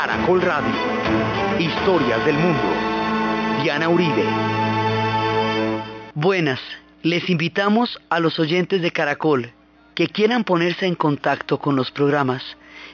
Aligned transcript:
Caracol 0.00 0.40
Radio. 0.42 0.74
Historias 1.58 2.24
del 2.24 2.38
mundo. 2.38 2.62
Diana 3.64 3.88
Uribe. 3.88 4.22
Buenas, 6.14 6.60
les 7.02 7.28
invitamos 7.28 8.00
a 8.08 8.20
los 8.20 8.38
oyentes 8.38 8.80
de 8.80 8.92
Caracol 8.92 9.50
que 9.96 10.06
quieran 10.06 10.44
ponerse 10.44 10.86
en 10.86 10.94
contacto 10.94 11.58
con 11.58 11.74
los 11.74 11.90
programas. 11.90 12.44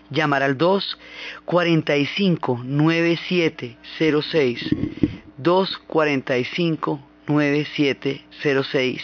Llamar 0.08 0.42
al 0.42 0.56
2 0.56 0.98
45 1.44 2.62
9706 2.64 4.74
245 5.36 7.00
9706 7.26 9.02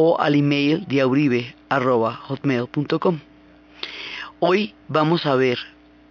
o 0.00 0.20
al 0.20 0.36
email 0.36 0.84
diauribe.hotmail.com. 0.86 3.18
Hoy 4.38 4.72
vamos 4.86 5.26
a 5.26 5.34
ver 5.34 5.58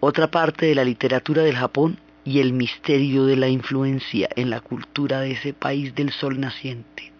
otra 0.02 0.30
parte 0.30 0.66
de 0.66 0.76
la 0.76 0.84
literatura 0.84 1.44
del 1.44 1.56
Japón 1.56 1.98
y 2.26 2.42
el 2.42 2.52
misterio 2.52 3.26
de 3.26 3.38
la 3.38 3.48
influencia 3.48 4.28
en 4.36 4.50
la 4.50 4.60
cultura 4.60 5.22
de 5.22 5.32
ese 5.32 5.54
país 5.54 5.96
del 5.96 6.12
sol 6.12 6.38
naciente. 6.38 7.14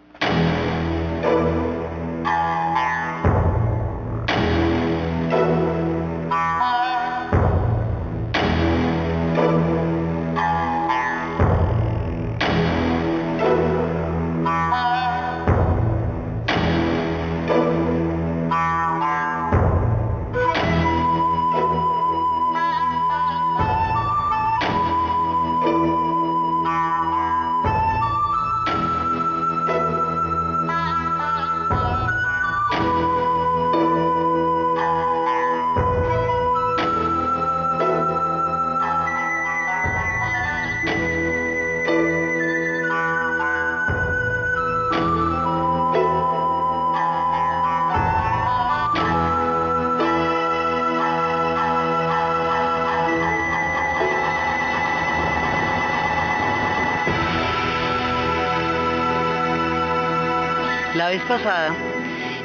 La 61.08 61.14
vez 61.14 61.22
pasada 61.22 61.74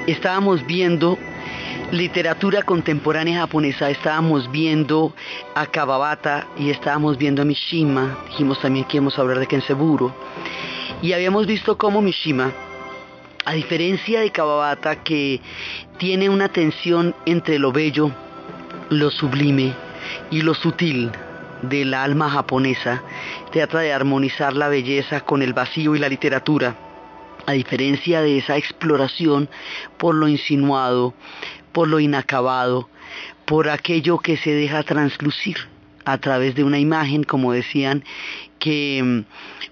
estábamos 0.07 0.65
viendo 0.65 1.19
literatura 1.91 2.61
contemporánea 2.61 3.41
japonesa, 3.41 3.89
estábamos 3.89 4.49
viendo 4.49 5.13
a 5.53 5.65
Kawabata 5.65 6.47
y 6.57 6.69
estábamos 6.69 7.17
viendo 7.17 7.41
a 7.41 7.45
Mishima, 7.45 8.19
dijimos 8.29 8.61
también 8.61 8.85
que 8.85 8.95
íbamos 8.95 9.17
a 9.17 9.21
hablar 9.21 9.39
de 9.39 9.47
Kenseburo, 9.47 10.15
y 11.01 11.11
habíamos 11.11 11.45
visto 11.45 11.77
cómo 11.77 12.01
Mishima, 12.01 12.53
a 13.43 13.51
diferencia 13.51 14.21
de 14.21 14.31
Kawabata 14.31 15.03
que 15.03 15.41
tiene 15.97 16.29
una 16.29 16.47
tensión 16.47 17.13
entre 17.25 17.59
lo 17.59 17.73
bello, 17.73 18.11
lo 18.89 19.11
sublime 19.11 19.73
y 20.31 20.41
lo 20.41 20.53
sutil 20.53 21.11
del 21.63 21.93
alma 21.93 22.29
japonesa, 22.29 23.03
trata 23.51 23.79
de 23.79 23.91
armonizar 23.91 24.53
la 24.53 24.69
belleza 24.69 25.19
con 25.19 25.41
el 25.41 25.51
vacío 25.51 25.97
y 25.97 25.99
la 25.99 26.07
literatura, 26.07 26.77
a 27.45 27.53
diferencia 27.53 28.21
de 28.21 28.37
esa 28.37 28.57
exploración 28.57 29.49
por 29.97 30.15
lo 30.15 30.27
insinuado, 30.27 31.13
por 31.71 31.87
lo 31.87 31.99
inacabado, 31.99 32.89
por 33.45 33.69
aquello 33.69 34.19
que 34.19 34.37
se 34.37 34.51
deja 34.51 34.83
translucir 34.83 35.57
a 36.05 36.17
través 36.17 36.55
de 36.55 36.63
una 36.63 36.79
imagen, 36.79 37.23
como 37.23 37.53
decían 37.53 38.03
que 38.59 39.23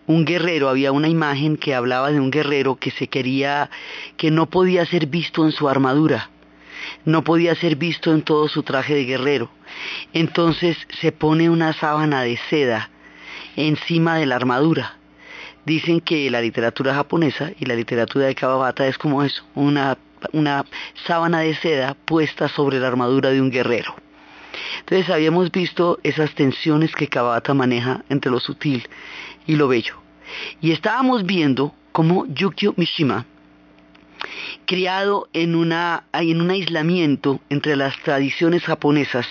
un 0.08 0.26
guerrero, 0.26 0.70
había 0.70 0.92
una 0.92 1.08
imagen 1.08 1.58
que 1.58 1.76
hablaba 1.76 2.12
de 2.12 2.20
un 2.20 2.31
guerrero 2.31 2.76
que 2.76 2.92
se 2.92 3.08
quería, 3.08 3.70
que 4.18 4.31
no 4.31 4.50
podía 4.50 4.86
ser 4.86 5.08
visto 5.08 5.46
en 5.46 5.52
su 5.52 5.70
armadura, 5.70 6.30
no 7.06 7.24
podía 7.24 7.56
ser 7.56 7.76
visto 7.76 8.12
en 8.12 8.22
todo 8.22 8.48
su 8.48 8.64
traje 8.64 8.94
de 8.94 9.06
guerrero. 9.06 9.50
Entonces 10.14 10.78
se 11.00 11.12
pone 11.12 11.50
una 11.50 11.74
sábana 11.74 12.24
de 12.24 12.38
seda 12.50 12.90
encima 13.56 14.18
de 14.18 14.26
la 14.26 14.36
armadura 14.36 15.00
dicen 15.66 16.02
que 16.02 16.30
la 16.30 16.42
literatura 16.42 16.94
japonesa 16.94 17.52
y 17.60 17.66
la 17.66 17.76
literatura 17.76 18.26
de 18.26 18.36
Kawabata 18.36 18.88
es 18.88 18.98
como 18.98 19.24
eso, 19.24 19.44
una, 19.56 19.98
una 20.34 20.66
sábana 21.06 21.40
de 21.40 21.56
seda 21.56 21.96
puesta 22.06 22.48
sobre 22.48 22.80
la 22.80 22.88
armadura 22.88 23.30
de 23.30 23.42
un 23.42 23.52
guerrero. 23.52 23.96
Entonces 24.80 25.10
habíamos 25.10 25.52
visto 25.52 26.00
esas 26.04 26.34
tensiones 26.34 26.94
que 26.94 27.08
Kawabata 27.08 27.54
maneja 27.54 28.04
entre 28.10 28.32
lo 28.32 28.40
sutil 28.40 28.88
y 29.48 29.56
lo 29.56 29.68
bello. 29.68 29.96
Y 30.62 30.72
estábamos 30.72 31.26
viendo 31.26 31.74
cómo 31.92 32.26
Yukio 32.28 32.74
Mishima, 32.78 33.26
criado 34.66 35.28
en, 35.34 35.56
una, 35.56 36.06
en 36.14 36.42
un 36.42 36.50
aislamiento 36.50 37.40
entre 37.50 37.76
las 37.76 37.98
tradiciones 38.04 38.64
japonesas, 38.64 39.28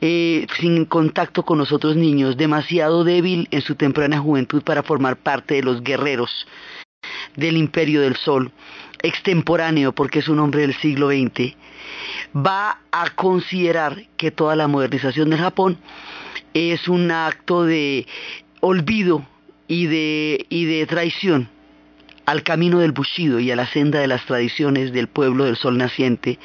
eh, 0.00 0.46
sin 0.58 0.84
contacto 0.84 1.44
con 1.44 1.58
los 1.58 1.72
otros 1.72 1.96
niños, 1.96 2.36
demasiado 2.36 3.04
débil 3.04 3.48
en 3.50 3.62
su 3.62 3.74
temprana 3.74 4.18
juventud 4.18 4.62
para 4.62 4.82
formar 4.82 5.16
parte 5.16 5.54
de 5.54 5.62
los 5.62 5.82
guerreros 5.82 6.46
del 7.36 7.56
imperio 7.56 8.00
del 8.00 8.16
sol, 8.16 8.52
extemporáneo 9.02 9.92
porque 9.92 10.18
es 10.18 10.28
un 10.28 10.40
hombre 10.40 10.62
del 10.62 10.74
siglo 10.74 11.08
XX, 11.08 11.54
va 12.34 12.80
a 12.90 13.10
considerar 13.10 14.04
que 14.16 14.30
toda 14.30 14.56
la 14.56 14.68
modernización 14.68 15.30
del 15.30 15.38
Japón 15.38 15.78
es 16.54 16.88
un 16.88 17.10
acto 17.10 17.64
de 17.64 18.06
olvido 18.60 19.24
y 19.68 19.86
de, 19.86 20.46
y 20.48 20.64
de 20.64 20.86
traición 20.86 21.48
al 22.26 22.42
camino 22.42 22.80
del 22.80 22.92
Bushido 22.92 23.38
y 23.38 23.50
a 23.52 23.56
la 23.56 23.66
senda 23.66 24.00
de 24.00 24.08
las 24.08 24.26
tradiciones 24.26 24.92
del 24.92 25.06
pueblo 25.06 25.44
del 25.44 25.56
sol 25.56 25.78
naciente 25.78 26.38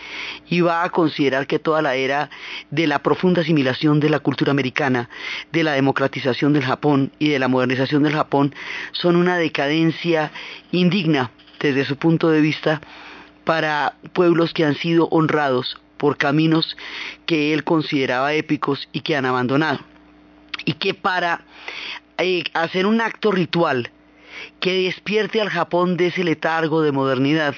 y 0.48 0.62
va 0.62 0.84
a 0.84 0.90
considerar 0.92 1.48
que 1.48 1.60
toda 1.60 1.82
la 1.82 1.96
era 1.96 2.30
de 2.70 2.86
la 2.86 3.00
profunda 3.00 3.42
asimilación 3.42 4.00
de 4.00 4.10
la 4.10 4.20
cultura 4.20 4.52
americana, 4.52 5.10
de 5.52 5.64
la 5.64 5.74
democratización 5.74 6.54
del 6.54 6.64
Japón 6.64 7.12
y 7.18 7.30
de 7.30 7.40
la 7.40 7.48
modernización 7.48 8.04
del 8.04 8.14
Japón 8.14 8.54
son 8.92 9.16
una 9.16 9.38
decadencia 9.38 10.32
indigna 10.72 11.32
desde 11.60 11.84
su 11.84 11.98
punto 11.98 12.30
de 12.30 12.42
vista 12.42 12.80
para 13.44 13.96
pueblos 14.14 14.54
que 14.54 14.66
han 14.66 14.76
sido 14.76 15.08
honrados 15.10 15.82
por 15.98 16.18
caminos 16.18 16.78
que 17.26 17.54
él 17.54 17.64
consideraba 17.64 18.34
épicos 18.34 18.88
y 18.92 19.02
que 19.02 19.16
han 19.16 19.26
abandonado. 19.26 19.80
Y 20.66 20.74
que 20.74 20.94
para 20.94 21.42
eh, 22.18 22.44
hacer 22.54 22.86
un 22.86 23.02
acto 23.02 23.32
ritual 23.32 23.92
que 24.60 24.84
despierte 24.84 25.42
al 25.42 25.50
Japón 25.50 25.98
de 25.98 26.08
ese 26.08 26.24
letargo 26.24 26.82
de 26.82 26.92
modernidad, 26.92 27.56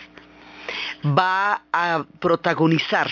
va 1.06 1.64
a 1.72 2.06
protagonizar 2.20 3.08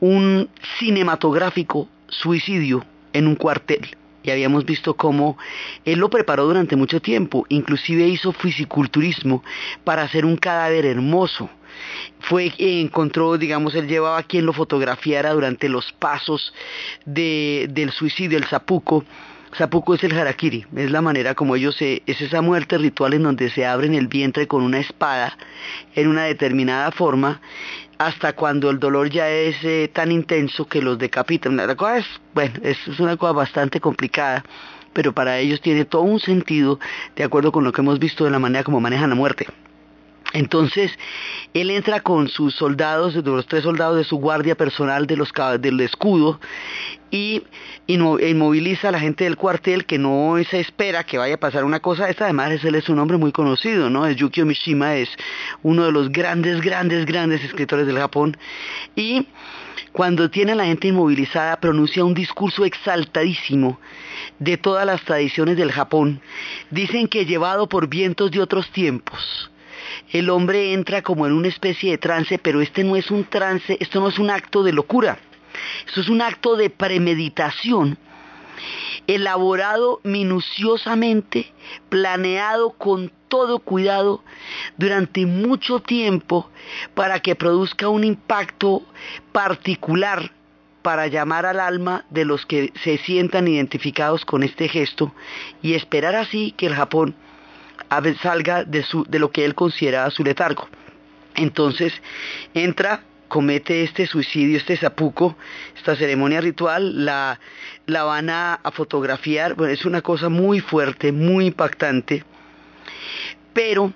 un 0.00 0.48
cinematográfico 0.78 1.88
suicidio 2.08 2.84
en 3.12 3.26
un 3.26 3.34
cuartel. 3.34 3.96
Y 4.22 4.30
habíamos 4.30 4.64
visto 4.64 4.94
cómo 4.94 5.38
él 5.84 6.00
lo 6.00 6.10
preparó 6.10 6.46
durante 6.46 6.74
mucho 6.74 7.00
tiempo, 7.00 7.46
inclusive 7.48 8.08
hizo 8.08 8.32
fisiculturismo 8.32 9.44
para 9.84 10.02
hacer 10.02 10.24
un 10.24 10.36
cadáver 10.36 10.84
hermoso. 10.84 11.48
Fue 12.20 12.52
encontró, 12.58 13.38
digamos, 13.38 13.74
él 13.74 13.86
llevaba 13.86 14.18
a 14.18 14.22
quien 14.24 14.44
lo 14.44 14.52
fotografiara 14.52 15.32
durante 15.32 15.68
los 15.68 15.92
pasos 15.92 16.52
de, 17.04 17.68
del 17.70 17.92
suicidio, 17.92 18.38
el 18.38 18.46
zapuco, 18.46 19.04
Zapuco 19.54 19.94
es 19.94 20.04
el 20.04 20.18
harakiri, 20.18 20.66
es 20.76 20.90
la 20.90 21.00
manera 21.00 21.34
como 21.34 21.56
ellos 21.56 21.76
se, 21.76 22.02
es 22.06 22.20
esa 22.20 22.42
muerte 22.42 22.78
ritual 22.78 23.14
en 23.14 23.22
donde 23.22 23.50
se 23.50 23.64
abren 23.64 23.94
el 23.94 24.08
vientre 24.08 24.46
con 24.46 24.62
una 24.62 24.78
espada 24.78 25.36
en 25.94 26.08
una 26.08 26.24
determinada 26.24 26.90
forma 26.90 27.40
hasta 27.98 28.34
cuando 28.34 28.70
el 28.70 28.78
dolor 28.78 29.08
ya 29.10 29.30
es 29.30 29.56
eh, 29.62 29.90
tan 29.92 30.12
intenso 30.12 30.66
que 30.66 30.82
los 30.82 30.98
decapitan. 30.98 31.56
La 31.56 31.74
cosa 31.74 31.98
es, 31.98 32.06
bueno, 32.34 32.54
es 32.62 32.78
una 32.98 33.16
cosa 33.16 33.32
bastante 33.32 33.80
complicada, 33.80 34.44
pero 34.92 35.12
para 35.12 35.38
ellos 35.38 35.60
tiene 35.60 35.84
todo 35.84 36.02
un 36.02 36.20
sentido 36.20 36.78
de 37.14 37.24
acuerdo 37.24 37.52
con 37.52 37.64
lo 37.64 37.72
que 37.72 37.80
hemos 37.80 37.98
visto 37.98 38.24
de 38.24 38.30
la 38.30 38.38
manera 38.38 38.64
como 38.64 38.80
manejan 38.80 39.10
la 39.10 39.16
muerte. 39.16 39.46
Entonces, 40.32 40.92
él 41.54 41.70
entra 41.70 42.00
con 42.00 42.28
sus 42.28 42.54
soldados, 42.54 43.14
los 43.14 43.46
tres 43.46 43.62
soldados 43.62 43.96
de 43.96 44.04
su 44.04 44.16
guardia 44.16 44.54
personal 44.54 45.06
de 45.06 45.16
los, 45.16 45.32
del 45.60 45.80
escudo, 45.80 46.40
y 47.10 47.42
inmoviliza 47.86 48.88
a 48.88 48.92
la 48.92 49.00
gente 49.00 49.24
del 49.24 49.36
cuartel 49.36 49.84
que 49.84 49.98
no 49.98 50.36
se 50.50 50.60
espera 50.60 51.04
que 51.04 51.18
vaya 51.18 51.34
a 51.36 51.40
pasar 51.40 51.64
una 51.64 51.80
cosa. 51.80 52.08
Esta 52.10 52.24
además 52.24 52.64
él 52.64 52.74
es 52.74 52.88
un 52.88 52.98
hombre 52.98 53.16
muy 53.16 53.32
conocido 53.32 53.90
no 53.90 54.06
es 54.06 54.16
Yukio 54.16 54.46
Mishima 54.46 54.96
es 54.96 55.08
uno 55.62 55.84
de 55.84 55.92
los 55.92 56.10
grandes 56.10 56.60
grandes 56.60 57.06
grandes 57.06 57.44
escritores 57.44 57.86
del 57.86 57.98
Japón. 57.98 58.36
Y 58.94 59.28
cuando 59.92 60.30
tiene 60.30 60.52
a 60.52 60.56
la 60.56 60.66
gente 60.66 60.88
inmovilizada 60.88 61.60
pronuncia 61.60 62.04
un 62.04 62.14
discurso 62.14 62.64
exaltadísimo 62.64 63.78
de 64.38 64.56
todas 64.56 64.84
las 64.84 65.02
tradiciones 65.02 65.56
del 65.56 65.72
Japón. 65.72 66.20
Dicen 66.70 67.08
que 67.08 67.24
llevado 67.24 67.68
por 67.68 67.88
vientos 67.88 68.30
de 68.30 68.40
otros 68.40 68.70
tiempos 68.70 69.50
el 70.10 70.30
hombre 70.30 70.72
entra 70.72 71.02
como 71.02 71.26
en 71.26 71.32
una 71.32 71.48
especie 71.48 71.92
de 71.92 71.98
trance 71.98 72.38
pero 72.38 72.60
este 72.60 72.84
no 72.84 72.96
es 72.96 73.10
un 73.10 73.24
trance 73.24 73.76
esto 73.80 74.00
no 74.00 74.08
es 74.08 74.18
un 74.18 74.30
acto 74.30 74.62
de 74.62 74.72
locura 74.72 75.18
eso 75.86 76.00
es 76.00 76.08
un 76.08 76.22
acto 76.22 76.56
de 76.56 76.70
premeditación, 76.70 77.98
elaborado 79.06 80.00
minuciosamente, 80.02 81.52
planeado 81.88 82.70
con 82.70 83.12
todo 83.28 83.58
cuidado 83.58 84.22
durante 84.76 85.26
mucho 85.26 85.80
tiempo 85.80 86.50
para 86.94 87.20
que 87.20 87.34
produzca 87.34 87.88
un 87.88 88.04
impacto 88.04 88.82
particular 89.32 90.32
para 90.82 91.08
llamar 91.08 91.46
al 91.46 91.58
alma 91.58 92.04
de 92.10 92.24
los 92.24 92.46
que 92.46 92.72
se 92.84 92.98
sientan 92.98 93.48
identificados 93.48 94.24
con 94.24 94.44
este 94.44 94.68
gesto 94.68 95.12
y 95.60 95.74
esperar 95.74 96.14
así 96.14 96.52
que 96.56 96.66
el 96.66 96.74
Japón 96.74 97.16
salga 98.22 98.64
de, 98.64 98.84
de 99.08 99.18
lo 99.18 99.30
que 99.30 99.44
él 99.44 99.54
consideraba 99.54 100.10
su 100.10 100.22
letargo. 100.22 100.68
Entonces 101.34 101.92
entra 102.54 103.02
comete 103.28 103.82
este 103.82 104.06
suicidio, 104.06 104.56
este 104.56 104.76
zapuco, 104.76 105.36
esta 105.76 105.96
ceremonia 105.96 106.40
ritual, 106.40 107.04
la, 107.04 107.40
la 107.86 108.04
van 108.04 108.30
a, 108.30 108.60
fotografiar, 108.72 109.54
bueno, 109.54 109.72
es 109.72 109.84
una 109.84 110.02
cosa 110.02 110.28
muy 110.28 110.60
fuerte, 110.60 111.12
muy 111.12 111.46
impactante, 111.46 112.24
pero 113.52 113.92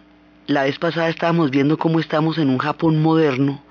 la 0.46 0.64
vez 0.64 0.78
pasada 0.78 1.08
estábamos 1.08 1.50
viendo 1.50 1.78
cómo 1.78 2.00
estamos 2.00 2.38
en 2.38 2.48
un 2.48 2.58
Japón 2.58 3.02
moderno, 3.02 3.62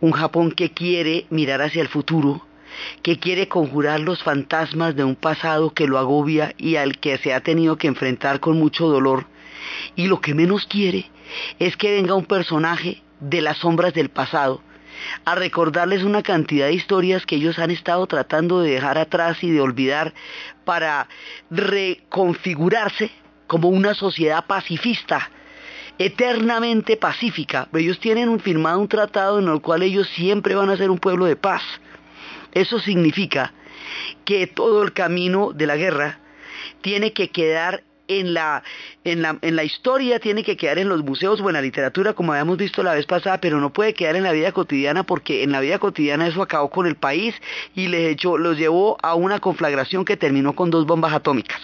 un 0.00 0.12
Japón 0.12 0.52
que 0.52 0.70
quiere 0.70 1.26
mirar 1.30 1.62
hacia 1.62 1.82
el 1.82 1.88
futuro, 1.88 2.46
que 3.02 3.18
quiere 3.18 3.48
conjurar 3.48 4.00
los 4.00 4.22
fantasmas 4.22 4.96
de 4.96 5.04
un 5.04 5.14
pasado 5.14 5.74
que 5.74 5.86
lo 5.86 5.98
agobia 5.98 6.54
y 6.56 6.76
al 6.76 6.98
que 6.98 7.18
se 7.18 7.34
ha 7.34 7.40
tenido 7.40 7.76
que 7.76 7.88
enfrentar 7.88 8.40
con 8.40 8.58
mucho 8.58 8.88
dolor, 8.88 9.26
y 9.94 10.06
lo 10.06 10.20
que 10.20 10.34
menos 10.34 10.66
quiere 10.66 11.10
es 11.58 11.76
que 11.76 11.92
venga 11.92 12.14
un 12.14 12.24
personaje 12.24 13.02
de 13.20 13.40
las 13.40 13.58
sombras 13.58 13.94
del 13.94 14.08
pasado, 14.08 14.62
a 15.24 15.34
recordarles 15.34 16.02
una 16.02 16.22
cantidad 16.22 16.66
de 16.66 16.74
historias 16.74 17.26
que 17.26 17.36
ellos 17.36 17.58
han 17.58 17.70
estado 17.70 18.06
tratando 18.06 18.60
de 18.60 18.72
dejar 18.72 18.98
atrás 18.98 19.42
y 19.42 19.50
de 19.50 19.60
olvidar 19.60 20.12
para 20.64 21.08
reconfigurarse 21.50 23.10
como 23.46 23.68
una 23.68 23.94
sociedad 23.94 24.46
pacifista, 24.46 25.30
eternamente 25.98 26.96
pacífica. 26.96 27.68
Ellos 27.74 27.98
tienen 28.00 28.40
firmado 28.40 28.78
un 28.80 28.88
tratado 28.88 29.38
en 29.38 29.48
el 29.48 29.60
cual 29.60 29.82
ellos 29.82 30.08
siempre 30.08 30.54
van 30.54 30.70
a 30.70 30.76
ser 30.76 30.90
un 30.90 30.98
pueblo 30.98 31.26
de 31.26 31.36
paz. 31.36 31.62
Eso 32.52 32.78
significa 32.78 33.52
que 34.24 34.46
todo 34.46 34.82
el 34.82 34.92
camino 34.92 35.52
de 35.52 35.66
la 35.66 35.76
guerra 35.76 36.18
tiene 36.80 37.12
que 37.12 37.28
quedar 37.28 37.82
en 38.20 38.34
la, 38.34 38.62
en, 39.04 39.22
la, 39.22 39.38
en 39.40 39.56
la 39.56 39.64
historia, 39.64 40.18
tiene 40.20 40.42
que 40.42 40.56
quedar 40.56 40.78
en 40.78 40.88
los 40.88 41.02
museos 41.04 41.40
o 41.40 41.48
en 41.48 41.54
la 41.54 41.62
literatura, 41.62 42.12
como 42.14 42.32
habíamos 42.32 42.56
visto 42.56 42.82
la 42.82 42.94
vez 42.94 43.06
pasada, 43.06 43.38
pero 43.40 43.60
no 43.60 43.72
puede 43.72 43.94
quedar 43.94 44.16
en 44.16 44.22
la 44.22 44.32
vida 44.32 44.52
cotidiana 44.52 45.04
porque 45.04 45.42
en 45.42 45.52
la 45.52 45.60
vida 45.60 45.78
cotidiana 45.78 46.26
eso 46.26 46.42
acabó 46.42 46.70
con 46.70 46.86
el 46.86 46.96
país 46.96 47.34
y 47.74 47.88
les 47.88 48.12
echó, 48.12 48.38
los 48.38 48.56
llevó 48.56 48.98
a 49.02 49.14
una 49.14 49.40
conflagración 49.40 50.04
que 50.04 50.16
terminó 50.16 50.54
con 50.54 50.70
dos 50.70 50.86
bombas 50.86 51.12
atómicas. 51.12 51.60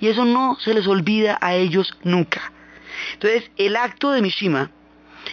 Y 0.00 0.08
eso 0.08 0.24
no 0.24 0.56
se 0.60 0.74
les 0.74 0.86
olvida 0.86 1.38
a 1.40 1.54
ellos 1.54 1.96
nunca. 2.02 2.52
Entonces, 3.14 3.50
el 3.56 3.76
acto 3.76 4.10
de 4.10 4.22
Mishima, 4.22 4.70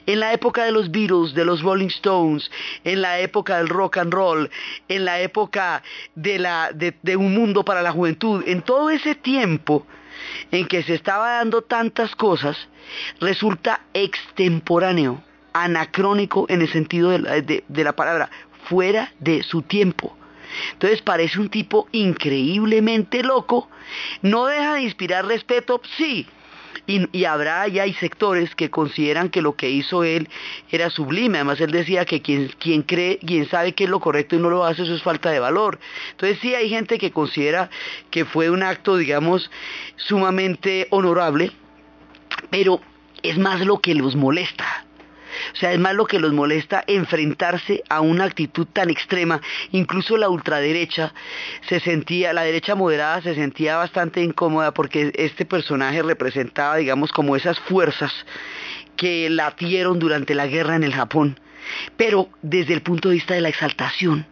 en 0.06 0.20
la 0.20 0.34
época 0.34 0.66
de 0.66 0.72
los 0.72 0.92
Beatles, 0.92 1.34
de 1.34 1.46
los 1.46 1.62
Rolling 1.62 1.88
Stones, 1.88 2.50
en 2.84 3.02
la 3.02 3.20
época 3.20 3.58
del 3.58 3.70
rock 3.70 3.98
and 3.98 4.14
roll, 4.14 4.50
en 4.88 5.06
la 5.06 5.22
época 5.22 5.84
de, 6.16 6.40
la, 6.40 6.72
de, 6.74 6.96
de 7.02 7.16
un 7.16 7.34
mundo 7.34 7.64
para 7.64 7.82
la 7.82 7.92
juventud, 7.92 8.44
en 8.48 8.62
todo 8.62 8.90
ese 8.90 9.16
tiempo, 9.16 9.86
en 10.52 10.68
que 10.68 10.84
se 10.84 10.96
estaba 10.96 11.38
dando 11.38 11.62
tantas 11.62 12.16
cosas, 12.16 12.58
resulta 13.20 13.82
extemporáneo, 13.94 15.24
anacrónico 15.54 16.46
en 16.50 16.62
el 16.62 16.72
sentido 16.72 17.12
de 17.12 17.84
la, 17.84 17.94
palabra, 17.94 18.30
fuera 18.66 19.12
de 19.20 19.44
su 19.44 19.62
tiempo. 19.62 20.18
Entonces 20.74 21.02
parece 21.02 21.40
un 21.40 21.50
tipo 21.50 21.88
increíblemente 21.92 23.24
loco, 23.24 23.70
no 24.22 24.46
deja 24.46 24.76
de 24.76 24.84
inspirar 24.84 25.26
respeto, 25.26 25.82
sí, 25.98 26.28
y, 26.86 27.26
habrá 27.26 27.68
y 27.68 27.80
hay 27.80 27.94
sectores 27.94 28.56
que 28.56 28.70
consideran 28.70 29.30
que 29.30 29.42
lo 29.42 29.56
que 29.56 29.70
hizo 29.70 30.04
él 30.04 30.28
era 30.70 30.90
sublime. 30.90 31.38
Además, 31.38 31.62
él 31.62 31.72
decía 31.72 32.06
que 32.06 32.22
quien, 32.22 32.50
quien 32.60 32.82
cree, 32.84 33.20
quien 33.20 33.48
sabe 33.50 33.74
que 33.74 33.86
es 33.86 33.90
lo 33.90 34.00
correcto 34.00 34.36
y 34.36 34.40
no 34.40 34.50
lo 34.50 34.66
hace, 34.66 34.84
eso 34.84 34.96
es 34.96 35.04
falta 35.04 35.32
de 35.32 35.40
valor. 35.40 35.80
Entonces, 36.12 36.40
sí 36.42 36.54
hay 36.56 36.70
gente 36.70 36.98
que 36.98 37.12
considera 37.12 37.70
que 38.12 38.26
fue 38.26 38.50
un 38.50 38.64
acto, 38.64 38.98
digamos, 38.98 39.50
sumamente 39.96 40.88
honorable, 40.90 41.52
pero 42.50 42.82
es 43.22 43.38
más 43.38 43.62
lo 43.66 43.80
que 43.80 43.96
los 43.96 44.16
molesta. 44.16 44.86
O 45.54 45.56
sea, 45.56 45.74
es 45.74 45.80
más 45.80 45.96
lo 45.96 46.06
que 46.06 46.20
los 46.20 46.34
molesta 46.34 46.84
enfrentarse 46.88 47.84
a 47.90 48.02
una 48.02 48.26
actitud 48.26 48.68
tan 48.72 48.90
extrema. 48.90 49.42
Incluso 49.72 50.18
la 50.18 50.30
ultraderecha 50.30 51.14
se 51.68 51.80
sentía, 51.80 52.34
la 52.34 52.44
derecha 52.44 52.76
moderada 52.76 53.22
se 53.22 53.36
sentía 53.36 53.78
bastante 53.78 54.22
incómoda 54.22 54.74
porque 54.74 55.12
este 55.16 55.46
personaje 55.46 56.02
representaba, 56.02 56.78
digamos, 56.78 57.12
como 57.12 57.36
esas 57.36 57.60
fuerzas 57.60 58.14
que 58.96 59.30
latieron 59.30 60.00
durante 60.00 60.36
la 60.36 60.48
guerra 60.48 60.76
en 60.76 60.84
el 60.84 60.94
Japón, 60.94 61.40
pero 61.98 62.30
desde 62.42 62.74
el 62.74 62.82
punto 62.82 63.10
de 63.10 63.16
vista 63.16 63.34
de 63.34 63.42
la 63.42 63.50
exaltación. 63.50 64.26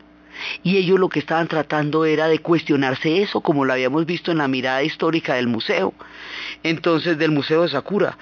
Y 0.63 0.77
ellos 0.77 0.99
lo 0.99 1.09
que 1.09 1.19
estaban 1.19 1.47
tratando 1.47 2.05
era 2.05 2.27
de 2.27 2.39
cuestionarse 2.39 3.21
eso, 3.21 3.41
como 3.41 3.65
lo 3.65 3.73
habíamos 3.73 4.05
visto 4.05 4.31
en 4.31 4.39
la 4.39 4.47
mirada 4.47 4.83
histórica 4.83 5.35
del 5.35 5.47
museo, 5.47 5.93
entonces 6.63 7.17
del 7.17 7.31
Museo 7.31 7.63
de 7.63 7.69
Sakura. 7.69 8.17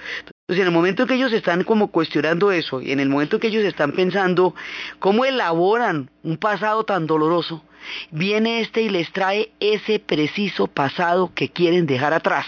Entonces, 0.50 0.62
en 0.62 0.72
el 0.72 0.74
momento 0.74 1.02
en 1.02 1.08
que 1.08 1.14
ellos 1.14 1.32
están 1.32 1.62
como 1.62 1.92
cuestionando 1.92 2.50
eso, 2.50 2.82
y 2.82 2.90
en 2.90 2.98
el 2.98 3.08
momento 3.08 3.36
en 3.36 3.40
que 3.40 3.46
ellos 3.46 3.62
están 3.62 3.92
pensando 3.92 4.52
cómo 4.98 5.24
elaboran 5.24 6.10
un 6.24 6.38
pasado 6.38 6.82
tan 6.82 7.06
doloroso, 7.06 7.62
viene 8.10 8.58
este 8.58 8.82
y 8.82 8.88
les 8.88 9.12
trae 9.12 9.52
ese 9.60 10.00
preciso 10.00 10.66
pasado 10.66 11.30
que 11.36 11.50
quieren 11.50 11.86
dejar 11.86 12.14
atrás, 12.14 12.46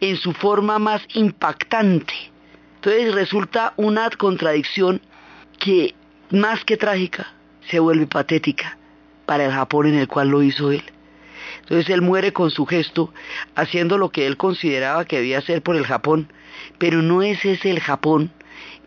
en 0.00 0.16
su 0.16 0.32
forma 0.32 0.80
más 0.80 1.00
impactante. 1.14 2.12
Entonces 2.74 3.14
resulta 3.14 3.72
una 3.76 4.10
contradicción 4.10 5.00
que, 5.60 5.94
más 6.30 6.64
que 6.64 6.76
trágica, 6.76 7.34
se 7.70 7.78
vuelve 7.78 8.08
patética 8.08 8.76
para 9.26 9.44
el 9.44 9.52
Japón 9.52 9.86
en 9.86 9.94
el 9.94 10.08
cual 10.08 10.26
lo 10.26 10.42
hizo 10.42 10.72
él. 10.72 10.82
Entonces 11.62 11.88
él 11.90 12.02
muere 12.02 12.32
con 12.32 12.50
su 12.50 12.66
gesto, 12.66 13.12
haciendo 13.54 13.98
lo 13.98 14.10
que 14.10 14.26
él 14.26 14.36
consideraba 14.36 15.04
que 15.04 15.16
debía 15.16 15.38
hacer 15.38 15.62
por 15.62 15.76
el 15.76 15.86
Japón, 15.86 16.28
pero 16.78 17.02
no 17.02 17.22
es 17.22 17.44
ese 17.44 17.70
el 17.70 17.80
Japón 17.80 18.30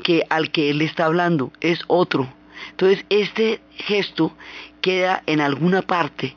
que 0.03 0.23
al 0.29 0.51
que 0.51 0.69
él 0.69 0.81
está 0.81 1.05
hablando, 1.05 1.51
es 1.61 1.79
otro. 1.87 2.31
Entonces 2.71 3.05
este 3.09 3.61
gesto 3.77 4.35
queda 4.81 5.23
en 5.25 5.41
alguna 5.41 5.81
parte 5.81 6.35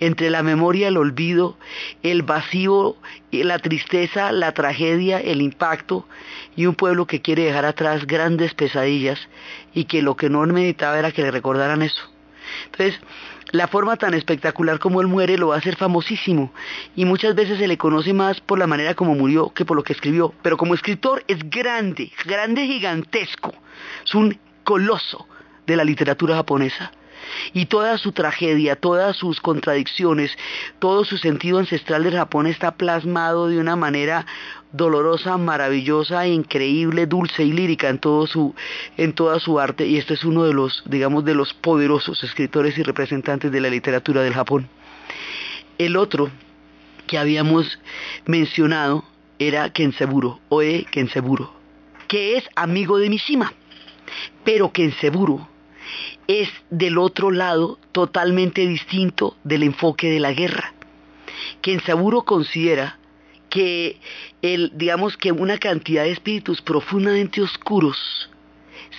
entre 0.00 0.30
la 0.30 0.42
memoria, 0.42 0.88
el 0.88 0.96
olvido, 0.96 1.56
el 2.02 2.22
vacío, 2.22 2.96
la 3.32 3.58
tristeza, 3.58 4.32
la 4.32 4.52
tragedia, 4.52 5.18
el 5.18 5.40
impacto 5.40 6.06
y 6.54 6.66
un 6.66 6.74
pueblo 6.74 7.06
que 7.06 7.22
quiere 7.22 7.44
dejar 7.44 7.64
atrás 7.64 8.06
grandes 8.06 8.54
pesadillas 8.54 9.28
y 9.72 9.84
que 9.84 10.02
lo 10.02 10.16
que 10.16 10.28
no 10.28 10.44
meditaba 10.46 10.98
era 10.98 11.12
que 11.12 11.22
le 11.22 11.30
recordaran 11.30 11.82
eso. 11.82 12.10
Entonces, 12.66 13.00
la 13.52 13.68
forma 13.68 13.96
tan 13.96 14.14
espectacular 14.14 14.78
como 14.78 15.00
él 15.00 15.06
muere 15.06 15.38
lo 15.38 15.48
va 15.48 15.56
a 15.56 15.58
hacer 15.58 15.76
famosísimo. 15.76 16.52
Y 16.94 17.04
muchas 17.04 17.34
veces 17.34 17.58
se 17.58 17.68
le 17.68 17.78
conoce 17.78 18.12
más 18.12 18.40
por 18.40 18.58
la 18.58 18.66
manera 18.66 18.94
como 18.94 19.14
murió 19.14 19.52
que 19.52 19.64
por 19.64 19.76
lo 19.76 19.82
que 19.82 19.92
escribió, 19.92 20.34
pero 20.42 20.56
como 20.56 20.74
escritor 20.74 21.24
es 21.28 21.38
grande, 21.48 22.12
grande 22.24 22.66
gigantesco, 22.66 23.52
es 24.04 24.14
un 24.14 24.38
coloso 24.64 25.26
de 25.66 25.76
la 25.76 25.84
literatura 25.84 26.36
japonesa 26.36 26.92
y 27.52 27.66
toda 27.66 27.98
su 27.98 28.12
tragedia, 28.12 28.76
todas 28.76 29.16
sus 29.16 29.40
contradicciones, 29.40 30.36
todo 30.78 31.04
su 31.04 31.18
sentido 31.18 31.58
ancestral 31.58 32.04
del 32.04 32.16
Japón 32.16 32.46
está 32.46 32.72
plasmado 32.72 33.48
de 33.48 33.58
una 33.58 33.76
manera 33.76 34.26
dolorosa, 34.72 35.36
maravillosa, 35.38 36.26
increíble, 36.26 37.06
dulce 37.06 37.44
y 37.44 37.52
lírica 37.52 37.88
en 37.88 37.98
todo 37.98 38.26
su 38.26 38.54
en 38.96 39.12
toda 39.12 39.40
su 39.40 39.58
arte 39.58 39.86
y 39.86 39.96
este 39.96 40.14
es 40.14 40.24
uno 40.24 40.44
de 40.44 40.52
los 40.52 40.82
digamos 40.86 41.24
de 41.24 41.34
los 41.34 41.54
poderosos 41.54 42.22
escritores 42.24 42.76
y 42.78 42.82
representantes 42.82 43.50
de 43.50 43.60
la 43.60 43.70
literatura 43.70 44.22
del 44.22 44.34
Japón. 44.34 44.68
El 45.78 45.96
otro 45.96 46.30
que 47.06 47.18
habíamos 47.18 47.78
mencionado 48.26 49.04
era 49.38 49.70
Kenseburo, 49.70 50.40
Oe 50.48 50.86
Kenseburo, 50.90 51.52
que 52.08 52.36
es 52.36 52.44
amigo 52.56 52.98
de 52.98 53.10
Mishima, 53.10 53.52
pero 54.44 54.72
Kenseburo 54.72 55.48
es 56.26 56.48
del 56.70 56.98
otro 56.98 57.30
lado 57.30 57.78
totalmente 57.92 58.66
distinto 58.66 59.36
del 59.44 59.62
enfoque 59.62 60.10
de 60.10 60.20
la 60.20 60.32
guerra. 60.32 60.74
Kensaburo 61.60 62.22
considera 62.22 62.98
que 63.48 64.00
el, 64.42 64.72
digamos 64.74 65.16
que 65.16 65.32
una 65.32 65.58
cantidad 65.58 66.04
de 66.04 66.12
espíritus 66.12 66.60
profundamente 66.60 67.40
oscuros 67.40 68.30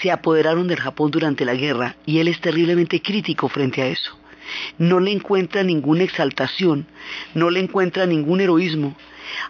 se 0.01 0.12
apoderaron 0.12 0.67
del 0.67 0.79
Japón 0.79 1.12
durante 1.12 1.46
la 1.46 1.56
guerra 1.56 1.96
y 2.06 2.20
él 2.20 2.27
es 2.27 2.39
terriblemente 2.39 3.01
crítico 3.01 3.50
frente 3.50 3.82
a 3.82 3.88
eso. 3.88 4.17
No 4.77 5.00
le 5.00 5.12
encuentra 5.12 5.63
ninguna 5.63 6.03
exaltación, 6.03 6.88
no 7.34 7.50
le 7.50 7.60
encuentra 7.60 8.06
ningún 8.06 8.41
heroísmo 8.41 8.96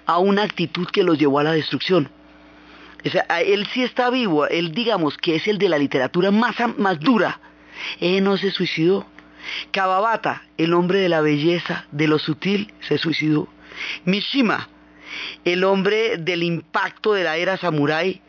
a 0.05 0.17
una 0.19 0.43
actitud 0.43 0.87
que 0.87 1.03
los 1.03 1.17
llevó 1.17 1.39
a 1.39 1.43
la 1.43 1.51
destrucción. 1.51 2.09
O 3.05 3.09
sea, 3.09 3.25
él 3.41 3.67
sí 3.73 3.83
está 3.83 4.09
vivo, 4.09 4.47
él 4.47 4.71
digamos 4.71 5.17
que 5.17 5.35
es 5.35 5.47
el 5.47 5.57
de 5.57 5.69
la 5.69 5.77
literatura 5.77 6.31
más, 6.31 6.55
más 6.77 6.99
dura. 6.99 7.39
Él 7.99 8.23
no 8.23 8.37
se 8.37 8.51
suicidó. 8.51 9.05
Kawabata, 9.71 10.43
el 10.57 10.73
hombre 10.73 10.99
de 10.99 11.09
la 11.09 11.21
belleza, 11.21 11.85
de 11.91 12.07
lo 12.07 12.19
sutil, 12.19 12.73
se 12.81 12.97
suicidó. 12.97 13.47
Mishima, 14.05 14.67
el 15.45 15.63
hombre 15.63 16.17
del 16.17 16.43
impacto 16.43 17.13
de 17.13 17.23
la 17.23 17.37
era 17.37 17.57
samurái, 17.57 18.21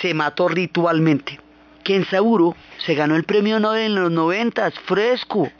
se 0.00 0.14
mató 0.14 0.48
ritualmente. 0.48 1.40
Kensaburo 1.82 2.56
se 2.78 2.94
ganó 2.94 3.14
el 3.16 3.24
premio 3.24 3.60
Nobel 3.60 3.82
en 3.82 3.94
los 3.94 4.10
noventas, 4.10 4.72
fresco. 4.86 5.50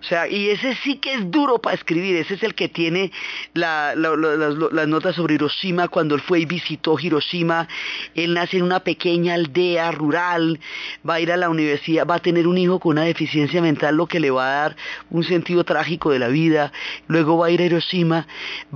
O 0.00 0.04
sea, 0.04 0.28
y 0.28 0.50
ese 0.50 0.74
sí 0.76 0.96
que 0.96 1.14
es 1.14 1.30
duro 1.30 1.58
para 1.58 1.74
escribir, 1.74 2.16
ese 2.16 2.34
es 2.34 2.42
el 2.42 2.54
que 2.54 2.68
tiene 2.68 3.10
las, 3.54 3.96
notas 3.96 5.16
sobre 5.16 5.34
Hiroshima 5.34 5.88
cuando 5.88 6.14
él 6.14 6.20
fue 6.20 6.40
y 6.40 6.44
visitó 6.44 6.98
Hiroshima. 6.98 7.68
Él 8.14 8.34
nace 8.34 8.58
en 8.58 8.62
una 8.62 8.80
pequeña 8.80 9.34
aldea 9.34 9.90
rural, 9.90 10.60
va 11.08 11.14
a 11.14 11.20
ir 11.20 11.32
a 11.32 11.36
la 11.36 11.50
universidad, 11.50 12.06
va 12.06 12.16
a 12.16 12.20
tener 12.20 12.46
un 12.46 12.58
hijo 12.58 12.78
con 12.78 12.92
una 12.92 13.02
deficiencia 13.02 13.60
mental, 13.60 13.96
lo 13.96 14.06
que 14.06 14.20
le 14.20 14.30
va 14.30 14.46
a 14.46 14.60
dar 14.62 14.76
un 15.10 15.24
sentido 15.24 15.64
trágico 15.64 16.10
de 16.10 16.18
la 16.18 16.28
vida. 16.28 16.72
Luego 17.08 17.38
va 17.38 17.46
a 17.46 17.50
ir 17.50 17.60
a 17.60 17.64
Hiroshima, 17.64 18.26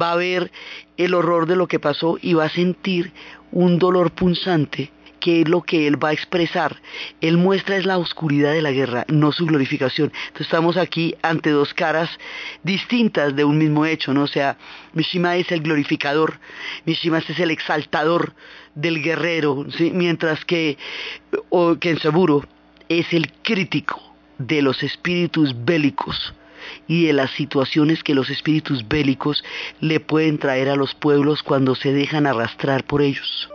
va 0.01 0.13
a 0.13 0.17
ver 0.17 0.51
el 0.97 1.15
horror 1.15 1.47
de 1.47 1.57
lo 1.57 1.69
que 1.69 1.79
pasó 1.79 2.19
y 2.21 2.35
va 2.35 2.45
a 2.45 2.51
sentir 2.51 3.13
un 3.53 3.79
dolor 3.79 4.11
punzante 4.13 4.91
qué 5.23 5.43
es 5.43 5.49
lo 5.49 5.63
que 5.63 5.87
él 5.87 6.03
va 6.03 6.09
a 6.09 6.13
expresar. 6.13 6.83
Él 7.21 7.39
muestra 7.39 7.77
es 7.77 7.87
la 7.87 7.97
oscuridad 7.97 8.53
de 8.53 8.61
la 8.61 8.73
guerra, 8.73 9.05
no 9.09 9.31
su 9.31 9.47
glorificación. 9.47 10.13
Entonces 10.27 10.49
estamos 10.49 10.77
aquí 10.77 11.15
ante 11.23 11.51
dos 11.51 11.73
caras 11.73 12.11
distintas 12.65 13.35
de 13.37 13.45
un 13.45 13.57
mismo 13.57 13.87
hecho, 13.87 14.13
¿no? 14.13 14.25
O 14.25 14.27
sea, 14.27 14.59
Mishima 14.93 15.37
es 15.37 15.51
el 15.53 15.63
glorificador, 15.63 16.41
Mishima 16.85 17.19
es 17.19 17.39
el 17.39 17.53
exaltador 17.53 18.35
del 18.75 19.01
guerrero, 19.01 19.65
mientras 19.93 20.45
que 20.45 20.77
o, 21.51 21.77
es 22.89 23.13
el 23.13 23.33
crítico 23.43 24.03
de 24.39 24.61
los 24.61 24.83
espíritus 24.83 25.55
bélicos 25.65 26.35
y 26.89 27.07
de 27.07 27.13
las 27.13 27.31
situaciones 27.31 28.03
que 28.03 28.15
los 28.15 28.29
espíritus 28.29 28.87
bélicos 28.89 29.45
le 29.81 30.01
pueden 30.01 30.39
traer 30.39 30.69
a 30.69 30.77
los 30.77 30.95
pueblos 30.95 31.45
cuando 31.45 31.77
se 31.77 31.93
dejan 31.93 32.27
arrastrar 32.27 32.85
por 32.85 33.03
ellos. 33.03 33.49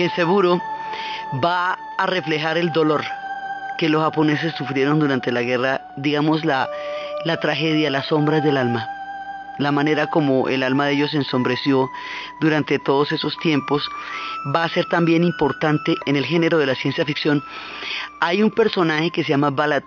Que 0.00 0.08
seguro 0.16 0.62
va 1.44 1.78
a 1.98 2.06
reflejar 2.06 2.56
el 2.56 2.72
dolor 2.72 3.04
que 3.76 3.90
los 3.90 4.02
japoneses 4.02 4.54
sufrieron 4.54 4.98
durante 4.98 5.30
la 5.30 5.42
guerra, 5.42 5.82
digamos 5.98 6.42
la, 6.42 6.70
la 7.26 7.38
tragedia, 7.38 7.90
las 7.90 8.06
sombras 8.06 8.42
del 8.42 8.56
alma, 8.56 8.88
la 9.58 9.72
manera 9.72 10.06
como 10.06 10.48
el 10.48 10.62
alma 10.62 10.86
de 10.86 10.94
ellos 10.94 11.12
ensombreció 11.12 11.90
durante 12.40 12.78
todos 12.78 13.12
esos 13.12 13.36
tiempos, 13.40 13.86
va 14.56 14.64
a 14.64 14.70
ser 14.70 14.86
también 14.86 15.22
importante 15.22 15.94
en 16.06 16.16
el 16.16 16.24
género 16.24 16.56
de 16.56 16.64
la 16.64 16.76
ciencia 16.76 17.04
ficción. 17.04 17.44
Hay 18.22 18.42
un 18.42 18.50
personaje 18.50 19.10
que 19.10 19.22
se 19.22 19.28
llama 19.28 19.50
Balat, 19.50 19.84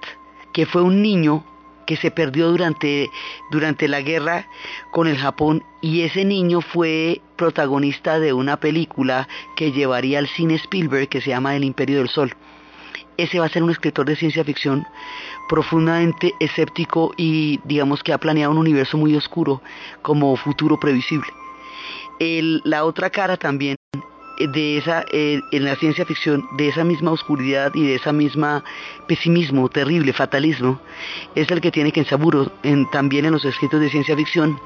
que 0.53 0.67
fue 0.67 0.83
un 0.83 1.01
niño 1.01 1.43
que 1.85 1.95
se 1.95 2.11
perdió 2.11 2.49
durante, 2.49 3.09
durante 3.51 3.87
la 3.87 4.01
guerra 4.01 4.47
con 4.91 5.07
el 5.07 5.17
Japón 5.17 5.63
y 5.81 6.01
ese 6.01 6.25
niño 6.25 6.61
fue 6.61 7.21
protagonista 7.35 8.19
de 8.19 8.33
una 8.33 8.57
película 8.57 9.27
que 9.55 9.71
llevaría 9.71 10.19
al 10.19 10.27
cine 10.27 10.55
Spielberg 10.55 11.09
que 11.09 11.21
se 11.21 11.29
llama 11.29 11.55
El 11.55 11.63
Imperio 11.63 11.97
del 11.97 12.09
Sol. 12.09 12.33
Ese 13.17 13.39
va 13.39 13.45
a 13.45 13.49
ser 13.49 13.63
un 13.63 13.69
escritor 13.69 14.05
de 14.05 14.15
ciencia 14.15 14.43
ficción 14.43 14.85
profundamente 15.47 16.33
escéptico 16.39 17.13
y 17.17 17.59
digamos 17.63 18.01
que 18.01 18.13
ha 18.13 18.17
planeado 18.17 18.51
un 18.51 18.57
universo 18.57 18.97
muy 18.97 19.15
oscuro 19.15 19.61
como 20.01 20.35
futuro 20.35 20.79
previsible. 20.79 21.27
la 22.19 22.85
otra 22.85 23.09
cara 23.09 23.37
también 23.37 23.75
de 24.47 24.77
esa, 24.77 25.05
eh, 25.11 25.41
en 25.51 25.65
la 25.65 25.75
ciencia 25.75 26.05
ficción, 26.05 26.45
de 26.57 26.69
esa 26.69 26.83
misma 26.83 27.11
oscuridad 27.11 27.71
y 27.73 27.83
de 27.87 27.95
esa 27.95 28.13
misma 28.13 28.63
pesimismo 29.07 29.69
terrible, 29.69 30.13
fatalismo, 30.13 30.79
es 31.35 31.49
el 31.51 31.61
que 31.61 31.71
tiene 31.71 31.91
Kensaburo 31.91 32.51
en, 32.63 32.89
también 32.91 33.25
en 33.25 33.31
los 33.31 33.45
escritos 33.45 33.79
de 33.79 33.89
ciencia 33.89 34.15
ficción. 34.15 34.59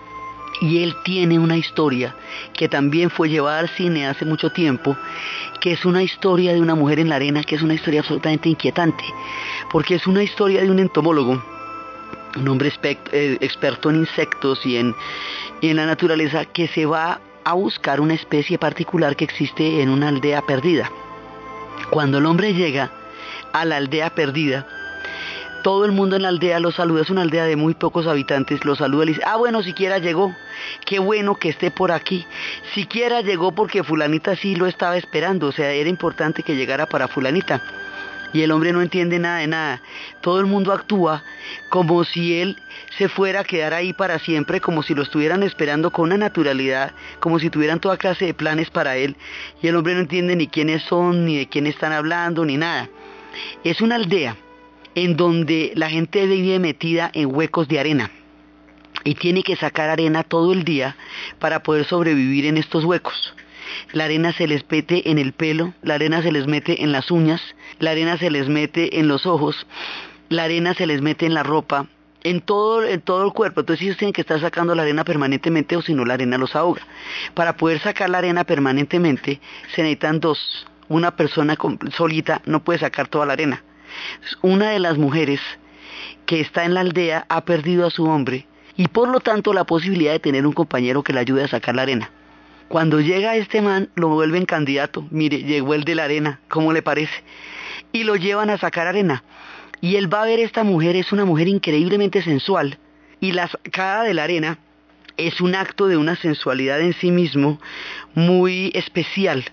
Y 0.60 0.82
él 0.82 0.96
tiene 1.04 1.38
una 1.38 1.56
historia 1.56 2.16
que 2.54 2.68
también 2.68 3.12
fue 3.12 3.30
llevada 3.30 3.60
al 3.60 3.70
cine 3.70 4.08
hace 4.08 4.26
mucho 4.26 4.50
tiempo, 4.50 4.98
que 5.62 5.74
es 5.74 5.86
una 5.86 6.02
historia 6.02 6.54
de 6.54 6.62
una 6.62 6.74
mujer 6.74 7.00
en 7.00 7.10
la 7.10 7.18
arena, 7.18 7.44
que 7.44 7.56
es 7.56 7.62
una 7.62 7.76
historia 7.76 8.00
absolutamente 8.00 8.50
inquietante, 8.50 9.04
porque 9.72 9.96
es 9.96 10.08
una 10.08 10.24
historia 10.24 10.64
de 10.64 10.72
un 10.72 10.80
entomólogo, 10.80 11.44
un 12.38 12.48
hombre 12.48 12.72
eh, 13.12 13.38
experto 13.42 13.90
en 13.90 13.98
insectos 13.98 14.66
y 14.66 14.78
en, 14.78 14.96
y 15.62 15.70
en 15.70 15.76
la 15.76 15.86
naturaleza, 15.86 16.46
que 16.46 16.68
se 16.68 16.86
va 16.86 17.20
a 17.48 17.54
buscar 17.54 18.02
una 18.02 18.14
especie 18.14 18.58
particular 18.58 19.16
que 19.16 19.24
existe 19.24 19.82
en 19.82 19.88
una 19.88 20.10
aldea 20.10 20.42
perdida. 20.42 20.92
Cuando 21.92 22.18
el 22.18 22.26
hombre 22.26 22.54
llega 22.54 22.92
a 23.54 23.64
la 23.64 23.78
aldea 23.78 24.10
perdida, 24.10 24.68
todo 25.64 25.86
el 25.86 25.94
mundo 25.94 26.18
en 26.18 26.24
la 26.24 26.28
aldea 26.28 26.60
lo 26.60 26.74
saluda, 26.74 27.04
es 27.04 27.10
una 27.10 27.22
aldea 27.22 27.46
de 27.46 27.56
muy 27.56 27.74
pocos 27.74 28.06
habitantes, 28.06 28.66
lo 28.66 28.76
saluda 28.76 29.06
y 29.06 29.08
dice, 29.08 29.22
ah 29.26 29.38
bueno, 29.38 29.64
siquiera 29.64 29.98
llegó, 29.98 30.36
qué 30.86 31.00
bueno 31.00 31.36
que 31.36 31.48
esté 31.48 31.72
por 31.72 31.94
aquí, 31.94 32.26
siquiera 32.76 33.22
llegó 33.22 33.54
porque 33.54 33.82
fulanita 33.82 34.36
sí 34.36 34.58
lo 34.58 34.68
estaba 34.68 34.98
esperando, 34.98 35.48
o 35.48 35.52
sea, 35.54 35.72
era 35.72 35.90
importante 35.90 36.44
que 36.44 36.58
llegara 36.58 36.86
para 36.86 37.08
fulanita 37.08 37.62
y 38.34 38.42
el 38.42 38.52
hombre 38.52 38.74
no 38.74 38.82
entiende 38.82 39.20
nada 39.20 39.40
de 39.40 39.48
nada. 39.48 39.82
Todo 40.22 40.40
el 40.40 40.46
mundo 40.46 40.74
actúa 40.74 41.24
como 41.70 42.04
si 42.04 42.40
él 42.40 42.58
se 42.98 43.10
fuera 43.10 43.42
a 43.42 43.44
quedar 43.44 43.74
ahí 43.74 43.94
para 43.94 44.20
siempre, 44.20 44.62
como 44.62 44.84
si 44.84 44.94
lo 44.94 45.04
estuvieran 45.04 45.44
esperando 45.44 45.92
con 45.92 46.06
una 46.06 46.18
naturalidad, 46.18 46.94
como 47.20 47.40
si 47.40 47.50
tuvieran 47.50 47.80
toda 47.80 47.98
clase 47.98 48.26
de 48.26 48.34
planes 48.34 48.70
para 48.70 48.98
él, 48.98 49.16
y 49.62 49.68
el 49.68 49.76
hombre 49.76 49.94
no 49.94 50.02
entiende 50.02 50.36
ni 50.36 50.48
quiénes 50.48 50.84
son, 50.84 51.26
ni 51.26 51.38
de 51.38 51.48
quién 51.48 51.68
están 51.68 51.94
hablando, 51.94 52.46
ni 52.46 52.58
nada. 52.58 52.90
Es 53.64 53.82
una 53.82 53.96
aldea 53.96 54.36
en 54.96 55.16
donde 55.16 55.74
la 55.76 55.90
gente 55.90 56.26
vive 56.26 56.60
metida 56.60 57.12
en 57.14 57.34
huecos 57.34 57.68
de 57.68 57.80
arena 57.80 58.12
y 59.04 59.14
tiene 59.14 59.44
que 59.44 59.56
sacar 59.56 59.90
arena 59.90 60.24
todo 60.24 60.54
el 60.54 60.64
día 60.64 60.96
para 61.40 61.62
poder 61.62 61.86
sobrevivir 61.86 62.48
en 62.48 62.58
estos 62.58 62.84
huecos 62.84 63.34
la 63.94 64.06
arena 64.06 64.34
se 64.34 64.48
les 64.48 64.70
mete 64.70 65.10
en 65.10 65.18
el 65.18 65.34
pelo, 65.34 65.74
la 65.82 65.96
arena 65.96 66.22
se 66.22 66.32
les 66.32 66.48
mete 66.48 66.84
en 66.84 66.92
las 66.92 67.12
uñas, 67.12 67.42
la 67.80 67.92
arena 67.92 68.18
se 68.18 68.30
les 68.30 68.48
mete 68.50 69.00
en 69.00 69.08
los 69.08 69.26
ojos, 69.26 69.68
la 70.30 70.44
arena 70.44 70.74
se 70.74 70.88
les 70.88 71.02
mete 71.02 71.26
en 71.26 71.34
la 71.34 71.44
ropa, 71.44 71.88
en 72.24 72.42
todo, 72.42 72.84
el 72.84 73.34
cuerpo. 73.34 73.62
Entonces 73.62 73.84
ellos 73.86 73.98
tienen 73.98 74.14
que 74.14 74.22
estar 74.22 74.40
sacando 74.40 74.76
la 74.76 74.84
arena 74.84 75.04
permanentemente 75.04 75.78
o 75.78 75.82
si 75.82 75.94
no 75.94 76.06
la 76.06 76.16
arena 76.16 76.38
los 76.38 76.56
ahoga. 76.56 76.82
Para 77.34 77.56
poder 77.56 77.80
sacar 77.80 78.10
la 78.10 78.18
arena 78.18 78.44
permanentemente 78.44 79.40
se 79.74 79.82
necesitan 79.82 80.20
dos. 80.20 80.68
Una 80.90 81.16
persona 81.16 81.58
solita 81.96 82.42
no 82.46 82.64
puede 82.64 82.80
sacar 82.80 83.08
toda 83.08 83.26
la 83.26 83.34
arena. 83.34 83.64
Una 84.42 84.72
de 84.72 84.80
las 84.80 84.98
mujeres 84.98 85.40
que 86.26 86.42
está 86.42 86.66
en 86.66 86.74
la 86.74 86.82
aldea 86.82 87.26
ha 87.30 87.46
perdido 87.46 87.86
a 87.86 87.90
su 87.90 88.06
hombre 88.06 88.48
y 88.76 88.88
por 88.88 89.10
lo 89.10 89.20
tanto 89.20 89.54
la 89.54 89.64
posibilidad 89.64 90.12
de 90.12 90.20
tener 90.20 90.46
un 90.46 90.54
compañero 90.54 91.04
que 91.04 91.14
le 91.14 91.20
ayude 91.20 91.44
a 91.44 91.48
sacar 91.48 91.76
la 91.76 91.82
arena. 91.84 92.12
Cuando 92.68 93.00
llega 93.00 93.38
este 93.38 93.62
man, 93.62 93.90
lo 93.96 94.10
vuelven 94.10 94.46
candidato. 94.46 95.06
Mire, 95.10 95.44
llegó 95.44 95.74
el 95.74 95.86
de 95.86 95.96
la 95.96 96.04
arena, 96.04 96.42
¿cómo 96.50 96.74
le 96.74 96.82
parece? 96.82 97.24
Y 97.92 98.04
lo 98.04 98.16
llevan 98.16 98.50
a 98.50 98.58
sacar 98.58 98.88
arena. 98.88 99.24
Y 99.82 99.96
él 99.96 100.12
va 100.12 100.24
a 100.24 100.26
ver 100.26 100.40
esta 100.40 100.64
mujer, 100.64 100.96
es 100.96 101.12
una 101.12 101.26
mujer 101.26 101.48
increíblemente 101.48 102.22
sensual. 102.22 102.80
Y 103.20 103.32
la 103.32 103.48
sacada 103.48 104.04
de 104.04 104.14
la 104.14 104.24
arena 104.24 104.60
es 105.18 105.42
un 105.42 105.56
acto 105.56 105.88
de 105.88 105.98
una 105.98 106.16
sensualidad 106.16 106.80
en 106.82 106.94
sí 106.94 107.12
mismo 107.12 107.60
muy 108.14 108.72
especial. 108.74 109.46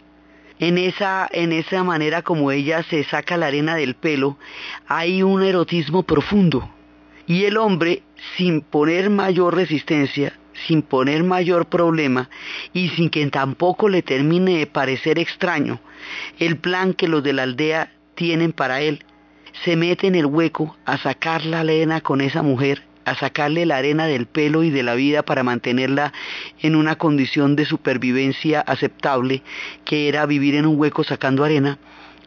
En 0.60 0.78
esa, 0.78 1.28
en 1.32 1.52
esa 1.52 1.82
manera 1.82 2.22
como 2.22 2.52
ella 2.52 2.82
se 2.84 3.02
saca 3.04 3.36
la 3.36 3.46
arena 3.46 3.74
del 3.74 3.94
pelo, 3.94 4.38
hay 4.86 5.22
un 5.22 5.42
erotismo 5.42 6.04
profundo. 6.04 6.70
Y 7.26 7.44
el 7.44 7.56
hombre, 7.56 8.02
sin 8.36 8.60
poner 8.60 9.10
mayor 9.10 9.56
resistencia, 9.56 10.38
sin 10.66 10.82
poner 10.82 11.24
mayor 11.24 11.66
problema 11.66 12.28
y 12.72 12.88
sin 12.90 13.10
que 13.10 13.26
tampoco 13.26 13.88
le 13.88 14.02
termine 14.02 14.58
de 14.58 14.66
parecer 14.66 15.18
extraño 15.18 15.80
el 16.38 16.56
plan 16.58 16.94
que 16.94 17.08
los 17.08 17.22
de 17.22 17.32
la 17.32 17.42
aldea 17.42 17.92
tienen 18.14 18.52
para 18.52 18.80
él, 18.80 19.04
se 19.64 19.76
mete 19.76 20.06
en 20.06 20.14
el 20.14 20.26
hueco 20.26 20.76
a 20.84 20.98
sacar 20.98 21.44
la 21.44 21.60
arena 21.60 22.00
con 22.00 22.20
esa 22.20 22.42
mujer, 22.42 22.82
a 23.04 23.14
sacarle 23.14 23.66
la 23.66 23.76
arena 23.76 24.06
del 24.06 24.26
pelo 24.26 24.62
y 24.62 24.70
de 24.70 24.82
la 24.82 24.94
vida 24.94 25.22
para 25.22 25.42
mantenerla 25.42 26.12
en 26.60 26.76
una 26.76 26.96
condición 26.96 27.56
de 27.56 27.64
supervivencia 27.64 28.60
aceptable, 28.60 29.42
que 29.84 30.08
era 30.08 30.26
vivir 30.26 30.54
en 30.54 30.66
un 30.66 30.78
hueco 30.78 31.04
sacando 31.04 31.44
arena, 31.44 31.78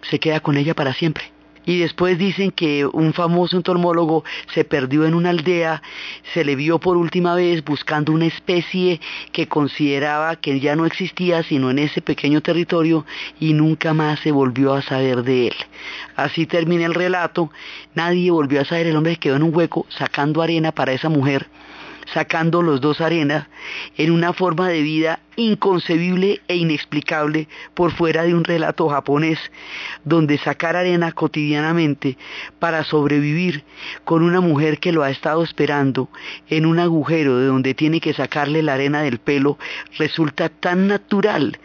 se 0.10 0.20
queda 0.20 0.40
con 0.40 0.58
ella 0.58 0.76
para 0.76 0.94
siempre 0.94 1.37
y 1.68 1.78
después 1.80 2.18
dicen 2.18 2.52
que 2.52 2.86
un 2.86 3.14
famoso 3.14 3.58
entomólogo 3.58 4.24
se 4.54 4.64
perdió 4.64 5.06
en 5.06 5.14
una 5.14 5.32
aldea, 5.32 5.84
se 6.34 6.46
le 6.46 6.56
vio 6.56 6.80
por 6.80 6.96
última 6.96 7.36
vez 7.36 7.64
buscando 7.64 8.14
una 8.14 8.26
especie 8.26 9.02
que 9.34 9.48
consideraba 9.48 10.38
que 10.38 10.62
ya 10.62 10.78
no 10.78 10.86
existía 10.86 11.44
sino 11.44 11.70
en 11.70 11.80
ese 11.80 12.02
pequeño 12.02 12.42
territorio 12.42 13.06
y 13.42 13.52
nunca 13.52 13.94
más 13.94 14.22
se 14.22 14.32
volvió 14.32 14.74
a 14.74 14.82
saber 14.82 15.24
de 15.24 15.48
él. 15.48 15.56
Así 16.16 16.46
termina 16.46 16.86
el 16.86 16.94
relato, 16.94 17.52
nadie 17.96 18.32
volvió 18.32 18.62
a 18.62 18.66
saber, 18.66 18.88
el 18.88 18.96
hombre 18.96 19.18
quedó 19.18 19.36
en 19.36 19.44
un 19.44 19.54
hueco 19.54 19.86
sacando 19.90 20.42
arena 20.42 20.72
para 20.72 20.94
esa 20.94 21.10
mujer 21.10 21.48
sacando 22.14 22.62
los 22.62 22.80
dos 22.80 23.02
arenas 23.02 23.48
en 23.98 24.12
una 24.12 24.32
forma 24.32 24.70
de 24.70 24.82
vida 24.82 25.20
inconcebible 25.38 26.42
e 26.48 26.56
inexplicable 26.58 27.48
por 27.74 27.92
fuera 27.92 28.24
de 28.24 28.34
un 28.34 28.44
relato 28.44 28.90
japonés, 28.90 29.40
donde 30.04 30.38
sacar 30.38 30.76
arena 30.76 31.14
cotidianamente 31.14 32.18
para 32.60 32.84
sobrevivir 32.84 33.64
con 34.04 34.24
una 34.24 34.42
mujer 34.42 34.80
que 34.80 34.92
lo 34.92 35.04
ha 35.04 35.12
estado 35.12 35.44
esperando 35.44 36.10
en 36.50 36.66
un 36.66 36.80
agujero 36.80 37.38
de 37.38 37.46
donde 37.46 37.74
tiene 37.76 38.02
que 38.02 38.14
sacarle 38.14 38.64
la 38.64 38.74
arena 38.74 39.04
del 39.04 39.20
pelo 39.20 39.58
resulta 39.98 40.50
tan 40.50 40.88
natural. 40.88 41.60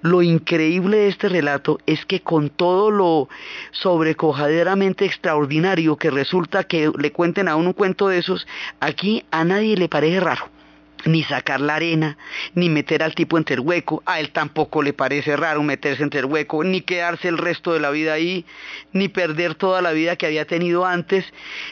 Lo 0.00 0.22
increíble 0.22 0.96
de 0.96 1.08
este 1.08 1.28
relato 1.28 1.78
es 1.86 2.04
que 2.06 2.20
con 2.20 2.48
todo 2.48 2.90
lo 2.90 3.28
sobrecojaderamente 3.72 5.04
extraordinario 5.04 5.96
que 5.96 6.10
resulta 6.10 6.64
que 6.64 6.90
le 6.98 7.12
cuenten 7.12 7.46
a 7.48 7.56
uno 7.56 7.68
un 7.68 7.74
cuento 7.74 8.08
de 8.08 8.18
esos, 8.18 8.46
aquí 8.80 9.24
a 9.30 9.44
nadie 9.44 9.76
le 9.76 9.90
parece 9.90 10.20
raro 10.20 10.57
ni 11.04 11.22
sacar 11.22 11.60
la 11.60 11.76
arena, 11.76 12.18
ni 12.54 12.68
meter 12.68 13.02
al 13.02 13.14
tipo 13.14 13.38
entre 13.38 13.54
el 13.54 13.60
hueco, 13.60 14.02
a 14.06 14.20
él 14.20 14.30
tampoco 14.30 14.82
le 14.82 14.92
parece 14.92 15.36
raro 15.36 15.62
meterse 15.62 16.02
entre 16.02 16.20
el 16.20 16.26
hueco, 16.26 16.64
ni 16.64 16.80
quedarse 16.80 17.28
el 17.28 17.38
resto 17.38 17.72
de 17.72 17.80
la 17.80 17.90
vida 17.90 18.12
ahí, 18.12 18.44
ni 18.92 19.08
perder 19.08 19.54
toda 19.54 19.82
la 19.82 19.92
vida 19.92 20.16
que 20.16 20.26
había 20.26 20.46
tenido 20.46 20.84
antes, 20.84 21.24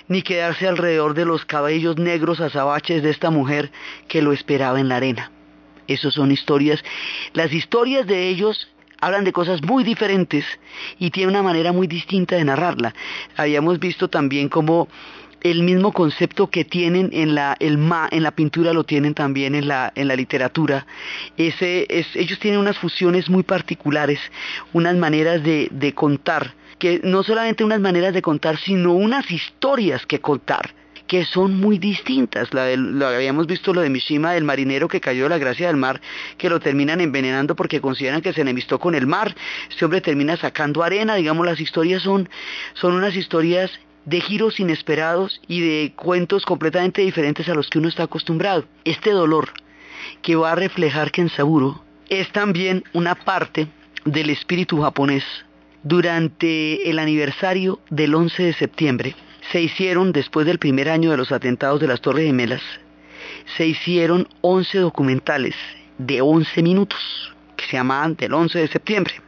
ni 0.09 0.23
quedarse 0.23 0.68
alrededor 0.68 1.14
de 1.14 1.25
los 1.25 1.45
cabellos 1.45 1.99
negros 1.99 2.40
azabaches 2.40 3.02
de 3.02 3.11
esta 3.11 3.30
mujer 3.30 3.71
que 4.09 4.23
lo 4.23 4.33
esperaba 4.33 4.80
en 4.80 4.88
la 4.88 4.97
arena. 4.97 5.30
Esas 5.87 6.14
son 6.14 6.33
historias. 6.33 6.83
Las 7.33 7.52
historias 7.52 8.06
de 8.06 8.28
ellos 8.28 8.68
hablan 9.00 9.25
de 9.25 9.33
cosas 9.33 9.62
muy 9.62 9.85
diferentes 9.85 10.45
y 10.99 11.11
tienen 11.11 11.35
una 11.35 11.42
manera 11.42 11.73
muy 11.73 11.87
distinta 11.87 12.37
de 12.37 12.45
narrarla. 12.45 12.95
Habíamos 13.37 13.78
visto 13.78 14.09
también 14.09 14.49
cómo 14.49 14.88
el 15.50 15.63
mismo 15.63 15.93
concepto 15.93 16.49
que 16.49 16.65
tienen 16.65 17.11
en 17.13 17.35
la, 17.35 17.56
el 17.61 17.78
ma, 17.78 18.09
en 18.11 18.25
la 18.25 18.32
pintura 18.32 18.73
lo 18.73 18.85
tienen 18.85 19.15
también 19.15 19.54
en 19.54 19.69
la, 19.69 19.93
en 19.95 20.09
la 20.09 20.17
literatura. 20.17 20.87
Ese, 21.37 21.87
es, 21.89 22.09
ellos 22.15 22.39
tienen 22.41 22.59
unas 22.59 22.78
fusiones 22.78 23.30
muy 23.30 23.45
particulares, 23.45 24.19
unas 24.73 24.97
maneras 24.97 25.43
de, 25.45 25.69
de 25.71 25.93
contar, 25.95 26.54
que 26.78 27.00
no 27.04 27.23
solamente 27.23 27.63
unas 27.63 27.80
maneras 27.80 28.13
de 28.13 28.23
contar, 28.23 28.59
sino 28.59 28.93
unas 28.95 29.30
historias 29.30 30.04
que 30.04 30.21
contar 30.21 30.75
que 31.06 31.25
son 31.25 31.61
muy 31.61 31.78
distintas. 31.78 32.52
La 32.52 32.75
lo 32.75 33.06
habíamos 33.06 33.47
visto 33.47 33.73
lo 33.73 33.80
de 33.80 33.89
Mishima, 33.89 34.32
del 34.32 34.43
marinero 34.43 34.89
que 34.89 35.00
cayó 35.00 35.23
de 35.23 35.28
la 35.28 35.39
gracia 35.39 35.69
del 35.69 35.76
mar, 35.76 36.00
que 36.37 36.50
lo 36.50 36.59
terminan 36.59 37.00
envenenando 37.00 37.54
porque 37.54 37.80
consideran 37.80 38.23
que 38.23 38.32
se 38.32 38.41
enemistó 38.41 38.80
con 38.80 38.97
el 38.97 39.06
mar. 39.06 39.37
Este 39.71 39.85
hombre 39.85 40.00
termina 40.00 40.37
sacando 40.37 40.82
arena, 40.82 41.15
digamos, 41.15 41.47
las 41.47 41.61
historias 41.61 42.02
son, 42.02 42.28
son 42.75 42.95
unas 42.95 43.15
historias 43.15 43.71
de 44.06 44.21
giros 44.21 44.58
inesperados 44.60 45.40
y 45.47 45.60
de 45.60 45.92
cuentos 45.95 46.47
completamente 46.47 47.02
diferentes 47.02 47.49
a 47.49 47.54
los 47.54 47.69
que 47.69 47.78
uno 47.78 47.88
está 47.88 48.04
acostumbrado. 48.04 48.64
Este 48.84 49.10
dolor 49.10 49.50
que 50.23 50.36
va 50.36 50.52
a 50.52 50.54
reflejar 50.54 51.10
Kensaburo 51.10 51.84
es 52.08 52.30
también 52.30 52.84
una 52.95 53.14
parte 53.14 53.66
del 54.04 54.30
espíritu 54.30 54.80
japonés. 54.80 55.25
Durante 55.82 56.88
el 56.88 56.99
aniversario 56.99 57.80
del 57.90 58.14
11 58.14 58.45
de 58.45 58.52
septiembre 58.54 59.16
se 59.52 59.60
hicieron, 59.60 60.12
después 60.12 60.47
del 60.47 60.58
primer 60.58 60.88
año 60.88 61.10
de 61.10 61.16
los 61.16 61.32
atentados 61.32 61.80
de 61.80 61.88
las 61.88 62.00
Torres 62.00 62.26
Gemelas, 62.26 62.62
se 63.56 63.66
hicieron 63.66 64.28
11 64.40 64.78
documentales 64.78 65.54
de 65.99 66.21
11 66.21 66.62
minutos 66.62 67.34
que 67.56 67.66
se 67.66 67.76
llamaban 67.76 68.14
del 68.16 68.34
11 68.34 68.58
de 68.58 68.69
septiembre. 68.69 69.25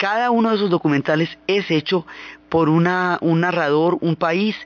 Cada 0.00 0.30
uno 0.30 0.48
de 0.48 0.56
esos 0.56 0.70
documentales 0.70 1.28
es 1.46 1.70
hecho 1.70 2.06
por 2.48 2.70
una, 2.70 3.18
un 3.20 3.42
narrador, 3.42 3.98
un 4.00 4.16
país 4.16 4.56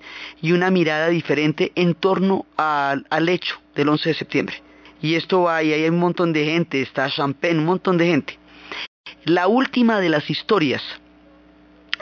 y 0.40 0.52
una 0.52 0.70
mirada 0.70 1.08
diferente 1.08 1.72
en 1.74 1.94
torno 1.94 2.46
al, 2.56 3.04
al 3.10 3.28
hecho 3.28 3.56
del 3.74 3.88
11 3.88 4.10
de 4.10 4.14
septiembre. 4.14 4.62
Y 5.02 5.16
esto 5.16 5.42
va, 5.42 5.60
y 5.64 5.72
hay 5.72 5.88
un 5.88 5.98
montón 5.98 6.32
de 6.32 6.44
gente, 6.44 6.80
está 6.80 7.10
Champagne, 7.10 7.58
un 7.58 7.64
montón 7.64 7.98
de 7.98 8.06
gente. 8.06 8.38
La 9.24 9.48
última 9.48 9.98
de 9.98 10.08
las 10.08 10.30
historias 10.30 10.84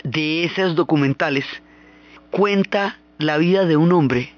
de 0.04 0.44
esos 0.44 0.76
documentales 0.76 1.46
cuenta 2.30 2.98
la 3.16 3.38
vida 3.38 3.64
de 3.64 3.78
un 3.78 3.92
hombre 3.92 4.34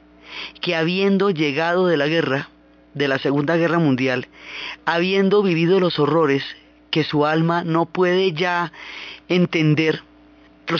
que 0.60 0.76
habiendo 0.76 1.30
llegado 1.30 1.88
de 1.88 1.96
la 1.96 2.06
guerra, 2.06 2.48
de 2.94 3.08
la 3.08 3.18
Segunda 3.18 3.56
Guerra 3.56 3.80
Mundial, 3.80 4.28
habiendo 4.84 5.42
vivido 5.42 5.80
los 5.80 5.98
horrores 5.98 6.44
que 6.94 7.02
su 7.02 7.26
alma 7.26 7.64
no 7.64 7.86
puede 7.86 8.34
ya 8.34 8.70
entender, 9.28 10.04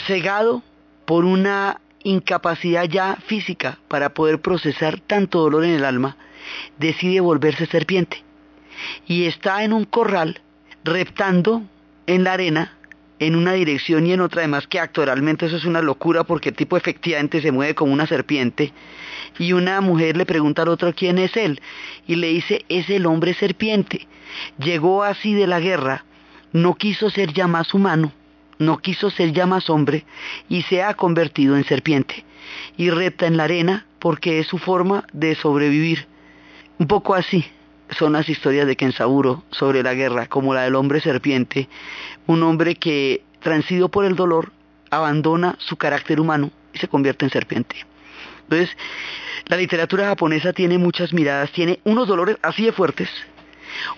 cegado 0.07 0.63
por 1.03 1.25
una 1.25 1.81
incapacidad 2.03 2.85
ya 2.85 3.17
física 3.17 3.79
para 3.89 4.13
poder 4.13 4.39
procesar 4.39 5.01
tanto 5.01 5.41
dolor 5.41 5.65
en 5.65 5.71
el 5.71 5.83
alma, 5.83 6.15
decide 6.79 7.19
volverse 7.19 7.65
serpiente. 7.65 8.23
Y 9.05 9.25
está 9.25 9.65
en 9.65 9.73
un 9.73 9.83
corral 9.83 10.39
reptando 10.85 11.63
en 12.07 12.23
la 12.23 12.31
arena 12.31 12.77
en 13.19 13.35
una 13.35 13.51
dirección 13.51 14.07
y 14.07 14.13
en 14.13 14.21
otra, 14.21 14.39
además 14.39 14.67
que 14.67 14.79
actoralmente 14.79 15.47
eso 15.47 15.57
es 15.57 15.65
una 15.65 15.81
locura 15.81 16.23
porque 16.23 16.47
el 16.47 16.55
tipo 16.55 16.77
efectivamente 16.77 17.41
se 17.41 17.51
mueve 17.51 17.75
como 17.75 17.91
una 17.91 18.07
serpiente. 18.07 18.71
Y 19.37 19.53
una 19.53 19.81
mujer 19.81 20.17
le 20.17 20.25
pregunta 20.25 20.61
al 20.61 20.69
otro 20.69 20.93
quién 20.93 21.17
es 21.17 21.35
él 21.35 21.61
y 22.07 22.15
le 22.15 22.27
dice 22.27 22.65
es 22.69 22.89
el 22.89 23.05
hombre 23.05 23.33
serpiente. 23.33 24.07
Llegó 24.57 25.03
así 25.03 25.33
de 25.33 25.47
la 25.47 25.59
guerra, 25.59 26.05
no 26.53 26.75
quiso 26.75 27.09
ser 27.09 27.33
ya 27.33 27.47
más 27.47 27.73
humano 27.73 28.11
no 28.57 28.77
quiso 28.77 29.09
ser 29.09 29.31
ya 29.33 29.45
más 29.45 29.69
hombre 29.69 30.05
y 30.49 30.61
se 30.63 30.83
ha 30.83 30.93
convertido 30.93 31.57
en 31.57 31.63
serpiente 31.63 32.23
y 32.77 32.89
repta 32.89 33.27
en 33.27 33.37
la 33.37 33.45
arena 33.45 33.85
porque 33.99 34.39
es 34.39 34.47
su 34.47 34.57
forma 34.57 35.05
de 35.13 35.35
sobrevivir. 35.35 36.07
Un 36.77 36.87
poco 36.87 37.15
así 37.15 37.45
son 37.97 38.13
las 38.13 38.29
historias 38.29 38.67
de 38.67 38.75
Kensaburo 38.75 39.43
sobre 39.51 39.83
la 39.83 39.93
guerra, 39.93 40.27
como 40.27 40.53
la 40.53 40.61
del 40.61 40.75
hombre 40.75 41.01
serpiente, 41.01 41.69
un 42.27 42.43
hombre 42.43 42.75
que, 42.75 43.23
transido 43.39 43.89
por 43.89 44.05
el 44.05 44.15
dolor, 44.15 44.51
abandona 44.89 45.55
su 45.59 45.77
carácter 45.77 46.19
humano 46.19 46.51
y 46.73 46.79
se 46.79 46.87
convierte 46.87 47.25
en 47.25 47.31
serpiente. 47.31 47.85
Entonces, 48.45 48.75
la 49.47 49.57
literatura 49.57 50.05
japonesa 50.07 50.53
tiene 50.53 50.77
muchas 50.77 51.13
miradas, 51.13 51.51
tiene 51.51 51.79
unos 51.83 52.07
dolores 52.07 52.37
así 52.41 52.65
de 52.65 52.71
fuertes, 52.71 53.09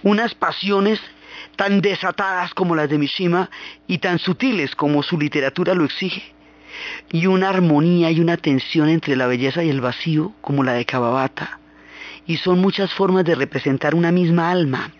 unas 0.04 0.34
pasiones 0.36 1.00
tan 1.56 1.82
desatadas 1.82 2.54
como 2.54 2.76
las 2.76 2.90
de 2.90 2.98
Mishima 2.98 3.50
y 3.88 3.98
tan 3.98 4.20
sutiles 4.20 4.76
como 4.76 5.04
su 5.04 5.20
literatura 5.20 5.74
lo 5.74 5.86
exige, 5.86 6.34
y 7.12 7.28
una 7.28 7.50
armonía 7.50 8.12
y 8.12 8.20
una 8.20 8.38
tensión 8.38 8.90
entre 8.90 9.16
la 9.16 9.28
belleza 9.28 9.64
y 9.64 9.70
el 9.70 9.82
vacío 9.82 10.34
como 10.42 10.64
la 10.64 10.74
de 10.74 10.86
Kawabata, 10.86 11.60
y 12.26 12.38
son 12.38 12.60
muchas 12.60 12.94
formas 12.94 13.26
de 13.26 13.36
representar 13.36 13.96
una 13.96 14.12
misma 14.12 14.52
alma. 14.52 14.92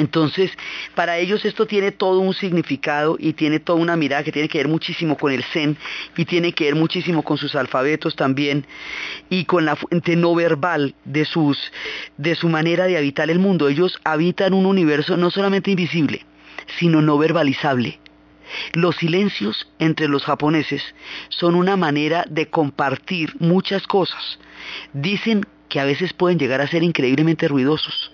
Entonces, 0.00 0.50
para 0.94 1.18
ellos 1.18 1.44
esto 1.44 1.66
tiene 1.66 1.92
todo 1.92 2.20
un 2.20 2.32
significado 2.32 3.16
y 3.18 3.34
tiene 3.34 3.60
toda 3.60 3.78
una 3.78 3.96
mirada 3.96 4.24
que 4.24 4.32
tiene 4.32 4.48
que 4.48 4.56
ver 4.56 4.68
muchísimo 4.68 5.18
con 5.18 5.30
el 5.30 5.44
Zen 5.44 5.76
y 6.16 6.24
tiene 6.24 6.52
que 6.52 6.64
ver 6.64 6.74
muchísimo 6.74 7.22
con 7.22 7.36
sus 7.36 7.54
alfabetos 7.54 8.16
también 8.16 8.66
y 9.28 9.44
con 9.44 9.66
la 9.66 9.76
fuente 9.76 10.16
no 10.16 10.34
verbal 10.34 10.94
de, 11.04 11.26
sus, 11.26 11.58
de 12.16 12.34
su 12.34 12.48
manera 12.48 12.86
de 12.86 12.96
habitar 12.96 13.30
el 13.30 13.38
mundo. 13.38 13.68
Ellos 13.68 14.00
habitan 14.02 14.54
un 14.54 14.64
universo 14.64 15.18
no 15.18 15.30
solamente 15.30 15.70
invisible, 15.70 16.24
sino 16.78 17.02
no 17.02 17.18
verbalizable. 17.18 18.00
Los 18.72 18.96
silencios 18.96 19.68
entre 19.78 20.08
los 20.08 20.24
japoneses 20.24 20.82
son 21.28 21.54
una 21.54 21.76
manera 21.76 22.24
de 22.30 22.48
compartir 22.48 23.34
muchas 23.38 23.86
cosas. 23.86 24.38
Dicen 24.94 25.44
que 25.68 25.78
a 25.78 25.84
veces 25.84 26.14
pueden 26.14 26.38
llegar 26.38 26.62
a 26.62 26.68
ser 26.68 26.82
increíblemente 26.82 27.48
ruidosos 27.48 28.12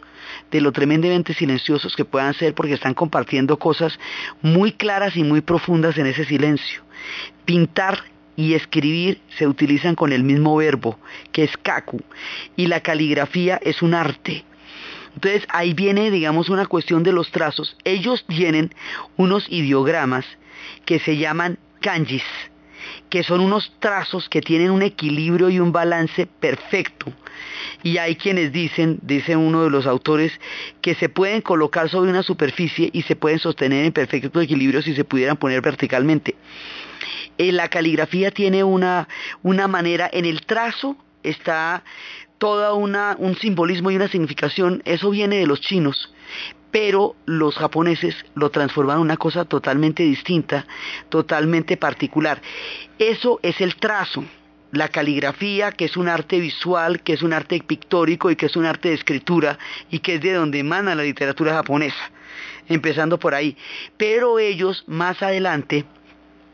de 0.51 0.61
lo 0.61 0.73
tremendamente 0.73 1.35
silenciosos 1.35 1.97
que 1.97 2.05
puedan 2.05 2.35
ser 2.35 2.55
porque 2.55 2.75
están 2.75 2.95
compartiendo 2.95 3.59
cosas 3.59 3.99
muy 4.43 4.73
claras 4.73 5.17
y 5.17 5.25
muy 5.25 5.41
profundas 5.41 5.99
en 5.99 6.07
ese 6.07 6.25
silencio. 6.25 6.83
Pintar 7.45 8.05
y 8.37 8.55
escribir 8.55 9.21
se 9.39 9.47
utilizan 9.47 9.95
con 9.95 10.13
el 10.13 10.23
mismo 10.23 10.57
verbo, 10.57 10.99
que 11.33 11.45
es 11.45 11.57
kaku, 11.57 12.03
y 12.55 12.67
la 12.67 12.81
caligrafía 12.81 13.59
es 13.63 13.83
un 13.83 13.95
arte. 13.95 14.45
Entonces 15.15 15.47
ahí 15.49 15.73
viene, 15.73 16.11
digamos, 16.11 16.51
una 16.51 16.67
cuestión 16.67 17.03
de 17.03 17.13
los 17.13 17.31
trazos. 17.31 17.77
Ellos 17.85 18.25
tienen 18.27 18.75
unos 19.17 19.47
ideogramas 19.49 20.27
que 20.85 20.99
se 20.99 21.17
llaman 21.17 21.59
kanjis, 21.81 22.25
que 23.09 23.23
son 23.23 23.41
unos 23.41 23.73
trazos 23.79 24.29
que 24.29 24.41
tienen 24.41 24.71
un 24.71 24.83
equilibrio 24.83 25.49
y 25.51 25.61
un 25.61 25.73
balance 25.73 26.27
perfecto. 26.27 27.13
Y 27.83 27.99
hay 27.99 28.17
quienes 28.17 28.53
dicen, 28.53 28.99
dice 29.03 29.37
uno 29.37 29.65
de 29.65 29.71
los 29.71 29.87
autores, 29.87 30.33
que 30.81 30.95
se 30.95 31.09
pueden 31.09 31.41
colocar 31.41 31.89
sobre 31.89 32.11
una 32.11 32.23
superficie 32.23 32.91
y 32.93 33.03
se 33.03 33.17
pueden 33.17 33.39
sostener 33.39 33.85
en 33.85 33.93
perfecto 33.93 34.41
equilibrio 34.41 34.83
si 34.83 34.95
se 34.95 35.05
pudieran 35.05 35.37
poner 35.37 35.61
verticalmente. 35.61 36.35
Eh, 37.39 37.53
la 37.53 37.69
caligrafía 37.69 38.31
tiene 38.31 38.65
una, 38.65 39.09
una 39.43 39.69
manera, 39.69 40.09
en 40.13 40.25
el 40.25 40.43
trazo 40.47 40.97
está 41.23 41.85
toda 42.39 42.75
una, 42.75 43.17
un 43.19 43.37
simbolismo 43.37 43.91
y 43.91 43.97
una 43.97 44.09
significación, 44.09 44.83
eso 44.85 45.11
viene 45.11 45.37
de 45.37 45.47
los 45.47 45.61
chinos, 45.61 46.13
pero 46.77 47.17
los 47.25 47.55
japoneses 47.57 48.15
lo 48.35 48.51
transforman 48.51 48.97
en 48.97 49.05
una 49.05 49.17
cosa 49.17 49.47
totalmente 49.47 50.03
distinta, 50.03 50.67
totalmente 51.09 51.79
particular. 51.79 52.43
Eso 52.99 53.41
es 53.43 53.63
el 53.63 53.77
trazo, 53.77 54.23
la 54.73 54.89
caligrafía, 54.89 55.73
que 55.73 55.87
es 55.87 55.97
un 55.97 56.07
arte 56.07 56.39
visual, 56.39 57.01
que 57.01 57.15
es 57.15 57.23
un 57.23 57.33
arte 57.33 57.63
pictórico 57.67 58.31
y 58.31 58.37
que 58.37 58.45
es 58.45 58.57
un 58.57 58.67
arte 58.67 58.91
de 58.91 58.95
escritura 58.95 59.59
y 59.91 60.01
que 60.01 60.17
es 60.17 60.21
de 60.21 60.35
donde 60.35 60.59
emana 60.59 60.95
la 60.95 61.03
literatura 61.03 61.55
japonesa, 61.55 62.11
empezando 62.69 63.19
por 63.19 63.35
ahí. 63.35 63.57
Pero 63.97 64.39
ellos 64.39 64.85
más 64.87 65.23
adelante, 65.23 65.87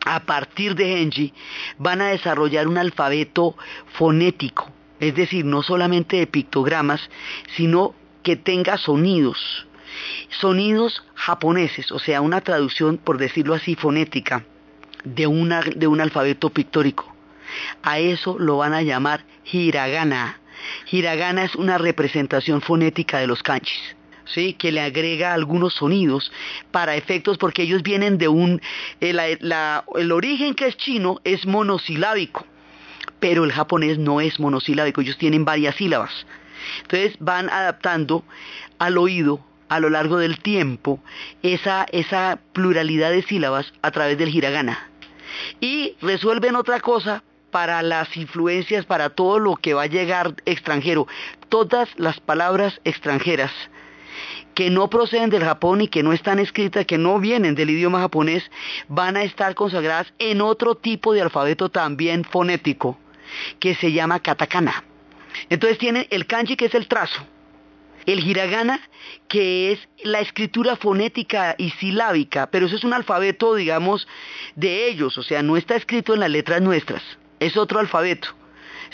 a 0.06 0.20
partir 0.20 0.76
de 0.76 0.87
Genji, 0.87 1.35
van 1.78 2.00
a 2.00 2.11
desarrollar 2.11 2.68
un 2.68 2.78
alfabeto 2.78 3.56
fonético, 3.94 4.70
es 5.00 5.16
decir, 5.16 5.44
no 5.44 5.64
solamente 5.64 6.18
de 6.18 6.28
pictogramas, 6.28 7.11
sino 7.56 7.96
que 8.22 8.37
tenga 8.37 8.78
sonidos, 8.78 9.66
sonidos 10.28 11.04
japoneses, 11.14 11.92
o 11.92 11.98
sea, 11.98 12.20
una 12.20 12.40
traducción, 12.40 12.98
por 12.98 13.18
decirlo 13.18 13.54
así, 13.54 13.74
fonética 13.74 14.44
de, 15.04 15.74
de 15.76 15.86
un 15.86 16.00
alfabeto 16.00 16.50
pictórico. 16.50 17.12
A 17.82 17.98
eso 17.98 18.38
lo 18.38 18.58
van 18.58 18.72
a 18.72 18.82
llamar 18.82 19.24
hiragana. 19.50 20.40
Hiragana 20.90 21.44
es 21.44 21.54
una 21.54 21.78
representación 21.78 22.60
fonética 22.60 23.18
de 23.18 23.26
los 23.26 23.42
kanjis. 23.42 23.96
¿sí? 24.24 24.54
que 24.54 24.72
le 24.72 24.80
agrega 24.80 25.34
algunos 25.34 25.74
sonidos 25.74 26.32
para 26.70 26.94
efectos 26.94 27.38
porque 27.38 27.62
ellos 27.62 27.82
vienen 27.82 28.18
de 28.18 28.28
un 28.28 28.60
el, 29.00 29.18
el 29.18 30.12
origen 30.12 30.54
que 30.54 30.68
es 30.68 30.76
chino 30.76 31.20
es 31.24 31.44
monosilábico 31.44 32.46
pero 33.18 33.44
el 33.44 33.50
japonés 33.50 33.98
no 33.98 34.20
es 34.20 34.38
monosilábico 34.38 35.00
ellos 35.00 35.18
tienen 35.18 35.44
varias 35.44 35.74
sílabas 35.74 36.24
entonces 36.82 37.16
van 37.18 37.50
adaptando 37.50 38.24
al 38.78 38.96
oído 38.96 39.40
a 39.74 39.80
lo 39.80 39.88
largo 39.88 40.18
del 40.18 40.38
tiempo 40.38 41.00
esa, 41.42 41.87
esa 41.92 42.38
pluralidad 42.52 43.11
de 43.11 43.22
sílabas 43.22 43.72
a 43.80 43.90
través 43.90 44.18
del 44.18 44.35
hiragana 44.35 44.90
y 45.61 45.96
resuelven 46.02 46.56
otra 46.56 46.80
cosa 46.80 47.22
para 47.50 47.82
las 47.82 48.16
influencias, 48.16 48.85
para 48.85 49.11
todo 49.11 49.38
lo 49.38 49.56
que 49.56 49.74
va 49.74 49.82
a 49.82 49.87
llegar 49.87 50.35
extranjero. 50.44 51.06
Todas 51.48 51.88
las 51.96 52.20
palabras 52.20 52.80
extranjeras 52.85 53.50
que 54.54 54.68
no 54.68 54.90
proceden 54.90 55.30
del 55.30 55.44
Japón 55.44 55.80
y 55.80 55.88
que 55.88 56.02
no 56.02 56.12
están 56.12 56.38
escritas, 56.38 56.85
que 56.85 56.98
no 56.98 57.18
vienen 57.18 57.54
del 57.54 57.70
idioma 57.70 58.00
japonés, 58.00 58.50
van 58.88 59.16
a 59.16 59.22
estar 59.22 59.54
consagradas 59.54 60.12
en 60.18 60.42
otro 60.42 60.74
tipo 60.74 61.14
de 61.14 61.22
alfabeto 61.22 61.70
también 61.70 62.24
fonético, 62.24 62.98
que 63.58 63.74
se 63.74 63.92
llama 63.92 64.20
katakana. 64.20 64.85
Entonces 65.48 65.78
tienen 65.78 66.06
el 66.11 66.26
kanji, 66.26 66.56
que 66.56 66.66
es 66.66 66.74
el 66.74 66.88
trazo, 66.88 67.22
el 68.06 68.26
hiragana, 68.26 68.80
que 69.28 69.72
es 69.72 69.88
la 70.02 70.20
escritura 70.20 70.76
fonética 70.76 71.54
y 71.58 71.70
silábica, 71.70 72.48
pero 72.48 72.66
eso 72.66 72.76
es 72.76 72.84
un 72.84 72.92
alfabeto, 72.92 73.54
digamos, 73.54 74.06
de 74.56 74.88
ellos, 74.88 75.18
o 75.18 75.22
sea, 75.22 75.42
no 75.42 75.56
está 75.56 75.76
escrito 75.76 76.14
en 76.14 76.20
las 76.20 76.30
letras 76.30 76.60
nuestras 76.60 77.02
es 77.42 77.56
otro 77.56 77.80
alfabeto. 77.80 78.28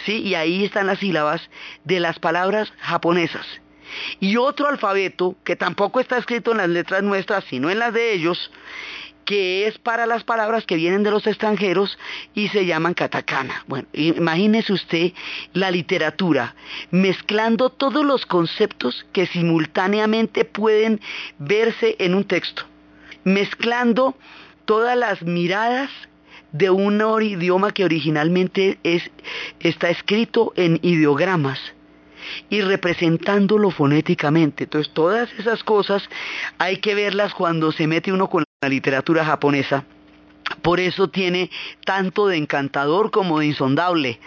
¿sí? 0.04 0.22
Y 0.22 0.34
ahí 0.34 0.64
están 0.64 0.86
las 0.86 0.98
sílabas 0.98 1.48
de 1.84 2.00
las 2.00 2.18
palabras 2.18 2.72
japonesas. 2.78 3.46
Y 4.20 4.36
otro 4.36 4.68
alfabeto 4.68 5.36
que 5.44 5.56
tampoco 5.56 6.00
está 6.00 6.18
escrito 6.18 6.52
en 6.52 6.58
las 6.58 6.68
letras 6.68 7.02
nuestras, 7.02 7.44
sino 7.44 7.70
en 7.70 7.78
las 7.78 7.92
de 7.94 8.12
ellos, 8.12 8.50
que 9.28 9.66
es 9.66 9.76
para 9.76 10.06
las 10.06 10.24
palabras 10.24 10.64
que 10.64 10.76
vienen 10.76 11.02
de 11.02 11.10
los 11.10 11.26
extranjeros 11.26 11.98
y 12.32 12.48
se 12.48 12.64
llaman 12.64 12.94
katakana. 12.94 13.62
Bueno, 13.66 13.86
imagínese 13.92 14.72
usted 14.72 15.12
la 15.52 15.70
literatura 15.70 16.54
mezclando 16.90 17.68
todos 17.68 18.06
los 18.06 18.24
conceptos 18.24 19.04
que 19.12 19.26
simultáneamente 19.26 20.46
pueden 20.46 21.02
verse 21.38 21.94
en 21.98 22.14
un 22.14 22.24
texto, 22.24 22.62
mezclando 23.24 24.16
todas 24.64 24.96
las 24.96 25.20
miradas 25.20 25.90
de 26.52 26.70
un 26.70 26.98
idioma 27.20 27.72
que 27.72 27.84
originalmente 27.84 28.78
es, 28.82 29.10
está 29.60 29.90
escrito 29.90 30.54
en 30.56 30.80
ideogramas 30.80 31.60
y 32.48 32.62
representándolo 32.62 33.72
fonéticamente. 33.72 34.64
Entonces 34.64 34.90
todas 34.94 35.30
esas 35.38 35.62
cosas 35.64 36.08
hay 36.56 36.78
que 36.78 36.94
verlas 36.94 37.34
cuando 37.34 37.72
se 37.72 37.86
mete 37.86 38.10
uno 38.10 38.30
con 38.30 38.47
la 38.60 38.68
literatura 38.68 39.24
japonesa. 39.24 39.84
Por 40.62 40.80
eso 40.80 41.10
tiene 41.10 41.48
tanto 41.84 42.26
de 42.26 42.36
encantador 42.36 43.12
como 43.12 43.38
de 43.38 43.46
insondable 43.46 44.18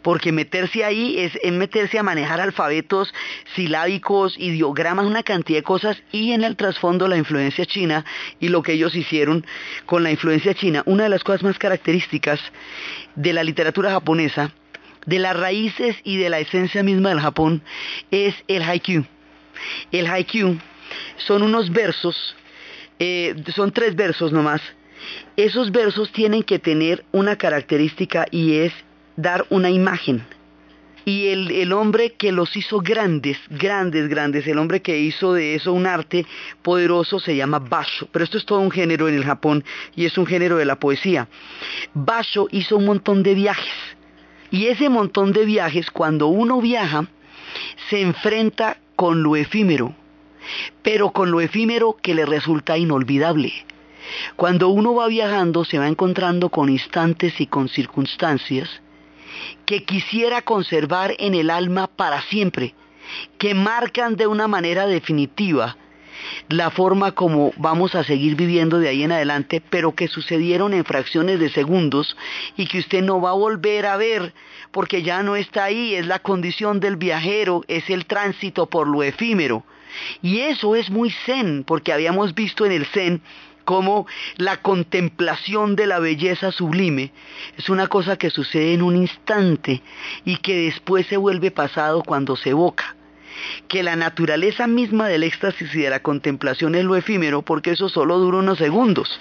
porque 0.00 0.30
meterse 0.30 0.84
ahí 0.84 1.18
es, 1.18 1.32
meterse 1.50 1.98
a 1.98 2.04
manejar 2.04 2.40
alfabetos 2.40 3.12
silábicos, 3.56 4.36
ideogramas, 4.38 5.06
una 5.06 5.24
cantidad 5.24 5.58
de 5.58 5.64
cosas 5.64 6.00
y 6.12 6.32
en 6.32 6.44
el 6.44 6.54
trasfondo 6.54 7.08
la 7.08 7.16
influencia 7.16 7.66
china 7.66 8.04
y 8.38 8.48
lo 8.48 8.62
que 8.62 8.74
ellos 8.74 8.94
hicieron 8.94 9.44
con 9.86 10.04
la 10.04 10.12
influencia 10.12 10.54
china. 10.54 10.84
Una 10.86 11.04
de 11.04 11.08
las 11.08 11.24
cosas 11.24 11.42
más 11.42 11.58
características 11.58 12.38
de 13.16 13.32
la 13.32 13.42
literatura 13.42 13.90
japonesa, 13.90 14.52
de 15.06 15.18
las 15.18 15.36
raíces 15.36 15.96
y 16.04 16.16
de 16.18 16.30
la 16.30 16.38
esencia 16.38 16.84
misma 16.84 17.08
del 17.08 17.20
Japón, 17.20 17.62
es 18.12 18.36
el 18.46 18.62
haikyuu. 18.62 19.04
El 19.90 20.06
haikyuu 20.06 20.58
son 21.16 21.42
unos 21.42 21.72
versos, 21.72 22.36
eh, 22.98 23.34
son 23.54 23.72
tres 23.72 23.94
versos 23.94 24.32
nomás. 24.32 24.60
Esos 25.36 25.70
versos 25.70 26.12
tienen 26.12 26.42
que 26.42 26.58
tener 26.58 27.04
una 27.12 27.36
característica 27.36 28.26
y 28.30 28.58
es 28.58 28.72
dar 29.16 29.46
una 29.50 29.70
imagen. 29.70 30.24
Y 31.06 31.26
el, 31.26 31.72
hombre 31.74 32.14
que 32.14 32.32
los 32.32 32.56
hizo 32.56 32.78
grandes, 32.78 33.36
grandes, 33.50 34.08
grandes, 34.08 34.46
el 34.46 34.58
hombre 34.58 34.80
que 34.80 34.98
hizo 34.98 35.34
de 35.34 35.54
eso 35.54 35.74
un 35.74 35.86
arte 35.86 36.24
poderoso 36.62 37.20
se 37.20 37.36
llama 37.36 37.58
Basho. 37.58 38.08
Pero 38.10 38.24
esto 38.24 38.38
es 38.38 38.46
todo 38.46 38.60
un 38.60 38.70
género 38.70 39.06
en 39.06 39.16
el 39.16 39.24
Japón 39.24 39.64
y 39.94 40.06
es 40.06 40.16
un 40.16 40.24
género 40.24 40.56
de 40.56 40.64
la 40.64 40.76
poesía. 40.76 41.28
Basho 41.92 42.48
hizo 42.52 42.78
un 42.78 42.86
montón 42.86 43.22
de 43.22 43.34
viajes. 43.34 43.74
Y 44.50 44.68
ese 44.68 44.88
montón 44.88 45.32
de 45.32 45.44
viajes, 45.44 45.90
cuando 45.90 46.28
uno 46.28 46.60
viaja, 46.62 47.06
se 47.90 48.00
enfrenta 48.00 48.78
con 48.96 49.22
lo 49.22 49.36
efímero, 49.36 49.94
pero 50.82 51.10
con 51.10 51.30
lo 51.30 51.40
efímero 51.40 51.96
que 52.00 52.14
le 52.14 52.26
resulta 52.26 52.76
inolvidable. 52.78 53.52
Cuando 54.36 54.68
uno 54.68 54.94
va 54.94 55.08
viajando 55.08 55.64
se 55.64 55.78
va 55.78 55.88
encontrando 55.88 56.50
con 56.50 56.68
instantes 56.68 57.40
y 57.40 57.46
con 57.46 57.68
circunstancias 57.68 58.68
que 59.66 59.84
quisiera 59.84 60.42
conservar 60.42 61.14
en 61.18 61.34
el 61.34 61.50
alma 61.50 61.86
para 61.86 62.22
siempre, 62.22 62.74
que 63.38 63.54
marcan 63.54 64.16
de 64.16 64.26
una 64.26 64.46
manera 64.46 64.86
definitiva 64.86 65.76
la 66.48 66.70
forma 66.70 67.12
como 67.12 67.52
vamos 67.56 67.94
a 67.94 68.04
seguir 68.04 68.36
viviendo 68.36 68.78
de 68.78 68.88
ahí 68.88 69.02
en 69.02 69.12
adelante, 69.12 69.62
pero 69.68 69.94
que 69.94 70.08
sucedieron 70.08 70.72
en 70.72 70.84
fracciones 70.84 71.40
de 71.40 71.50
segundos 71.50 72.16
y 72.56 72.66
que 72.66 72.78
usted 72.78 73.02
no 73.02 73.20
va 73.20 73.30
a 73.30 73.34
volver 73.34 73.86
a 73.86 73.96
ver 73.96 74.32
porque 74.70 75.02
ya 75.02 75.22
no 75.22 75.36
está 75.36 75.64
ahí, 75.64 75.94
es 75.94 76.06
la 76.06 76.18
condición 76.18 76.80
del 76.80 76.96
viajero, 76.96 77.62
es 77.68 77.90
el 77.90 78.06
tránsito 78.06 78.66
por 78.66 78.88
lo 78.88 79.02
efímero. 79.02 79.64
Y 80.22 80.40
eso 80.40 80.76
es 80.76 80.90
muy 80.90 81.10
zen, 81.10 81.64
porque 81.64 81.92
habíamos 81.92 82.34
visto 82.34 82.64
en 82.66 82.72
el 82.72 82.86
zen 82.86 83.22
como 83.64 84.06
la 84.36 84.58
contemplación 84.58 85.74
de 85.74 85.86
la 85.86 85.98
belleza 85.98 86.52
sublime 86.52 87.12
es 87.56 87.68
una 87.68 87.86
cosa 87.88 88.16
que 88.16 88.30
sucede 88.30 88.74
en 88.74 88.82
un 88.82 88.96
instante 88.96 89.82
y 90.24 90.36
que 90.36 90.56
después 90.56 91.06
se 91.06 91.16
vuelve 91.16 91.50
pasado 91.50 92.02
cuando 92.02 92.36
se 92.36 92.50
evoca. 92.50 92.96
Que 93.66 93.82
la 93.82 93.96
naturaleza 93.96 94.66
misma 94.66 95.08
del 95.08 95.24
éxtasis 95.24 95.74
y 95.74 95.80
de 95.80 95.90
la 95.90 96.00
contemplación 96.00 96.74
es 96.74 96.84
lo 96.84 96.94
efímero 96.94 97.42
porque 97.42 97.72
eso 97.72 97.88
solo 97.88 98.18
dura 98.18 98.38
unos 98.38 98.58
segundos. 98.58 99.20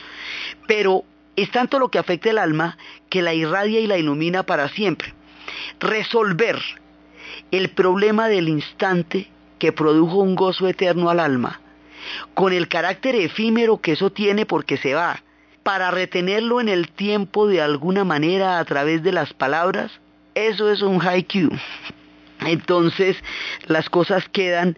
Pero 0.68 1.04
es 1.36 1.50
tanto 1.50 1.80
lo 1.80 1.90
que 1.90 1.98
afecta 1.98 2.30
el 2.30 2.38
alma 2.38 2.78
que 3.10 3.24
la 3.24 3.34
irradia 3.34 3.80
y 3.80 3.88
la 3.88 3.98
ilumina 3.98 4.44
para 4.44 4.70
siempre. 4.70 5.14
Resolver 5.80 6.60
el 7.50 7.70
problema 7.70 8.28
del 8.28 8.50
instante 8.50 9.28
que 9.64 9.72
produjo 9.72 10.18
un 10.18 10.36
gozo 10.36 10.68
eterno 10.68 11.10
al 11.10 11.22
alma 11.22 11.62
con 12.34 12.52
el 12.52 12.68
carácter 12.68 13.16
efímero 13.16 13.78
que 13.78 13.94
eso 13.94 14.10
tiene 14.10 14.46
porque 14.46 14.76
se 14.76 14.94
va, 14.94 15.24
para 15.64 15.90
retenerlo 15.90 16.60
en 16.60 16.68
el 16.68 16.90
tiempo 16.90 17.48
de 17.48 17.62
alguna 17.62 18.04
manera 18.04 18.60
a 18.60 18.66
través 18.66 19.04
de 19.04 19.14
las 19.14 19.32
palabras, 19.32 19.90
eso 20.36 20.70
es 20.70 20.82
un 20.82 21.00
haiku. 21.02 21.50
Entonces 22.42 23.16
las 23.68 23.90
cosas 23.90 24.28
quedan 24.28 24.78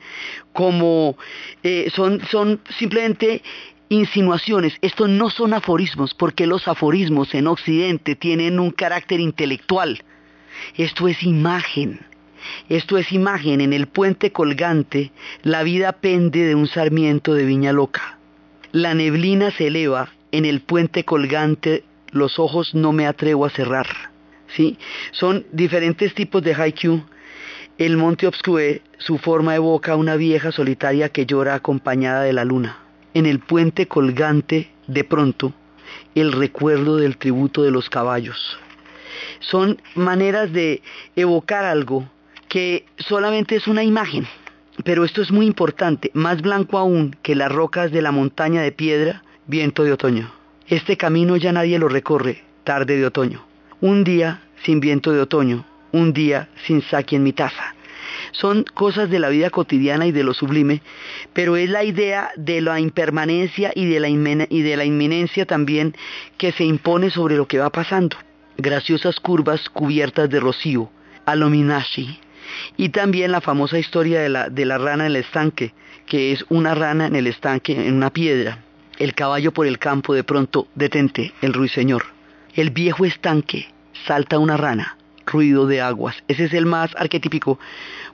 como 0.53 1.17
eh, 1.63 1.89
son, 1.95 2.21
son 2.29 2.61
simplemente 2.77 3.41
insinuaciones. 3.89 4.77
Estos 4.81 5.09
no 5.09 5.31
son 5.31 5.55
aforismos, 5.55 6.13
porque 6.13 6.45
los 6.45 6.67
aforismos 6.67 7.33
en 7.33 7.47
Occidente 7.47 8.15
tienen 8.15 8.59
un 8.59 8.69
carácter 8.69 9.19
intelectual. 9.19 10.03
Esto 10.77 11.07
es 11.07 11.23
imagen. 11.23 12.05
Esto 12.69 12.97
es 12.97 13.11
imagen, 13.11 13.61
en 13.61 13.73
el 13.73 13.87
puente 13.87 14.31
colgante 14.31 15.11
la 15.43 15.63
vida 15.63 15.93
pende 15.93 16.45
de 16.45 16.55
un 16.55 16.67
sarmiento 16.67 17.33
de 17.33 17.45
viña 17.45 17.73
loca. 17.73 18.17
La 18.71 18.93
neblina 18.93 19.51
se 19.51 19.67
eleva, 19.67 20.09
en 20.31 20.45
el 20.45 20.61
puente 20.61 21.05
colgante 21.05 21.83
los 22.11 22.39
ojos 22.39 22.73
no 22.73 22.91
me 22.91 23.07
atrevo 23.07 23.45
a 23.45 23.49
cerrar. 23.49 23.87
¿Sí? 24.55 24.77
Son 25.11 25.45
diferentes 25.51 26.13
tipos 26.13 26.43
de 26.43 26.53
haiku. 26.53 27.03
El 27.77 27.97
monte 27.97 28.25
obscure, 28.25 28.81
su 28.97 29.17
forma 29.17 29.55
evoca 29.55 29.95
una 29.95 30.15
vieja 30.15 30.51
solitaria 30.51 31.09
que 31.09 31.25
llora 31.25 31.55
acompañada 31.55 32.23
de 32.23 32.33
la 32.33 32.45
luna. 32.45 32.79
En 33.13 33.25
el 33.25 33.39
puente 33.39 33.87
colgante, 33.87 34.69
de 34.87 35.03
pronto, 35.03 35.53
el 36.15 36.31
recuerdo 36.31 36.97
del 36.97 37.17
tributo 37.17 37.63
de 37.63 37.71
los 37.71 37.89
caballos. 37.89 38.57
Son 39.39 39.81
maneras 39.95 40.51
de 40.51 40.81
evocar 41.15 41.65
algo 41.65 42.09
que 42.47 42.85
solamente 42.97 43.55
es 43.55 43.67
una 43.67 43.83
imagen, 43.83 44.27
pero 44.83 45.05
esto 45.05 45.21
es 45.21 45.31
muy 45.31 45.45
importante, 45.45 46.11
más 46.13 46.41
blanco 46.41 46.77
aún 46.77 47.15
que 47.21 47.35
las 47.35 47.51
rocas 47.51 47.91
de 47.91 48.01
la 48.01 48.11
montaña 48.11 48.61
de 48.61 48.71
piedra, 48.71 49.23
viento 49.47 49.83
de 49.83 49.93
otoño. 49.93 50.31
Este 50.67 50.97
camino 50.97 51.37
ya 51.37 51.51
nadie 51.51 51.79
lo 51.79 51.87
recorre, 51.87 52.43
tarde 52.63 52.97
de 52.97 53.05
otoño. 53.05 53.45
Un 53.81 54.03
día 54.03 54.41
sin 54.63 54.79
viento 54.79 55.11
de 55.11 55.21
otoño, 55.21 55.65
un 55.91 56.11
día 56.11 56.49
sin 56.65 56.81
saki 56.81 57.15
en 57.15 57.23
mi 57.23 57.33
taza. 57.33 57.75
Son 58.31 58.63
cosas 58.63 59.09
de 59.09 59.19
la 59.19 59.29
vida 59.29 59.49
cotidiana 59.49 60.07
y 60.07 60.11
de 60.11 60.23
lo 60.23 60.33
sublime, 60.33 60.81
pero 61.33 61.55
es 61.55 61.69
la 61.69 61.83
idea 61.83 62.31
de 62.35 62.61
la 62.61 62.79
impermanencia 62.79 63.71
y 63.75 63.85
de 63.85 63.99
la, 63.99 64.09
y 64.09 64.87
inminencia 64.87 65.45
también 65.45 65.95
que 66.37 66.51
se 66.51 66.65
impone 66.65 67.11
sobre 67.11 67.37
lo 67.37 67.47
que 67.47 67.59
va 67.59 67.69
pasando. 67.69 68.17
Graciosas 68.57 69.19
curvas 69.19 69.69
cubiertas 69.69 70.29
de 70.29 70.39
rocío, 70.39 70.89
alominashi, 71.25 72.19
y 72.77 72.89
también 72.89 73.31
la 73.31 73.41
famosa 73.41 73.79
historia 73.79 74.21
de 74.21 74.29
la, 74.29 74.49
de 74.49 74.65
la 74.65 74.77
rana 74.77 75.05
en 75.05 75.11
el 75.11 75.17
estanque, 75.17 75.73
que 76.05 76.31
es 76.31 76.45
una 76.49 76.75
rana 76.75 77.07
en 77.07 77.15
el 77.15 77.27
estanque, 77.27 77.73
en 77.87 77.95
una 77.95 78.11
piedra. 78.11 78.63
El 78.97 79.13
caballo 79.13 79.51
por 79.51 79.67
el 79.67 79.79
campo 79.79 80.13
de 80.13 80.23
pronto 80.23 80.67
detente, 80.75 81.33
el 81.41 81.53
ruiseñor. 81.53 82.05
El 82.53 82.69
viejo 82.69 83.05
estanque 83.05 83.67
salta 84.05 84.39
una 84.39 84.57
rana, 84.57 84.97
ruido 85.25 85.67
de 85.67 85.81
aguas. 85.81 86.15
Ese 86.27 86.45
es 86.45 86.53
el 86.53 86.65
más 86.65 86.95
arquetípico, 86.95 87.59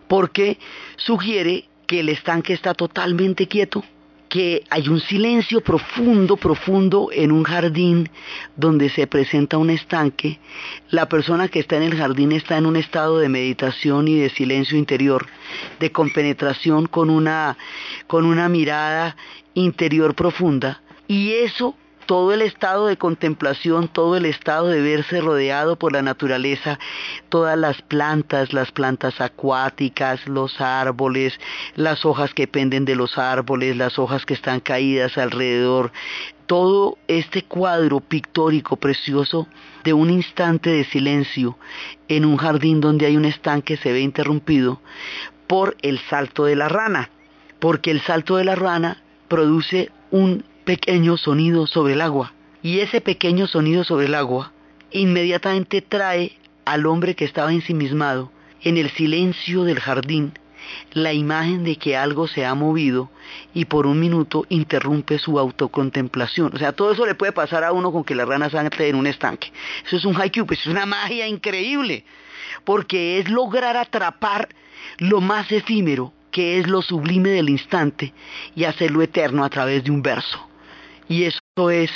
porque 0.07 0.57
sugiere 0.97 1.65
que 1.87 1.99
el 1.99 2.09
estanque 2.09 2.53
está 2.53 2.73
totalmente 2.73 3.47
quieto, 3.47 3.83
que 4.31 4.63
hay 4.69 4.87
un 4.87 5.01
silencio 5.01 5.59
profundo, 5.59 6.37
profundo 6.37 7.09
en 7.11 7.33
un 7.33 7.43
jardín 7.43 8.09
donde 8.55 8.87
se 8.87 9.05
presenta 9.05 9.57
un 9.57 9.69
estanque. 9.69 10.39
La 10.89 11.09
persona 11.09 11.49
que 11.49 11.59
está 11.59 11.75
en 11.75 11.83
el 11.83 11.97
jardín 11.97 12.31
está 12.31 12.57
en 12.57 12.65
un 12.65 12.77
estado 12.77 13.19
de 13.19 13.27
meditación 13.27 14.07
y 14.07 14.15
de 14.15 14.29
silencio 14.29 14.77
interior, 14.77 15.27
de 15.81 15.91
compenetración 15.91 16.85
con 16.85 17.09
una, 17.09 17.57
con 18.07 18.25
una 18.25 18.47
mirada 18.47 19.17
interior 19.53 20.15
profunda. 20.15 20.81
Y 21.09 21.33
eso 21.33 21.75
todo 22.11 22.33
el 22.33 22.41
estado 22.41 22.87
de 22.87 22.97
contemplación, 22.97 23.87
todo 23.87 24.17
el 24.17 24.25
estado 24.25 24.67
de 24.67 24.81
verse 24.81 25.21
rodeado 25.21 25.77
por 25.77 25.93
la 25.93 26.01
naturaleza, 26.01 26.77
todas 27.29 27.57
las 27.57 27.81
plantas, 27.83 28.51
las 28.51 28.69
plantas 28.73 29.21
acuáticas, 29.21 30.27
los 30.27 30.59
árboles, 30.59 31.39
las 31.77 32.03
hojas 32.03 32.33
que 32.33 32.47
penden 32.47 32.83
de 32.83 32.95
los 32.95 33.17
árboles, 33.17 33.77
las 33.77 33.97
hojas 33.97 34.25
que 34.25 34.33
están 34.33 34.59
caídas 34.59 35.17
alrededor, 35.17 35.93
todo 36.47 36.97
este 37.07 37.43
cuadro 37.43 38.01
pictórico 38.01 38.75
precioso 38.75 39.47
de 39.85 39.93
un 39.93 40.09
instante 40.09 40.69
de 40.69 40.83
silencio 40.83 41.57
en 42.09 42.25
un 42.25 42.35
jardín 42.35 42.81
donde 42.81 43.05
hay 43.05 43.15
un 43.15 43.23
estanque 43.23 43.77
se 43.77 43.93
ve 43.93 44.01
interrumpido 44.01 44.81
por 45.47 45.77
el 45.81 45.97
salto 46.09 46.43
de 46.43 46.57
la 46.57 46.67
rana, 46.67 47.09
porque 47.59 47.89
el 47.89 48.01
salto 48.01 48.35
de 48.35 48.43
la 48.43 48.55
rana 48.55 49.01
produce 49.29 49.91
un 50.11 50.43
pequeño 50.63 51.17
sonido 51.17 51.67
sobre 51.67 51.93
el 51.93 52.01
agua. 52.01 52.33
Y 52.63 52.79
ese 52.79 53.01
pequeño 53.01 53.47
sonido 53.47 53.83
sobre 53.83 54.05
el 54.05 54.15
agua 54.15 54.51
inmediatamente 54.91 55.81
trae 55.81 56.37
al 56.65 56.85
hombre 56.85 57.15
que 57.15 57.25
estaba 57.25 57.51
ensimismado 57.51 58.31
en 58.61 58.77
el 58.77 58.89
silencio 58.91 59.63
del 59.63 59.79
jardín 59.79 60.33
la 60.93 61.13
imagen 61.13 61.63
de 61.63 61.75
que 61.77 61.97
algo 61.97 62.27
se 62.27 62.45
ha 62.45 62.53
movido 62.55 63.09
y 63.53 63.65
por 63.65 63.85
un 63.87 63.99
minuto 63.99 64.45
interrumpe 64.49 65.17
su 65.19 65.39
autocontemplación. 65.39 66.51
O 66.53 66.57
sea, 66.57 66.73
todo 66.73 66.91
eso 66.91 67.05
le 67.05 67.15
puede 67.15 67.31
pasar 67.31 67.63
a 67.63 67.71
uno 67.71 67.91
con 67.91 68.03
que 68.03 68.15
la 68.15 68.25
rana 68.25 68.49
salte 68.49 68.87
en 68.87 68.95
un 68.95 69.07
estanque. 69.07 69.51
Eso 69.85 69.97
es 69.97 70.05
un 70.05 70.19
haiku, 70.19 70.45
pues 70.45 70.59
es 70.59 70.67
una 70.67 70.85
magia 70.85 71.27
increíble, 71.27 72.05
porque 72.63 73.19
es 73.19 73.29
lograr 73.29 73.77
atrapar 73.77 74.49
lo 74.97 75.21
más 75.21 75.51
efímero, 75.51 76.13
que 76.31 76.59
es 76.59 76.67
lo 76.67 76.81
sublime 76.81 77.29
del 77.29 77.49
instante, 77.49 78.13
y 78.55 78.63
hacerlo 78.63 79.01
eterno 79.01 79.43
a 79.43 79.49
través 79.49 79.83
de 79.83 79.91
un 79.91 80.01
verso. 80.01 80.50
Y 81.11 81.25
eso 81.25 81.69
es 81.69 81.91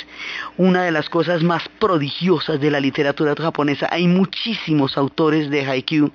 una 0.58 0.84
de 0.84 0.90
las 0.90 1.08
cosas 1.08 1.42
más 1.42 1.66
prodigiosas 1.78 2.60
de 2.60 2.70
la 2.70 2.80
literatura 2.80 3.34
japonesa. 3.34 3.88
Hay 3.90 4.06
muchísimos 4.06 4.98
autores 4.98 5.48
de 5.48 5.64
haiku 5.64 6.12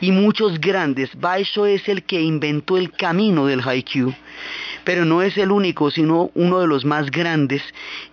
y 0.00 0.10
muchos 0.10 0.58
grandes. 0.58 1.10
Baisho 1.20 1.66
es 1.66 1.86
el 1.86 2.02
que 2.02 2.18
inventó 2.18 2.78
el 2.78 2.92
camino 2.92 3.44
del 3.44 3.60
haiku, 3.60 4.14
pero 4.84 5.04
no 5.04 5.20
es 5.20 5.36
el 5.36 5.50
único, 5.50 5.90
sino 5.90 6.30
uno 6.32 6.60
de 6.60 6.66
los 6.66 6.86
más 6.86 7.10
grandes. 7.10 7.62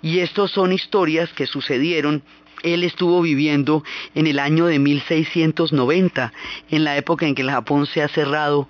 Y 0.01 0.19
estos 0.19 0.51
son 0.51 0.73
historias 0.73 1.31
que 1.31 1.47
sucedieron 1.47 2.21
él 2.63 2.83
estuvo 2.83 3.21
viviendo 3.21 3.83
en 4.15 4.27
el 4.27 4.39
año 4.39 4.65
de 4.65 4.79
1690, 4.79 6.33
en 6.69 6.83
la 6.83 6.97
época 6.97 7.25
en 7.25 7.35
que 7.35 7.41
el 7.41 7.51
Japón 7.51 7.85
se 7.85 8.01
ha 8.01 8.07
cerrado 8.07 8.67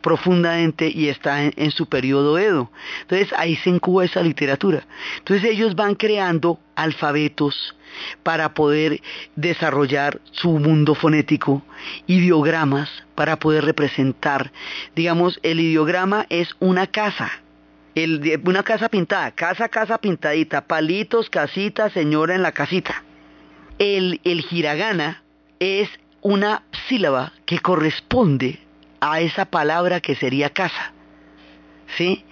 profundamente 0.00 0.90
y 0.92 1.08
está 1.08 1.44
en, 1.44 1.70
su 1.70 1.86
periodo 1.86 2.38
Edo. 2.38 2.70
Entonces 3.02 3.32
ahí 3.36 3.56
se 3.56 3.70
encuba 3.70 4.04
esa 4.04 4.22
literatura. 4.22 4.86
Entonces 5.18 5.50
ellos 5.50 5.74
van 5.74 5.94
creando 5.94 6.58
alfabetos 6.74 7.74
para 8.22 8.54
poder 8.54 9.00
desarrollar 9.36 10.20
su 10.30 10.50
mundo 10.58 10.94
fonético, 10.94 11.62
ideogramas 12.06 12.90
para 13.14 13.38
poder 13.38 13.64
representar. 13.64 14.52
Digamos, 14.94 15.40
el 15.42 15.60
ideograma 15.60 16.26
es 16.28 16.54
una 16.60 16.86
casa, 16.86 17.30
una 18.44 18.62
casa 18.62 18.88
pintada, 18.88 19.30
casa, 19.32 19.68
casa 19.68 19.98
pintadita, 19.98 20.62
palitos, 20.62 21.28
casita, 21.30 21.90
señora 21.90 22.34
en 22.34 22.42
la 22.42 22.52
casita. 22.52 23.02
El, 23.78 24.20
el 24.24 24.44
hiragana 24.50 25.22
es 25.60 25.88
una 26.20 26.62
sílaba 26.88 27.32
que 27.46 27.60
corresponde 27.60 28.58
a 29.00 29.20
esa 29.20 29.44
palabra 29.44 30.00
que 30.00 30.14
sería 30.14 30.50
casa. 30.50 30.92
¿Sí? 31.96 32.24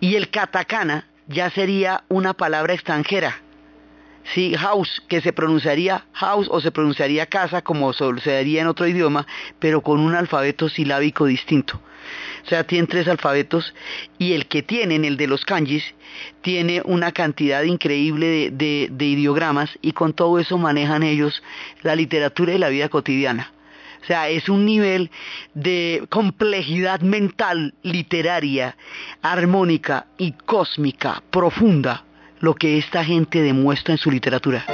Y 0.00 0.16
el 0.16 0.30
katakana 0.30 1.06
ya 1.28 1.50
sería 1.50 2.04
una 2.08 2.34
palabra 2.34 2.74
extranjera. 2.74 3.40
¿Sí? 4.34 4.54
house, 4.54 5.02
que 5.08 5.20
se 5.20 5.32
pronunciaría 5.32 6.04
house 6.12 6.48
o 6.50 6.60
se 6.60 6.70
pronunciaría 6.70 7.26
casa 7.26 7.62
como 7.62 7.92
se 7.92 8.38
diría 8.38 8.62
en 8.62 8.68
otro 8.68 8.86
idioma, 8.86 9.26
pero 9.58 9.80
con 9.80 10.00
un 10.00 10.14
alfabeto 10.14 10.68
silábico 10.68 11.26
distinto. 11.26 11.80
O 12.44 12.48
sea, 12.48 12.64
tienen 12.64 12.86
tres 12.86 13.08
alfabetos 13.08 13.74
y 14.18 14.32
el 14.32 14.46
que 14.46 14.62
tienen, 14.62 15.04
el 15.04 15.16
de 15.16 15.26
los 15.26 15.44
kanjis, 15.44 15.82
tiene 16.42 16.80
una 16.84 17.10
cantidad 17.10 17.62
increíble 17.64 18.50
de, 18.52 18.88
de 18.90 19.04
ideogramas 19.04 19.76
y 19.82 19.92
con 19.92 20.12
todo 20.12 20.38
eso 20.38 20.56
manejan 20.56 21.02
ellos 21.02 21.42
la 21.82 21.96
literatura 21.96 22.54
y 22.54 22.58
la 22.58 22.68
vida 22.68 22.88
cotidiana. 22.88 23.52
O 24.02 24.06
sea, 24.06 24.28
es 24.28 24.48
un 24.48 24.64
nivel 24.64 25.10
de 25.54 26.06
complejidad 26.10 27.00
mental, 27.00 27.74
literaria, 27.82 28.76
armónica 29.20 30.06
y 30.16 30.30
cósmica 30.30 31.24
profunda 31.30 32.04
lo 32.40 32.54
que 32.54 32.78
esta 32.78 33.04
gente 33.04 33.42
demuestra 33.42 33.92
en 33.94 33.98
su 33.98 34.10
literatura. 34.10 34.64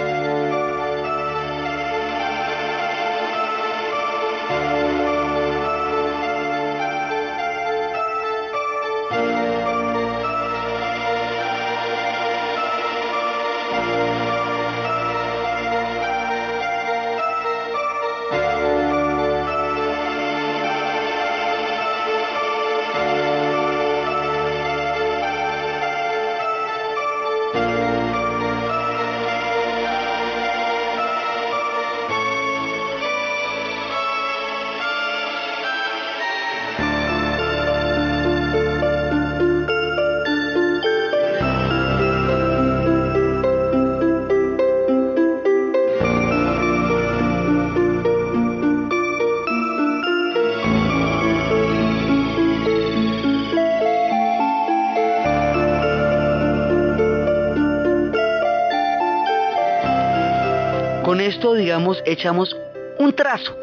Digamos, 61.55 62.03
echamos 62.05 62.57
un 62.99 63.13
trazo, 63.13 63.57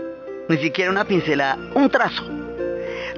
ni 0.47 0.57
siquiera 0.57 0.91
una 0.91 1.03
pincelada, 1.03 1.57
un 1.75 1.89
trazo, 1.89 2.23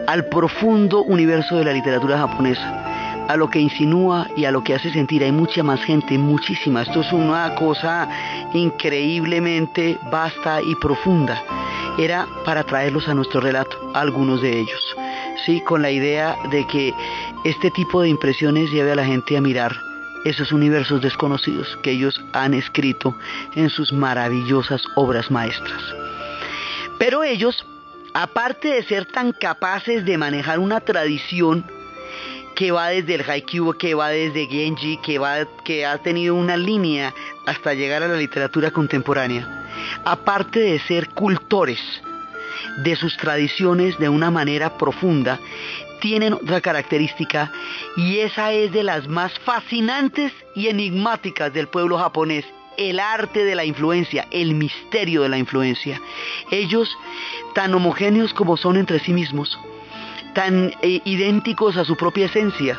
al 0.07 0.25
profundo 0.25 1.03
universo 1.03 1.57
de 1.57 1.65
la 1.65 1.73
literatura 1.73 2.17
japonesa, 2.17 3.27
a 3.27 3.37
lo 3.37 3.49
que 3.49 3.59
insinúa 3.59 4.27
y 4.35 4.45
a 4.45 4.51
lo 4.51 4.63
que 4.63 4.73
hace 4.73 4.91
sentir. 4.91 5.23
Hay 5.23 5.31
mucha 5.31 5.61
más 5.61 5.83
gente, 5.83 6.17
muchísima. 6.17 6.81
Esto 6.81 7.01
es 7.01 7.13
una 7.13 7.53
cosa 7.53 8.09
increíblemente 8.53 9.97
vasta 10.11 10.59
y 10.61 10.73
profunda. 10.75 11.43
Era 11.99 12.27
para 12.43 12.63
traerlos 12.63 13.07
a 13.07 13.13
nuestro 13.13 13.41
relato, 13.41 13.91
algunos 13.93 14.41
de 14.41 14.59
ellos, 14.59 14.95
¿sí? 15.45 15.61
con 15.61 15.83
la 15.83 15.91
idea 15.91 16.35
de 16.49 16.65
que 16.65 16.93
este 17.45 17.69
tipo 17.69 18.01
de 18.01 18.09
impresiones 18.09 18.71
lleve 18.71 18.93
a 18.93 18.95
la 18.95 19.05
gente 19.05 19.37
a 19.37 19.41
mirar 19.41 19.90
esos 20.23 20.51
universos 20.51 21.01
desconocidos 21.01 21.77
que 21.81 21.91
ellos 21.91 22.21
han 22.33 22.53
escrito 22.53 23.15
en 23.55 23.69
sus 23.69 23.91
maravillosas 23.91 24.83
obras 24.95 25.31
maestras. 25.31 25.81
Pero 26.99 27.23
ellos, 27.23 27.65
aparte 28.13 28.69
de 28.69 28.83
ser 28.83 29.05
tan 29.05 29.31
capaces 29.31 30.05
de 30.05 30.17
manejar 30.17 30.59
una 30.59 30.79
tradición 30.81 31.65
que 32.55 32.71
va 32.71 32.89
desde 32.89 33.15
el 33.15 33.29
haikyuu, 33.29 33.73
que 33.73 33.95
va 33.95 34.09
desde 34.09 34.45
Genji, 34.45 34.97
que, 34.97 35.17
va, 35.17 35.45
que 35.65 35.85
ha 35.85 35.97
tenido 35.97 36.35
una 36.35 36.57
línea 36.57 37.13
hasta 37.47 37.73
llegar 37.73 38.03
a 38.03 38.07
la 38.07 38.17
literatura 38.17 38.69
contemporánea, 38.71 39.65
aparte 40.05 40.59
de 40.59 40.79
ser 40.79 41.09
cultores 41.09 41.79
de 42.83 42.95
sus 42.95 43.17
tradiciones 43.17 43.97
de 43.97 44.09
una 44.09 44.29
manera 44.29 44.77
profunda, 44.77 45.39
tienen 46.01 46.33
otra 46.33 46.59
característica 46.59 47.49
y 47.95 48.19
esa 48.19 48.51
es 48.51 48.73
de 48.73 48.83
las 48.83 49.07
más 49.07 49.31
fascinantes 49.39 50.33
y 50.53 50.67
enigmáticas 50.67 51.53
del 51.53 51.69
pueblo 51.69 51.97
japonés, 51.97 52.43
el 52.77 52.99
arte 52.99 53.45
de 53.45 53.55
la 53.55 53.63
influencia, 53.63 54.27
el 54.31 54.55
misterio 54.55 55.21
de 55.21 55.29
la 55.29 55.37
influencia. 55.37 56.01
Ellos, 56.51 56.89
tan 57.55 57.73
homogéneos 57.73 58.33
como 58.33 58.57
son 58.57 58.75
entre 58.75 58.99
sí 58.99 59.13
mismos, 59.13 59.57
tan 60.33 60.73
eh, 60.81 60.99
idénticos 61.05 61.77
a 61.77 61.85
su 61.85 61.95
propia 61.95 62.25
esencia, 62.25 62.77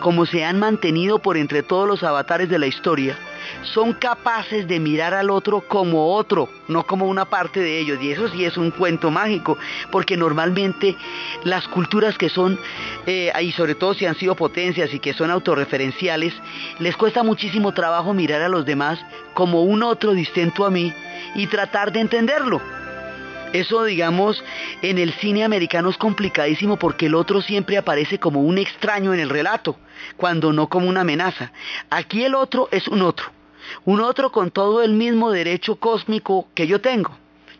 como 0.00 0.26
se 0.26 0.44
han 0.44 0.58
mantenido 0.58 1.20
por 1.20 1.36
entre 1.36 1.62
todos 1.62 1.86
los 1.86 2.02
avatares 2.02 2.48
de 2.48 2.58
la 2.58 2.66
historia, 2.66 3.16
son 3.62 3.92
capaces 3.94 4.66
de 4.66 4.80
mirar 4.80 5.14
al 5.14 5.30
otro 5.30 5.62
como 5.62 6.14
otro, 6.14 6.48
no 6.68 6.84
como 6.86 7.06
una 7.06 7.24
parte 7.24 7.60
de 7.60 7.78
ellos. 7.78 7.98
Y 8.02 8.12
eso 8.12 8.28
sí 8.28 8.44
es 8.44 8.56
un 8.56 8.70
cuento 8.70 9.10
mágico, 9.10 9.58
porque 9.90 10.16
normalmente 10.16 10.96
las 11.44 11.66
culturas 11.68 12.18
que 12.18 12.28
son, 12.28 12.58
eh, 13.06 13.32
y 13.40 13.52
sobre 13.52 13.74
todo 13.74 13.94
si 13.94 14.06
han 14.06 14.16
sido 14.16 14.34
potencias 14.34 14.92
y 14.92 14.98
que 14.98 15.14
son 15.14 15.30
autorreferenciales, 15.30 16.34
les 16.78 16.96
cuesta 16.96 17.22
muchísimo 17.22 17.72
trabajo 17.72 18.14
mirar 18.14 18.42
a 18.42 18.48
los 18.48 18.64
demás 18.64 18.98
como 19.34 19.62
un 19.62 19.82
otro 19.82 20.12
distinto 20.12 20.64
a 20.64 20.70
mí 20.70 20.92
y 21.34 21.46
tratar 21.46 21.92
de 21.92 22.00
entenderlo. 22.00 22.81
Eso, 23.52 23.84
digamos, 23.84 24.42
en 24.80 24.98
el 24.98 25.12
cine 25.14 25.44
americano 25.44 25.90
es 25.90 25.98
complicadísimo 25.98 26.78
porque 26.78 27.06
el 27.06 27.14
otro 27.14 27.42
siempre 27.42 27.76
aparece 27.76 28.18
como 28.18 28.40
un 28.40 28.56
extraño 28.56 29.12
en 29.12 29.20
el 29.20 29.28
relato, 29.28 29.76
cuando 30.16 30.54
no 30.54 30.68
como 30.68 30.88
una 30.88 31.02
amenaza. 31.02 31.52
Aquí 31.90 32.24
el 32.24 32.34
otro 32.34 32.68
es 32.70 32.88
un 32.88 33.02
otro, 33.02 33.26
un 33.84 34.00
otro 34.00 34.32
con 34.32 34.50
todo 34.50 34.82
el 34.82 34.94
mismo 34.94 35.30
derecho 35.30 35.76
cósmico 35.76 36.48
que 36.54 36.66
yo 36.66 36.80
tengo. 36.80 37.10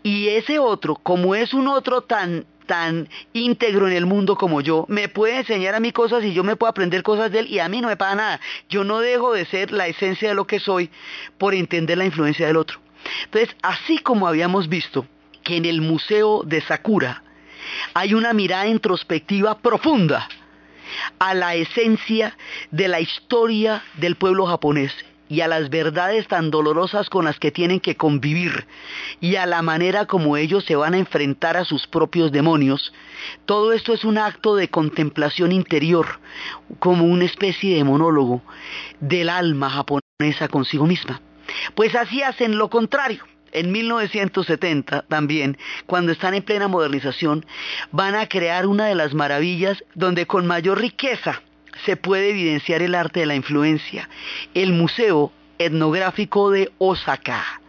Y 0.02 0.28
ese 0.28 0.59
otro, 0.59 0.94
como 0.96 1.35
es 1.35 1.52
un 1.52 1.68
otro 1.68 2.02
tan 2.02 2.46
tan 2.66 3.09
íntegro 3.33 3.88
en 3.88 3.92
el 3.92 4.07
mundo 4.07 4.37
como 4.37 4.61
yo, 4.61 4.87
me 4.88 5.09
puede 5.09 5.38
enseñar 5.38 5.74
a 5.74 5.81
mí 5.81 5.92
cosas 5.92 6.24
y 6.24 6.33
yo 6.33 6.42
me 6.44 6.57
puedo 6.57 6.70
aprender 6.70 7.02
cosas 7.02 7.31
de 7.31 7.40
él 7.40 7.48
y 7.48 7.59
a 7.59 7.68
mí 7.68 7.81
no 7.81 7.88
me 7.88 7.96
paga 7.96 8.14
nada. 8.14 8.40
Yo 8.70 8.85
no 8.85 9.00
dejo 9.00 9.35
de 9.35 9.44
ser 9.44 9.72
la 9.72 9.88
esencia 9.88 10.31
de 10.31 10.35
lo 10.35 10.46
que 10.46 10.61
soy 10.61 10.88
por 11.37 11.55
entender 11.55 11.98
la 11.98 12.07
influencia 12.07 12.46
del 12.46 12.57
otro. 12.57 12.81
Entonces, 13.24 13.55
así 13.62 13.98
como 13.98 14.26
habíamos 14.28 14.68
visto 14.68 15.07
que 15.42 15.57
en 15.57 15.64
el 15.64 15.81
Museo 15.81 16.42
de 16.44 16.61
Sakura 16.61 17.22
hay 17.94 18.14
una 18.14 18.33
mirada 18.33 18.66
introspectiva 18.66 19.59
profunda 19.59 20.28
a 21.18 21.35
la 21.35 21.55
esencia 21.55 22.37
de 22.70 22.88
la 22.88 23.00
historia 23.00 23.83
del 23.94 24.16
pueblo 24.16 24.46
japonés 24.46 24.92
y 25.28 25.40
a 25.40 25.48
las 25.48 25.70
verdades 25.70 26.28
tan 26.28 26.50
dolorosas 26.50 27.09
con 27.09 27.24
las 27.24 27.38
que 27.38 27.50
tienen 27.50 27.81
que 27.81 27.96
convivir 27.96 28.66
y 29.18 29.37
a 29.37 29.46
la 29.46 29.62
manera 29.62 30.05
como 30.05 30.37
ellos 30.37 30.64
se 30.66 30.76
van 30.76 30.92
a 30.92 30.98
enfrentar 30.98 31.57
a 31.57 31.64
sus 31.64 31.87
propios 31.87 32.33
demonios, 32.33 32.92
todo 33.46 33.72
esto 33.72 33.94
es 33.94 34.05
un 34.05 34.18
acto 34.18 34.57
de 34.57 34.68
contemplación 34.68 35.52
interior, 35.52 36.20
como 36.78 37.07
una 37.07 37.24
especie 37.24 37.76
de 37.76 37.85
monólogo 37.85 38.42
del 39.00 39.31
alma 39.31 39.70
japonesa 39.70 40.48
consigo 40.48 40.87
misma. 40.87 41.22
Pues 41.74 41.94
así 41.94 42.22
hacen 42.22 42.59
lo 42.59 42.68
contrario 42.68 43.24
en 43.52 43.70
1970 43.70 45.02
también, 45.08 45.58
cuando 45.86 46.12
están 46.12 46.34
en 46.34 46.42
plena 46.42 46.68
modernización, 46.68 47.46
van 47.90 48.14
a 48.14 48.28
crear 48.28 48.66
una 48.66 48.86
de 48.86 48.94
las 48.94 49.14
maravillas 49.14 49.84
donde 49.94 50.26
con 50.26 50.46
mayor 50.46 50.80
riqueza 50.80 51.42
se 51.84 51.96
puede 51.96 52.30
evidenciar 52.30 52.82
el 52.82 52.94
arte 52.94 53.20
de 53.20 53.26
la 53.26 53.34
influencia, 53.34 54.08
el 54.54 54.72
Museo 54.72 55.32
Etnográfico 55.58 56.50
de 56.50 56.70
Osaka. 56.78 57.60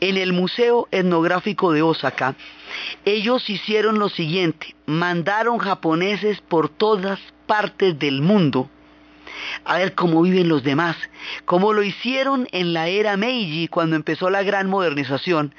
En 0.00 0.16
el 0.16 0.32
Museo 0.32 0.88
Etnográfico 0.90 1.72
de 1.72 1.82
Osaka, 1.82 2.34
ellos 3.04 3.48
hicieron 3.48 3.98
lo 3.98 4.08
siguiente, 4.08 4.74
mandaron 4.86 5.58
japoneses 5.58 6.40
por 6.40 6.68
todas 6.68 7.20
partes 7.46 7.98
del 7.98 8.22
mundo 8.22 8.68
a 9.64 9.78
ver 9.78 9.94
cómo 9.94 10.22
viven 10.22 10.48
los 10.48 10.62
demás, 10.62 10.96
como 11.44 11.72
lo 11.72 11.82
hicieron 11.82 12.48
en 12.52 12.72
la 12.72 12.88
era 12.88 13.16
Meiji 13.16 13.68
cuando 13.68 13.96
empezó 13.96 14.30
la 14.30 14.42
gran 14.42 14.68
modernización, 14.68 15.54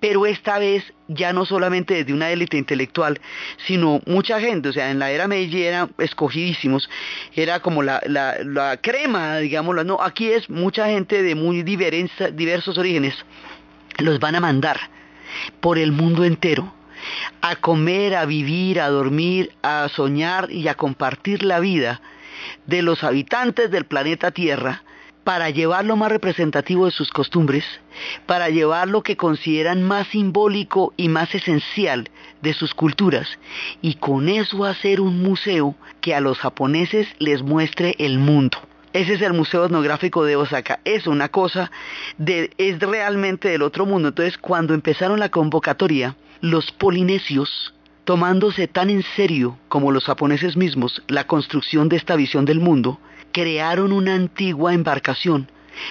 pero 0.00 0.26
esta 0.26 0.58
vez 0.58 0.84
ya 1.08 1.32
no 1.32 1.46
solamente 1.46 1.94
desde 1.94 2.12
una 2.12 2.30
élite 2.30 2.56
intelectual, 2.56 3.20
sino 3.66 4.00
mucha 4.06 4.40
gente, 4.40 4.68
o 4.68 4.72
sea, 4.72 4.90
en 4.90 4.98
la 4.98 5.10
era 5.10 5.28
Meiji 5.28 5.62
eran 5.62 5.92
escogidísimos, 5.98 6.88
era 7.34 7.60
como 7.60 7.82
la, 7.82 8.00
la, 8.06 8.76
crema, 8.78 9.38
digámoslo, 9.38 9.84
no, 9.84 9.98
aquí 10.00 10.30
es 10.30 10.50
mucha 10.50 10.86
gente 10.86 11.22
de 11.22 11.34
muy 11.34 11.62
diversos 11.62 12.78
orígenes, 12.78 13.14
los 13.98 14.18
van 14.18 14.34
a 14.34 14.40
mandar 14.40 14.78
por 15.60 15.78
el 15.78 15.92
mundo 15.92 16.24
entero 16.24 16.72
a 17.40 17.56
comer, 17.56 18.16
a 18.16 18.24
vivir, 18.24 18.80
a 18.80 18.88
dormir, 18.88 19.52
a 19.62 19.88
soñar 19.88 20.50
y 20.50 20.66
a 20.68 20.74
compartir 20.74 21.44
la 21.44 21.60
vida 21.60 22.00
de 22.66 22.82
los 22.82 23.04
habitantes 23.04 23.70
del 23.70 23.84
planeta 23.84 24.30
Tierra 24.30 24.82
para 25.24 25.50
llevar 25.50 25.84
lo 25.84 25.96
más 25.96 26.12
representativo 26.12 26.84
de 26.84 26.92
sus 26.92 27.10
costumbres, 27.10 27.64
para 28.26 28.48
llevar 28.48 28.86
lo 28.86 29.02
que 29.02 29.16
consideran 29.16 29.82
más 29.82 30.06
simbólico 30.06 30.94
y 30.96 31.08
más 31.08 31.34
esencial 31.34 32.08
de 32.42 32.54
sus 32.54 32.74
culturas, 32.74 33.26
y 33.82 33.94
con 33.94 34.28
eso 34.28 34.64
hacer 34.64 35.00
un 35.00 35.22
museo 35.22 35.74
que 36.00 36.14
a 36.14 36.20
los 36.20 36.38
japoneses 36.38 37.08
les 37.18 37.42
muestre 37.42 37.96
el 37.98 38.20
mundo. 38.20 38.58
Ese 38.92 39.14
es 39.14 39.20
el 39.20 39.34
Museo 39.34 39.66
Etnográfico 39.66 40.24
de 40.24 40.36
Osaka. 40.36 40.80
Es 40.84 41.06
una 41.06 41.28
cosa, 41.28 41.70
es 42.24 42.78
realmente 42.78 43.48
del 43.48 43.60
otro 43.60 43.84
mundo. 43.84 44.08
Entonces, 44.08 44.38
cuando 44.38 44.72
empezaron 44.72 45.20
la 45.20 45.28
convocatoria, 45.28 46.16
los 46.40 46.72
polinesios, 46.72 47.74
tomándose 48.06 48.68
tan 48.68 48.88
en 48.88 49.02
serio 49.16 49.58
como 49.68 49.90
los 49.90 50.04
japoneses 50.04 50.56
mismos 50.56 51.02
la 51.08 51.26
construcción 51.26 51.88
de 51.90 51.96
esta 51.96 52.16
visión 52.16 52.44
del 52.44 52.60
mundo, 52.60 52.98
crearon 53.32 53.92
una 53.92 54.14
antigua 54.14 54.72
embarcación 54.72 55.50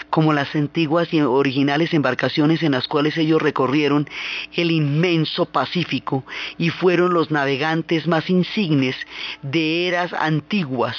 como 0.10 0.34
las 0.34 0.56
antiguas 0.56 1.14
y 1.14 1.22
originales 1.22 1.94
embarcaciones 1.94 2.64
en 2.64 2.72
las 2.72 2.88
cuales 2.88 3.18
ellos 3.18 3.42
recorrieron 3.42 4.08
el 4.54 4.72
inmenso 4.72 5.46
Pacífico 5.46 6.26
y 6.58 6.70
fueron 6.70 7.14
los 7.14 7.32
navegantes 7.32 8.08
más 8.08 8.30
insignes 8.30 8.96
de 9.42 9.88
eras 9.88 10.14
antiguas 10.14 10.96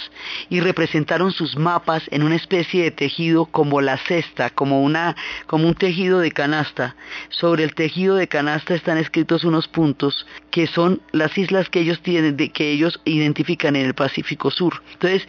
y 0.48 0.60
representaron 0.60 1.32
sus 1.32 1.56
mapas 1.56 2.02
en 2.10 2.22
una 2.22 2.36
especie 2.36 2.84
de 2.84 2.90
tejido 2.90 3.46
como 3.46 3.80
la 3.80 3.96
cesta, 3.96 4.50
como 4.50 4.82
una 4.82 5.16
como 5.46 5.68
un 5.68 5.74
tejido 5.74 6.20
de 6.20 6.32
canasta. 6.32 6.96
Sobre 7.28 7.64
el 7.64 7.74
tejido 7.74 8.16
de 8.16 8.28
canasta 8.28 8.74
están 8.74 8.98
escritos 8.98 9.44
unos 9.44 9.68
puntos 9.68 10.26
que 10.50 10.66
son 10.66 11.00
las 11.12 11.36
islas 11.36 11.68
que 11.68 11.80
ellos 11.80 12.00
tienen 12.00 12.36
de, 12.36 12.50
que 12.50 12.70
ellos 12.70 13.00
identifican 13.04 13.76
en 13.76 13.86
el 13.86 13.94
Pacífico 13.94 14.50
Sur. 14.50 14.82
Entonces, 14.92 15.28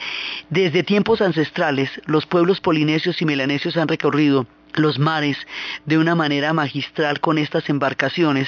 desde 0.49 0.83
tiempos 0.83 1.21
ancestrales, 1.21 1.89
los 2.05 2.25
pueblos 2.25 2.61
polinesios 2.61 3.21
y 3.21 3.25
melanesios 3.25 3.46
han 3.75 3.87
recorrido 3.87 4.45
los 4.73 4.99
mares 4.99 5.37
de 5.85 5.97
una 5.97 6.15
manera 6.15 6.53
magistral 6.53 7.19
con 7.19 7.37
estas 7.37 7.69
embarcaciones 7.69 8.47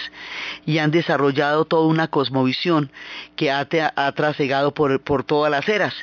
y 0.66 0.78
han 0.78 0.92
desarrollado 0.92 1.66
toda 1.66 1.88
una 1.88 2.08
cosmovisión 2.08 2.92
que 3.36 3.52
ha, 3.52 3.68
ha 3.96 4.12
trasegado 4.12 4.74
por, 4.74 5.02
por 5.02 5.24
todas 5.24 5.52
las 5.52 5.68
eras. 5.68 5.94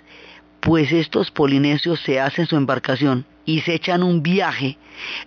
Pues 0.60 0.90
estos 0.90 1.30
polinesios 1.30 2.00
se 2.00 2.18
hacen 2.18 2.46
su 2.46 2.56
embarcación 2.56 3.24
y 3.44 3.60
se 3.60 3.74
echan 3.74 4.02
un 4.02 4.22
viaje 4.22 4.78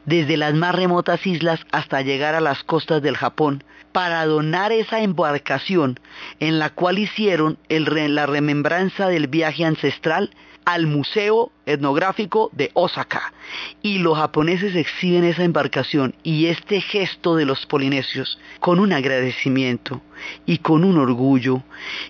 desde 0.05 0.35
las 0.35 0.53
más 0.53 0.75
remotas 0.75 1.25
islas 1.25 1.61
hasta 1.71 2.01
llegar 2.01 2.35
a 2.35 2.41
las 2.41 2.63
costas 2.63 3.01
del 3.01 3.15
Japón 3.15 3.63
para 3.91 4.25
donar 4.25 4.71
esa 4.71 5.01
embarcación 5.01 5.99
en 6.39 6.59
la 6.59 6.69
cual 6.71 6.99
hicieron 6.99 7.57
el, 7.69 8.15
la 8.15 8.25
remembranza 8.25 9.07
del 9.07 9.27
viaje 9.27 9.65
ancestral 9.65 10.31
al 10.73 10.85
Museo 10.85 11.51
Etnográfico 11.65 12.49
de 12.53 12.69
Osaka. 12.73 13.33
Y 13.81 13.99
los 13.99 14.17
japoneses 14.17 14.75
exhiben 14.75 15.23
esa 15.23 15.43
embarcación 15.43 16.13
y 16.23 16.45
este 16.45 16.81
gesto 16.81 17.35
de 17.35 17.45
los 17.45 17.65
polinesios 17.65 18.39
con 18.59 18.79
un 18.79 18.93
agradecimiento 18.93 20.01
y 20.45 20.59
con 20.59 20.83
un 20.83 20.97
orgullo 20.97 21.63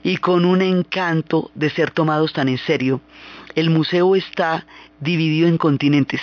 y 0.03 0.17
con 0.17 0.43
un 0.43 0.61
encanto 0.61 1.51
de 1.55 1.69
ser 1.69 1.91
tomados 1.91 2.33
tan 2.33 2.49
en 2.49 2.57
serio. 2.57 3.01
El 3.55 3.69
museo 3.69 4.15
está 4.15 4.65
dividido 4.99 5.47
en 5.47 5.57
continentes 5.57 6.21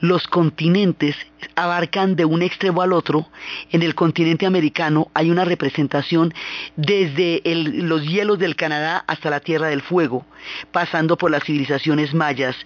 los 0.00 0.26
continentes 0.28 1.16
abarcan 1.54 2.16
de 2.16 2.24
un 2.24 2.42
extremo 2.42 2.82
al 2.82 2.92
otro. 2.92 3.26
En 3.70 3.82
el 3.82 3.94
continente 3.94 4.46
americano 4.46 5.10
hay 5.14 5.30
una 5.30 5.44
representación 5.44 6.34
desde 6.76 7.42
los 7.44 8.02
hielos 8.02 8.38
del 8.38 8.56
Canadá 8.56 9.04
hasta 9.06 9.30
la 9.30 9.40
Tierra 9.40 9.68
del 9.68 9.82
Fuego, 9.82 10.24
pasando 10.72 11.16
por 11.16 11.30
las 11.30 11.44
civilizaciones 11.44 12.14
mayas, 12.14 12.56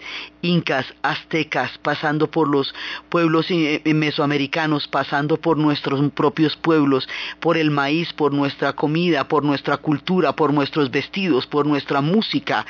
incas, 0.41 0.85
aztecas, 1.01 1.77
pasando 1.79 2.29
por 2.29 2.47
los 2.47 2.73
pueblos 3.09 3.49
eh, 3.51 3.81
eh, 3.83 3.93
mesoamericanos, 3.93 4.87
pasando 4.87 5.37
por 5.37 5.57
nuestros 5.57 6.11
propios 6.11 6.55
pueblos, 6.55 7.07
por 7.39 7.57
el 7.57 7.71
maíz, 7.71 8.13
por 8.13 8.33
nuestra 8.33 8.73
comida, 8.73 9.27
por 9.27 9.43
nuestra 9.43 9.77
cultura, 9.77 10.33
por 10.33 10.53
nuestros 10.53 10.91
vestidos, 10.91 11.45
por 11.47 11.65
nuestra 11.65 12.01
música. 12.01 12.65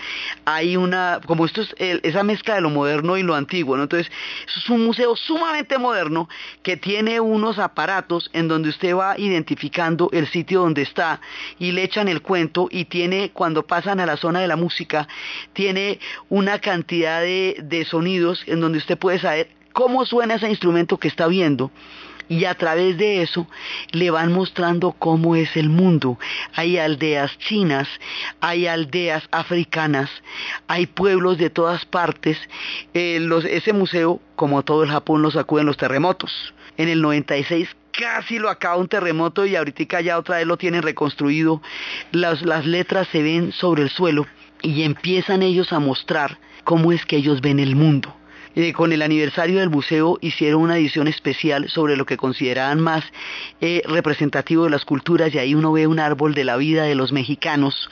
Hay 0.46 0.76
una, 0.76 1.20
como 1.26 1.46
esto 1.46 1.62
es 1.62 1.76
esa 1.78 2.24
mezcla 2.24 2.56
de 2.56 2.62
lo 2.62 2.70
moderno 2.70 3.18
y 3.18 3.24
lo 3.24 3.36
antiguo, 3.36 3.78
¿no? 3.78 3.84
Entonces, 3.84 4.12
es 4.56 4.70
un 4.70 4.86
museo 4.86 5.16
sumamente 5.16 5.78
moderno 5.78 6.30
que 6.64 6.78
tiene 6.78 7.20
unos 7.20 7.60
aparatos 7.60 8.30
en 8.34 8.48
donde 8.48 8.70
usted 8.70 8.96
va 8.96 9.18
identificando 9.18 10.10
el 10.12 10.28
sitio 10.28 10.62
donde 10.62 10.82
está 10.84 11.22
y 11.60 11.72
le 11.72 11.84
echan 11.84 12.08
el 12.08 12.22
cuento 12.22 12.68
y 12.72 12.86
tiene, 12.86 13.32
cuando 13.32 13.66
pasan 13.66 14.00
a 14.00 14.06
la 14.06 14.18
zona 14.18 14.40
de 14.40 14.48
la 14.48 14.56
música, 14.56 15.08
tiene 15.54 16.00
una 16.30 16.60
cantidad 16.60 17.22
de, 17.22 17.58
de 17.64 17.86
sonidos 17.86 18.44
en 18.48 18.62
donde 18.62 18.78
usted 18.78 18.98
puede 18.98 19.20
saber 19.20 19.50
cómo 19.74 20.06
suena 20.06 20.36
ese 20.36 20.50
instrumento 20.50 20.98
que 20.98 21.08
está 21.08 21.28
viendo 21.28 21.72
y 22.32 22.46
a 22.46 22.56
través 22.56 22.98
de 22.98 23.22
eso 23.22 23.46
le 23.92 24.10
van 24.10 24.32
mostrando 24.32 24.94
cómo 24.94 25.36
es 25.36 25.58
el 25.58 25.68
mundo. 25.68 26.18
Hay 26.56 26.78
aldeas 26.78 27.38
chinas, 27.40 27.90
hay 28.40 28.68
aldeas 28.68 29.28
africanas, 29.32 30.10
hay 30.70 30.86
pueblos 30.86 31.38
de 31.38 31.50
todas 31.50 31.84
partes. 31.84 32.38
Eh, 32.94 33.20
ese 33.50 33.74
museo, 33.74 34.22
como 34.38 34.64
todo 34.64 34.84
el 34.84 34.90
Japón, 34.90 35.22
lo 35.22 35.30
sacuden 35.30 35.66
los 35.66 35.76
terremotos. 35.76 36.54
En 36.78 36.88
el 36.88 37.02
96 37.02 37.68
casi 37.92 38.40
lo 38.40 38.50
acaba 38.50 38.78
un 38.78 38.88
terremoto 38.88 39.46
y 39.46 39.58
ahorita 39.58 40.00
ya 40.00 40.18
otra 40.18 40.38
vez 40.38 40.48
lo 40.48 40.56
tienen 40.56 40.84
reconstruido. 40.84 41.62
Las, 42.14 42.44
las 42.44 42.66
letras 42.66 43.10
se 43.12 43.22
ven 43.22 43.52
sobre 43.52 43.84
el 43.84 43.90
suelo 43.90 44.26
y 44.62 44.84
empiezan 44.84 45.44
ellos 45.44 45.74
a 45.74 45.80
mostrar 45.80 46.38
cómo 46.64 46.94
es 46.94 47.06
que 47.06 47.18
ellos 47.18 47.42
ven 47.42 47.60
el 47.60 47.76
mundo. 47.76 48.16
Eh, 48.54 48.74
con 48.74 48.92
el 48.92 49.02
aniversario 49.02 49.60
del 49.60 49.70
museo 49.70 50.18
hicieron 50.20 50.62
una 50.62 50.78
edición 50.78 51.08
especial 51.08 51.70
sobre 51.70 51.96
lo 51.96 52.06
que 52.06 52.18
consideraban 52.18 52.82
más 52.82 53.06
eh, 53.62 53.82
representativo 53.86 54.66
de 54.66 54.72
las 54.72 54.84
culturas 54.84 55.34
y 55.34 55.40
ahí 55.40 55.56
uno 55.56 55.72
ve 55.72 55.88
un 55.88 56.00
árbol 56.00 56.34
de 56.34 56.44
la 56.44 56.58
vida 56.58 56.84
de 56.84 56.96
los 56.96 57.14
mexicanos 57.14 57.90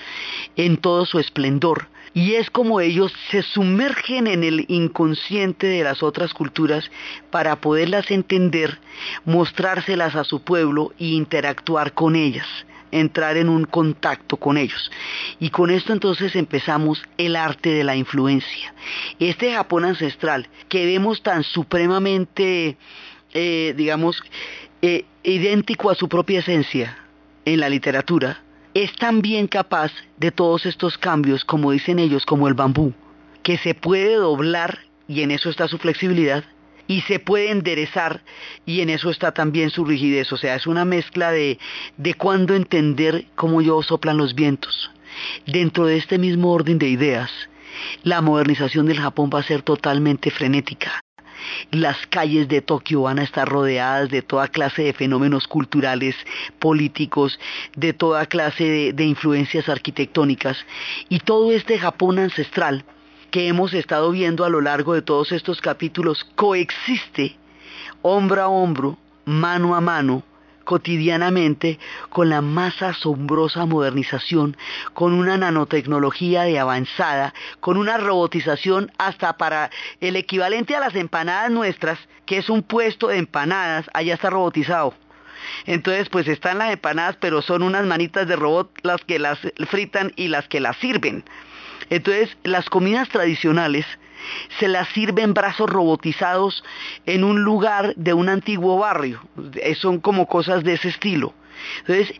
en 0.58 0.76
todo 0.78 1.06
su 1.06 1.20
esplendor. 1.20 1.88
Y 2.14 2.34
es 2.34 2.50
como 2.50 2.82
ellos 2.82 3.14
se 3.30 3.42
sumergen 3.44 4.28
en 4.28 4.44
el 4.44 4.66
inconsciente 4.68 5.68
de 5.68 5.84
las 5.84 6.04
otras 6.04 6.34
culturas 6.34 6.92
para 7.30 7.62
poderlas 7.62 8.12
entender, 8.12 8.80
mostrárselas 9.26 10.16
a 10.16 10.24
su 10.26 10.42
pueblo 10.42 10.92
e 11.00 11.06
interactuar 11.06 11.94
con 11.94 12.16
ellas 12.16 12.48
entrar 12.92 13.38
en 13.38 13.50
un 13.50 13.66
contacto 13.66 14.38
con 14.38 14.58
ellos. 14.58 14.92
Y 15.40 15.50
con 15.50 15.72
esto 15.72 15.94
entonces 15.94 16.36
empezamos 16.36 17.04
el 17.18 17.36
arte 17.36 17.70
de 17.70 17.84
la 17.84 17.96
influencia. 17.96 18.74
Este 19.20 19.54
Japón 19.54 19.86
ancestral 19.86 20.48
que 20.68 20.86
vemos 20.86 21.22
tan 21.24 21.44
supremamente, 21.44 22.78
eh, 23.34 23.74
digamos, 23.78 24.22
eh, 24.82 25.06
idéntico 25.24 25.90
a 25.90 25.96
su 25.96 26.08
propia 26.08 26.40
esencia 26.40 26.98
en 27.46 27.60
la 27.60 27.70
literatura, 27.70 28.42
es 28.74 28.94
también 28.96 29.48
capaz 29.48 29.92
de 30.18 30.32
todos 30.32 30.66
estos 30.66 30.98
cambios, 30.98 31.44
como 31.44 31.72
dicen 31.72 32.00
ellos, 32.00 32.26
como 32.26 32.48
el 32.48 32.54
bambú, 32.54 32.94
que 33.44 33.58
se 33.58 33.74
puede 33.74 34.16
doblar, 34.16 34.80
y 35.08 35.22
en 35.22 35.32
eso 35.32 35.50
está 35.50 35.68
su 35.68 35.78
flexibilidad, 35.80 36.44
y 36.90 37.02
se 37.02 37.20
puede 37.20 37.52
enderezar 37.52 38.24
y 38.66 38.82
en 38.82 38.90
eso 38.90 39.12
está 39.12 39.32
también 39.32 39.70
su 39.70 39.86
rigidez. 39.86 40.34
O 40.34 40.38
sea, 40.38 40.56
es 40.56 40.66
una 40.66 40.86
mezcla 40.86 41.32
de, 41.32 41.60
de 41.98 42.16
cuándo 42.16 42.56
entender 42.56 43.26
cómo 43.36 43.62
yo 43.62 43.82
soplan 43.84 44.18
los 44.18 44.34
vientos. 44.34 44.90
Dentro 45.46 45.86
de 45.86 45.98
este 45.98 46.18
mismo 46.18 46.52
orden 46.52 46.80
de 46.80 46.90
ideas, 46.90 47.30
la 48.02 48.22
modernización 48.22 48.88
del 48.88 49.00
Japón 49.00 49.30
va 49.32 49.40
a 49.40 49.44
ser 49.44 49.62
totalmente 49.62 50.32
frenética. 50.32 51.00
Las 51.70 52.08
calles 52.08 52.48
de 52.48 52.62
Tokio 52.62 53.04
van 53.04 53.20
a 53.20 53.24
estar 53.24 53.48
rodeadas 53.48 54.10
de 54.10 54.24
toda 54.24 54.48
clase 54.48 54.82
de 54.82 54.94
fenómenos 54.94 55.48
culturales, 55.48 56.16
políticos, 56.58 57.40
de 57.76 57.94
toda 57.94 58.26
clase 58.26 58.64
de, 58.64 58.94
de 58.94 59.06
influencias 59.06 59.70
arquitectónicas. 59.70 60.58
Y 61.08 61.20
todo 61.20 61.52
este 61.52 61.78
Japón 61.78 62.18
ancestral 62.18 62.84
que 63.30 63.48
hemos 63.48 63.74
estado 63.74 64.12
viendo 64.12 64.46
a 64.46 64.50
lo 64.50 64.62
largo 64.62 64.94
de 64.94 65.02
todos 65.02 65.32
estos 65.32 65.62
capítulos 65.62 66.26
coexiste 66.36 67.38
hombro 68.02 68.42
a 68.42 68.48
hombro, 68.48 68.98
mano 69.26 69.76
a 69.76 69.82
mano, 69.82 70.24
cotidianamente 70.64 71.80
con 72.10 72.30
la 72.30 72.42
más 72.42 72.82
asombrosa 72.82 73.66
modernización, 73.66 74.56
con 74.94 75.14
una 75.14 75.38
nanotecnología 75.38 76.44
de 76.44 76.60
avanzada, 76.60 77.34
con 77.60 77.78
una 77.78 77.98
robotización 77.98 78.92
hasta 78.98 79.38
para 79.38 79.72
el 80.00 80.16
equivalente 80.16 80.76
a 80.76 80.80
las 80.80 80.96
empanadas 80.96 81.52
nuestras, 81.52 82.00
que 82.26 82.38
es 82.38 82.50
un 82.50 82.64
puesto 82.64 83.08
de 83.08 83.18
empanadas, 83.18 83.90
allá 83.94 84.14
está 84.14 84.30
robotizado. 84.30 84.94
Entonces, 85.66 86.10
pues 86.10 86.28
están 86.28 86.60
las 86.60 86.72
empanadas, 86.72 87.18
pero 87.20 87.42
son 87.42 87.64
unas 87.64 87.86
manitas 87.86 88.28
de 88.28 88.36
robot 88.36 88.72
las 88.84 89.02
que 89.02 89.20
las 89.20 89.40
fritan 89.70 90.12
y 90.16 90.28
las 90.28 90.48
que 90.48 90.60
las 90.60 90.78
sirven. 90.78 91.24
Entonces, 91.90 92.38
las 92.44 92.70
comidas 92.70 93.10
tradicionales 93.10 93.86
se 94.60 94.68
las 94.68 94.88
sirven 94.90 95.34
brazos 95.34 95.70
robotizados 95.70 96.64
en 97.06 97.24
un 97.24 97.44
lugar 97.44 97.94
de 97.96 98.14
un 98.14 98.30
antiguo 98.30 98.78
barrio. 98.78 99.22
Eh, 99.56 99.76
son 99.76 100.00
como 100.00 100.28
cosas 100.28 100.64
de 100.64 100.74
ese 100.74 100.90
estilo. 100.90 101.34
Entonces, 101.82 102.14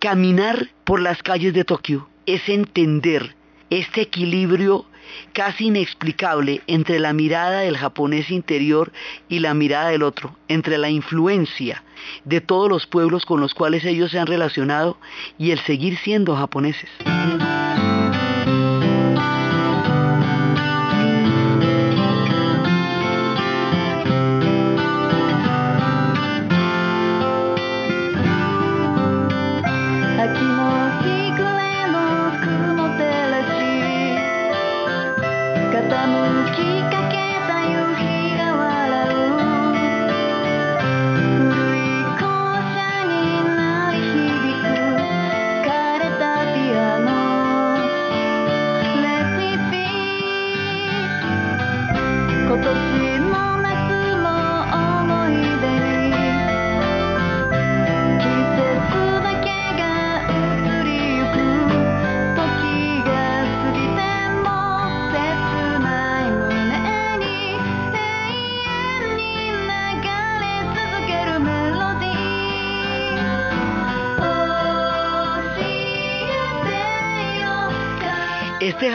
caminar 0.00 0.68
por 0.84 1.00
las 1.00 1.22
calles 1.22 1.54
de 1.54 1.64
Tokio 1.64 2.08
es 2.26 2.48
entender 2.48 3.34
este 3.70 4.02
equilibrio 4.02 4.86
casi 5.32 5.66
inexplicable 5.66 6.62
entre 6.66 6.98
la 6.98 7.12
mirada 7.12 7.60
del 7.60 7.76
japonés 7.76 8.30
interior 8.30 8.92
y 9.28 9.40
la 9.40 9.54
mirada 9.54 9.88
del 9.90 10.02
otro, 10.02 10.36
entre 10.48 10.78
la 10.78 10.90
influencia 10.90 11.82
de 12.24 12.40
todos 12.40 12.68
los 12.68 12.86
pueblos 12.86 13.24
con 13.24 13.40
los 13.40 13.54
cuales 13.54 13.84
ellos 13.84 14.10
se 14.10 14.18
han 14.18 14.26
relacionado 14.26 14.98
y 15.38 15.50
el 15.50 15.58
seguir 15.60 15.98
siendo 15.98 16.36
japoneses. 16.36 16.90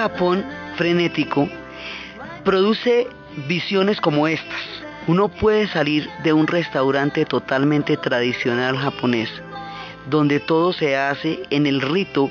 Japón 0.05 0.45
frenético 0.75 1.49
produce 2.43 3.07
visiones 3.47 3.99
como 3.99 4.27
estas. 4.27 4.61
Uno 5.07 5.29
puede 5.29 5.67
salir 5.67 6.07
de 6.23 6.31
un 6.31 6.45
restaurante 6.45 7.25
totalmente 7.25 7.97
tradicional 7.97 8.77
japonés, 8.77 9.29
donde 10.07 10.39
todo 10.39 10.73
se 10.73 10.95
hace 10.95 11.41
en 11.49 11.65
el 11.65 11.81
rito, 11.81 12.29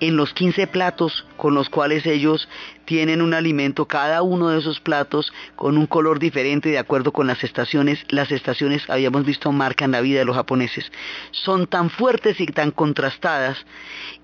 en 0.00 0.16
los 0.16 0.32
15 0.32 0.66
platos 0.66 1.24
con 1.36 1.54
los 1.54 1.68
cuales 1.68 2.06
ellos 2.06 2.48
tienen 2.84 3.22
un 3.22 3.34
alimento, 3.34 3.86
cada 3.86 4.22
uno 4.22 4.50
de 4.50 4.58
esos 4.58 4.80
platos 4.80 5.32
con 5.56 5.78
un 5.78 5.86
color 5.86 6.18
diferente 6.18 6.68
de 6.68 6.78
acuerdo 6.78 7.12
con 7.12 7.26
las 7.26 7.42
estaciones. 7.44 8.04
Las 8.08 8.30
estaciones, 8.30 8.88
habíamos 8.90 9.24
visto, 9.24 9.52
marcan 9.52 9.92
la 9.92 10.00
vida 10.00 10.18
de 10.18 10.24
los 10.24 10.36
japoneses. 10.36 10.90
Son 11.30 11.66
tan 11.66 11.90
fuertes 11.90 12.40
y 12.40 12.46
tan 12.46 12.70
contrastadas 12.70 13.64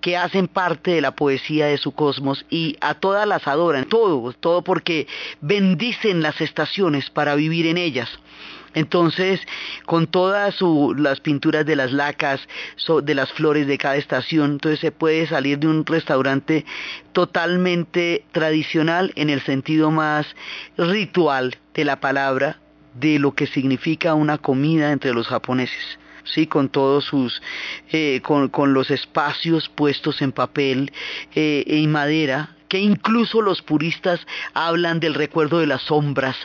que 0.00 0.16
hacen 0.16 0.48
parte 0.48 0.92
de 0.92 1.00
la 1.00 1.12
poesía 1.12 1.66
de 1.66 1.78
su 1.78 1.92
cosmos 1.92 2.44
y 2.50 2.76
a 2.80 2.94
todas 2.94 3.26
las 3.26 3.46
adoran, 3.46 3.84
todo, 3.84 4.32
todo 4.32 4.62
porque 4.62 5.06
bendicen 5.40 6.22
las 6.22 6.40
estaciones 6.40 7.10
para 7.10 7.34
vivir 7.34 7.66
en 7.66 7.78
ellas. 7.78 8.08
Entonces, 8.78 9.40
con 9.86 10.06
todas 10.06 10.54
las 10.96 11.18
pinturas 11.18 11.66
de 11.66 11.74
las 11.74 11.90
lacas, 11.90 12.40
de 13.02 13.14
las 13.16 13.32
flores 13.32 13.66
de 13.66 13.76
cada 13.76 13.96
estación, 13.96 14.52
entonces 14.52 14.78
se 14.78 14.92
puede 14.92 15.26
salir 15.26 15.58
de 15.58 15.66
un 15.66 15.84
restaurante 15.84 16.64
totalmente 17.12 18.24
tradicional 18.30 19.12
en 19.16 19.30
el 19.30 19.40
sentido 19.40 19.90
más 19.90 20.28
ritual 20.76 21.56
de 21.74 21.84
la 21.84 21.98
palabra, 21.98 22.60
de 22.94 23.18
lo 23.18 23.34
que 23.34 23.48
significa 23.48 24.14
una 24.14 24.38
comida 24.38 24.92
entre 24.92 25.12
los 25.12 25.26
japoneses. 25.26 25.98
Sí, 26.22 26.46
con 26.46 26.68
todos 26.68 27.04
sus, 27.04 27.42
eh, 27.90 28.20
con, 28.22 28.74
los 28.74 28.92
espacios 28.92 29.68
puestos 29.70 30.22
en 30.22 30.30
papel 30.30 30.92
eh, 31.34 31.64
y 31.66 31.86
madera, 31.88 32.54
que 32.68 32.78
incluso 32.78 33.42
los 33.42 33.62
puristas 33.62 34.20
hablan 34.54 35.00
del 35.00 35.14
recuerdo 35.14 35.58
de 35.58 35.66
las 35.66 35.82
sombras, 35.82 36.36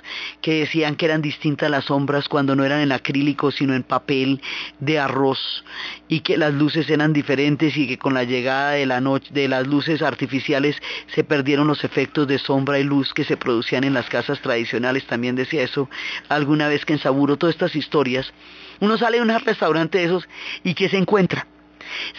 que 0.41 0.59
decían 0.59 0.95
que 0.95 1.05
eran 1.05 1.21
distintas 1.21 1.69
las 1.69 1.85
sombras 1.85 2.29
cuando 2.29 2.55
no 2.55 2.63
eran 2.63 2.81
en 2.81 2.91
acrílico 2.91 3.51
sino 3.51 3.73
en 3.73 3.83
papel 3.83 4.41
de 4.79 4.99
arroz 4.99 5.63
y 6.07 6.21
que 6.21 6.37
las 6.37 6.53
luces 6.53 6.89
eran 6.89 7.13
diferentes 7.13 7.75
y 7.75 7.87
que 7.87 7.97
con 7.97 8.13
la 8.13 8.23
llegada 8.23 8.71
de 8.71 8.85
la 8.85 9.01
noche 9.01 9.29
de 9.33 9.47
las 9.47 9.67
luces 9.67 10.01
artificiales 10.01 10.77
se 11.13 11.23
perdieron 11.23 11.67
los 11.67 11.83
efectos 11.83 12.27
de 12.27 12.39
sombra 12.39 12.79
y 12.79 12.83
luz 12.83 13.13
que 13.13 13.23
se 13.23 13.37
producían 13.37 13.83
en 13.83 13.93
las 13.93 14.09
casas 14.09 14.39
tradicionales, 14.41 15.05
también 15.05 15.35
decía 15.35 15.63
eso 15.63 15.89
alguna 16.29 16.67
vez 16.67 16.85
que 16.85 16.93
en 16.93 16.99
Saburo 16.99 17.37
todas 17.37 17.55
estas 17.55 17.75
historias, 17.75 18.33
uno 18.79 18.97
sale 18.97 19.17
de 19.17 19.23
un 19.23 19.39
restaurante 19.39 19.97
de 19.97 20.05
esos 20.05 20.27
y 20.63 20.73
que 20.73 20.89
se 20.89 20.97
encuentra? 20.97 21.47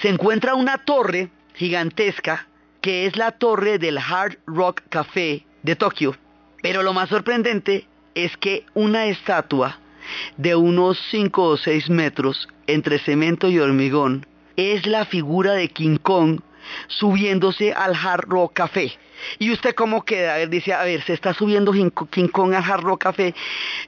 Se 0.03 0.09
encuentra 0.09 0.55
una 0.55 0.79
torre 0.79 1.31
gigantesca 1.55 2.47
que 2.85 3.07
es 3.07 3.17
la 3.17 3.33
torre 3.33 3.79
del 3.79 3.97
Hard 3.97 4.37
Rock 4.47 4.83
Café 4.91 5.47
de 5.63 5.75
Tokio. 5.75 6.15
Pero 6.61 6.83
lo 6.83 6.93
más 6.93 7.09
sorprendente 7.09 7.87
es 8.15 8.37
que 8.37 8.67
una 8.75 9.07
estatua 9.07 9.79
de 10.37 10.55
unos 10.55 11.01
5 11.11 11.43
o 11.45 11.57
6 11.57 11.89
metros 11.89 12.47
entre 12.67 12.99
cemento 12.99 13.49
y 13.49 13.59
hormigón 13.59 14.27
es 14.57 14.85
la 14.87 15.07
figura 15.07 15.55
de 15.55 15.69
King 15.69 15.97
Kong 15.97 16.41
subiéndose 16.89 17.73
al 17.73 17.95
Hard 17.95 18.29
Rock 18.29 18.53
Café. 18.53 18.93
¿Y 19.39 19.51
usted 19.51 19.75
cómo 19.75 20.05
queda? 20.05 20.37
Dice, 20.45 20.75
a 20.75 20.85
ver, 20.85 21.03
se 21.05 21.15
está 21.15 21.33
subiendo 21.33 21.73
King 21.73 22.29
Kong 22.29 22.53
al 22.53 22.71
Hard 22.71 22.83
Rock 22.83 23.05
Café. 23.05 23.35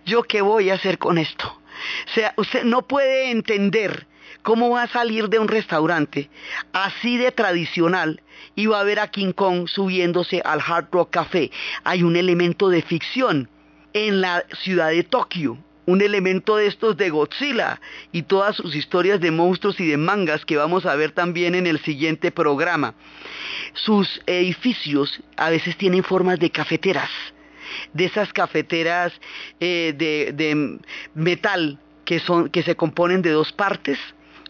¿Yo 0.07 0.22
qué 0.22 0.40
voy 0.40 0.70
a 0.70 0.74
hacer 0.74 0.97
con 0.97 1.18
esto? 1.18 1.47
O 1.49 2.14
sea, 2.14 2.32
usted 2.38 2.64
no 2.64 2.80
puede 2.80 3.30
entender 3.30 4.07
cómo 4.47 4.70
va 4.70 4.84
a 4.84 4.88
salir 4.88 5.28
de 5.28 5.40
un 5.40 5.49
restaurante 5.49 6.30
así 6.72 7.16
de 7.16 7.32
tradicional 7.32 8.22
y 8.55 8.66
va 8.66 8.78
a 8.78 8.84
ver 8.84 9.01
a 9.01 9.09
King 9.09 9.32
Kong 9.32 9.66
subiéndose 9.66 10.40
al 10.44 10.61
Hard 10.64 10.86
Rock 10.92 11.11
Café. 11.11 11.51
Hay 11.82 12.05
un 12.05 12.14
elemento 12.14 12.68
de 12.68 12.82
ficción 12.82 13.51
en 13.92 14.20
la 14.20 14.44
ciudad 14.62 14.90
de 14.90 15.03
Tokio, 15.03 15.59
un 15.86 16.01
elemento 16.01 16.55
de 16.55 16.68
estos 16.68 16.97
de 16.97 17.11
Godzilla 17.11 17.80
y 18.12 18.22
todas 18.22 18.55
sus 18.55 18.76
historias 18.76 19.20
de 19.20 19.32
monstruos 19.32 19.80
y 19.80 19.86
de 19.88 19.97
mangas 19.97 20.44
que 20.44 20.57
vamos 20.57 20.86
a 20.86 20.94
ver 20.94 21.11
también 21.11 21.57
en 21.57 21.66
el 21.66 21.80
siguiente 21.80 22.30
programa. 22.30 22.94
Sus 23.74 24.22
edificios 24.26 25.24
a 25.36 25.51
veces 25.51 25.76
tienen 25.76 26.05
formas 26.05 26.38
de 26.38 26.51
cafeteras, 26.51 27.11
de 27.92 28.05
esas 28.05 28.32
cafeteras 28.32 29.12
eh, 29.59 29.92
de, 29.97 30.30
de, 30.32 30.78
metal 31.14 31.80
que, 32.05 32.20
son, 32.20 32.49
que 32.49 32.62
se 32.62 32.76
componen 32.76 33.22
de 33.22 33.30
dos 33.30 33.53
partes, 33.53 33.99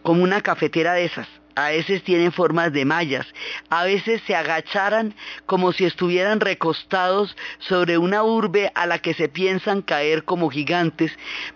como 0.06 0.22
una 0.22 0.40
cafetera 0.40 0.92
de 0.92 1.06
esas 1.06 1.26
a 1.56 1.70
veces 1.70 2.04
tienen 2.04 2.30
formas 2.30 2.72
de 2.72 2.84
mallas, 2.84 3.26
a 3.70 3.82
veces 3.82 4.22
se 4.24 4.36
agacharan 4.36 5.16
como 5.46 5.72
si 5.72 5.84
estuvieran 5.84 6.38
recostados 6.38 7.34
sobre 7.58 7.98
una 7.98 8.22
urbe 8.22 8.70
a 8.76 8.86
la 8.86 9.00
que 9.00 9.14
se 9.14 9.28
piensan 9.28 9.82
caer 9.82 10.22
como 10.22 10.48
gigantes, 10.48 11.10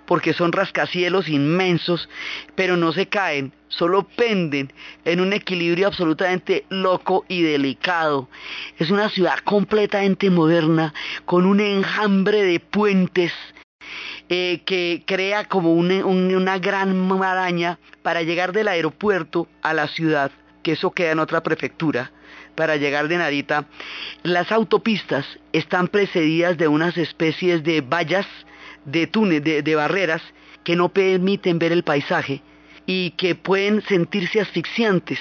porque 0.05 0.32
son 0.32 0.51
rascacielos 0.51 1.28
inmensos, 1.28 2.09
pero 2.57 2.76
no 2.76 2.92
se 2.92 3.07
caen, 3.07 3.53
solo 3.68 4.03
penden 4.03 4.72
en 5.05 5.20
un 5.20 5.32
equilibrio 5.32 5.86
absolutamente 5.86 6.64
loco 6.70 7.24
y 7.28 7.42
delicado. 7.42 8.28
Es 8.78 8.90
una 8.90 9.11
ciudad 9.11 9.38
completamente 9.44 10.28
moderna, 10.28 10.92
con 11.24 11.46
un 11.46 11.61
enjambre 11.61 12.42
de 12.42 12.59
puentes, 12.59 13.32
eh, 14.33 14.61
que 14.64 15.03
crea 15.07 15.45
como 15.47 15.74
una, 15.74 16.59
gran 16.59 16.97
maraña 17.09 17.81
para 18.03 18.22
llegar 18.22 18.53
del 18.53 18.68
aeropuerto 18.68 19.49
a 19.61 19.74
la 19.74 19.89
ciudad, 19.89 20.31
que 20.62 20.72
eso 20.72 20.93
queda 20.93 21.11
en 21.11 21.18
otra 21.18 21.43
prefectura, 21.43 22.12
para 22.55 22.76
llegar 22.76 23.09
de 23.09 23.18
Narita, 23.18 23.66
las 24.22 24.53
autopistas 24.53 25.26
están 25.53 25.89
precedidas 25.89 26.57
de 26.59 26.68
unas 26.68 26.97
especies 26.97 27.64
de 27.64 27.81
vallas, 27.81 28.26
de 28.85 29.09
túneles, 29.09 29.64
de, 29.64 29.74
barreras, 29.74 30.22
que 30.62 30.76
no 30.76 30.91
permiten 30.91 31.59
ver 31.59 31.72
el 31.72 31.83
paisaje 31.83 32.41
y 32.87 33.11
que 33.16 33.35
pueden 33.35 33.83
sentirse 33.83 34.41
asfixiantes 34.41 35.18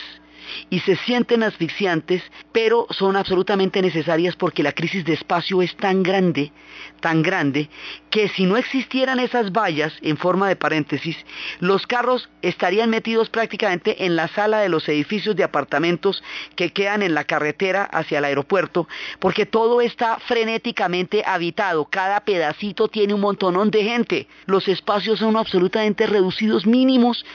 y 0.69 0.79
se 0.81 0.95
sienten 0.97 1.43
asfixiantes, 1.43 2.23
pero 2.51 2.87
son 2.89 3.15
absolutamente 3.15 3.81
necesarias 3.81 4.35
porque 4.35 4.63
la 4.63 4.71
crisis 4.71 5.05
de 5.05 5.13
espacio 5.13 5.61
es 5.61 5.75
tan 5.75 6.03
grande, 6.03 6.51
tan 6.99 7.21
grande, 7.21 7.69
que 8.09 8.27
si 8.29 8.45
no 8.45 8.57
existieran 8.57 9.19
esas 9.19 9.51
vallas 9.51 9.93
en 10.01 10.17
forma 10.17 10.47
de 10.47 10.55
paréntesis, 10.55 11.17
los 11.59 11.85
carros 11.87 12.29
estarían 12.41 12.89
metidos 12.89 13.29
prácticamente 13.29 14.05
en 14.05 14.15
la 14.15 14.27
sala 14.27 14.59
de 14.59 14.69
los 14.69 14.87
edificios 14.89 15.35
de 15.35 15.43
apartamentos 15.43 16.23
que 16.55 16.71
quedan 16.71 17.03
en 17.03 17.13
la 17.13 17.23
carretera 17.23 17.83
hacia 17.83 18.19
el 18.19 18.25
aeropuerto, 18.25 18.87
porque 19.19 19.45
todo 19.45 19.81
está 19.81 20.17
frenéticamente 20.19 21.23
habitado, 21.25 21.85
cada 21.85 22.21
pedacito 22.21 22.87
tiene 22.87 23.13
un 23.13 23.21
montonón 23.21 23.71
de 23.71 23.83
gente, 23.83 24.27
los 24.45 24.67
espacios 24.67 25.19
son 25.19 25.37
absolutamente 25.37 26.07
reducidos, 26.07 26.65
mínimos, 26.65 27.25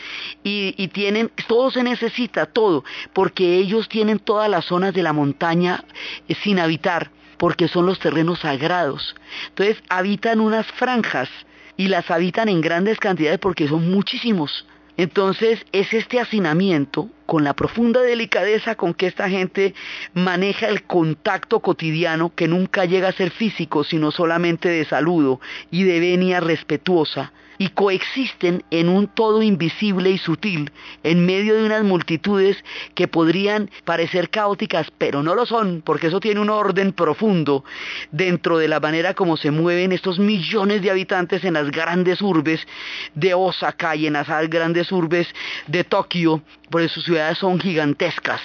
y, 0.43 0.75
y 0.77 0.89
tienen, 0.89 1.31
todo 1.47 1.71
se 1.71 1.83
necesita, 1.83 2.47
todo 2.47 2.85
porque 3.13 3.57
ellos 3.57 3.89
tienen 3.89 4.19
todas 4.19 4.49
las 4.49 4.65
zonas 4.65 4.95
de 4.95 5.03
la 5.03 5.13
montaña 5.13 5.85
eh, 6.29 6.35
sin 6.43 6.59
habitar 6.59 7.11
porque 7.39 7.69
son 7.69 7.87
los 7.87 7.99
terrenos 7.99 8.41
sagrados. 8.41 9.15
Entonces 9.49 9.83
habitan 9.89 10.41
unas 10.41 10.67
franjas 10.73 11.29
y 11.77 11.89
las 11.89 12.11
habitan 12.11 12.49
en 12.49 12.61
grandes 12.61 12.99
cantidades 12.99 13.39
porque 13.39 13.69
son 13.69 13.91
muchísimos. 13.91 14.67
Entonces 14.97 15.65
es 15.73 15.93
este 15.93 16.21
hacinamiento 16.21 17.11
con 17.27 17.45
la 17.45 17.55
profunda 17.55 18.01
delicadeza 18.01 18.75
con 18.75 18.95
que 18.95 19.07
esta 19.07 19.29
gente 19.29 19.75
maneja 20.13 20.69
el 20.69 20.85
contacto 20.85 21.61
cotidiano 21.61 22.33
que 22.35 22.49
nunca 22.49 22.85
llega 22.85 23.09
a 23.09 23.13
ser 23.13 23.31
físico 23.31 23.85
sino 23.85 24.11
solamente 24.11 24.69
de 24.69 24.85
saludo 24.85 25.41
y 25.71 25.85
de 25.85 26.01
venia 26.01 26.41
respetuosa 26.41 27.33
y 27.59 27.69
coexisten 27.69 28.65
en 28.71 28.89
un 28.89 29.07
todo 29.07 29.43
invisible 29.43 30.11
y 30.11 30.19
sutil 30.19 30.71
en 31.03 31.25
medio 31.25 31.55
de 31.55 31.65
unas 31.65 31.85
multitudes 31.85 32.57
que 32.95 33.09
podrían 33.09 33.71
parecer 33.85 34.31
caóticas, 34.31 34.91
pero 34.99 35.23
no 35.23 35.35
lo 35.35 35.47
son, 35.47 35.83
porque 35.85 36.09
eso 36.09 36.21
tiene 36.21 36.41
un 36.41 36.51
orden 36.51 36.93
profundo 36.93 37.65
dentro 38.11 38.59
de 38.59 38.69
la 38.69 38.81
manera 38.81 39.15
como 39.15 39.37
se 39.37 39.51
mueven 39.51 39.93
estos 39.93 40.19
millones 40.19 40.83
de 40.83 40.91
habitantes 40.91 41.45
en 41.45 41.55
las 41.55 41.71
grandes 41.71 42.21
urbes 42.23 42.67
de 43.15 43.35
Osaka 43.35 43.97
y 43.97 44.07
en 44.07 44.15
las 44.15 44.29
grandes 44.49 44.91
urbes 44.91 45.29
de 45.67 45.85
Tokio, 45.85 46.43
porque 46.71 46.89
sus 46.89 47.05
ciudades 47.15 47.39
son 47.39 47.61
gigantescas. 47.61 48.41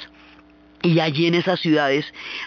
Y 0.81 0.99
allí 0.99 1.25
en 1.25 1.33
esas 1.33 1.59
ciudades 1.59 2.05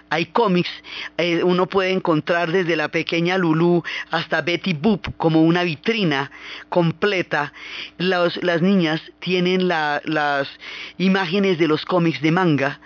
hay 0.08 0.26
cómics, 0.26 0.70
eh, 1.18 1.42
uno 1.42 1.66
puede 1.66 1.90
encontrar 1.90 2.50
desde 2.50 2.76
la 2.76 2.88
pequeña 2.88 3.36
Lulu 3.36 3.82
hasta 4.10 4.40
Betty 4.40 4.72
Boop 4.72 5.16
como 5.18 5.42
una 5.42 5.64
vitrina 5.64 6.30
completa. 6.68 7.52
las 7.98 8.62
niñas 8.62 9.02
tienen 9.18 9.66
las 9.68 10.48
imágenes 10.96 11.58
de 11.58 11.68
los 11.68 11.84
cómics 11.84 12.22
de 12.22 12.30
manga. 12.30 12.80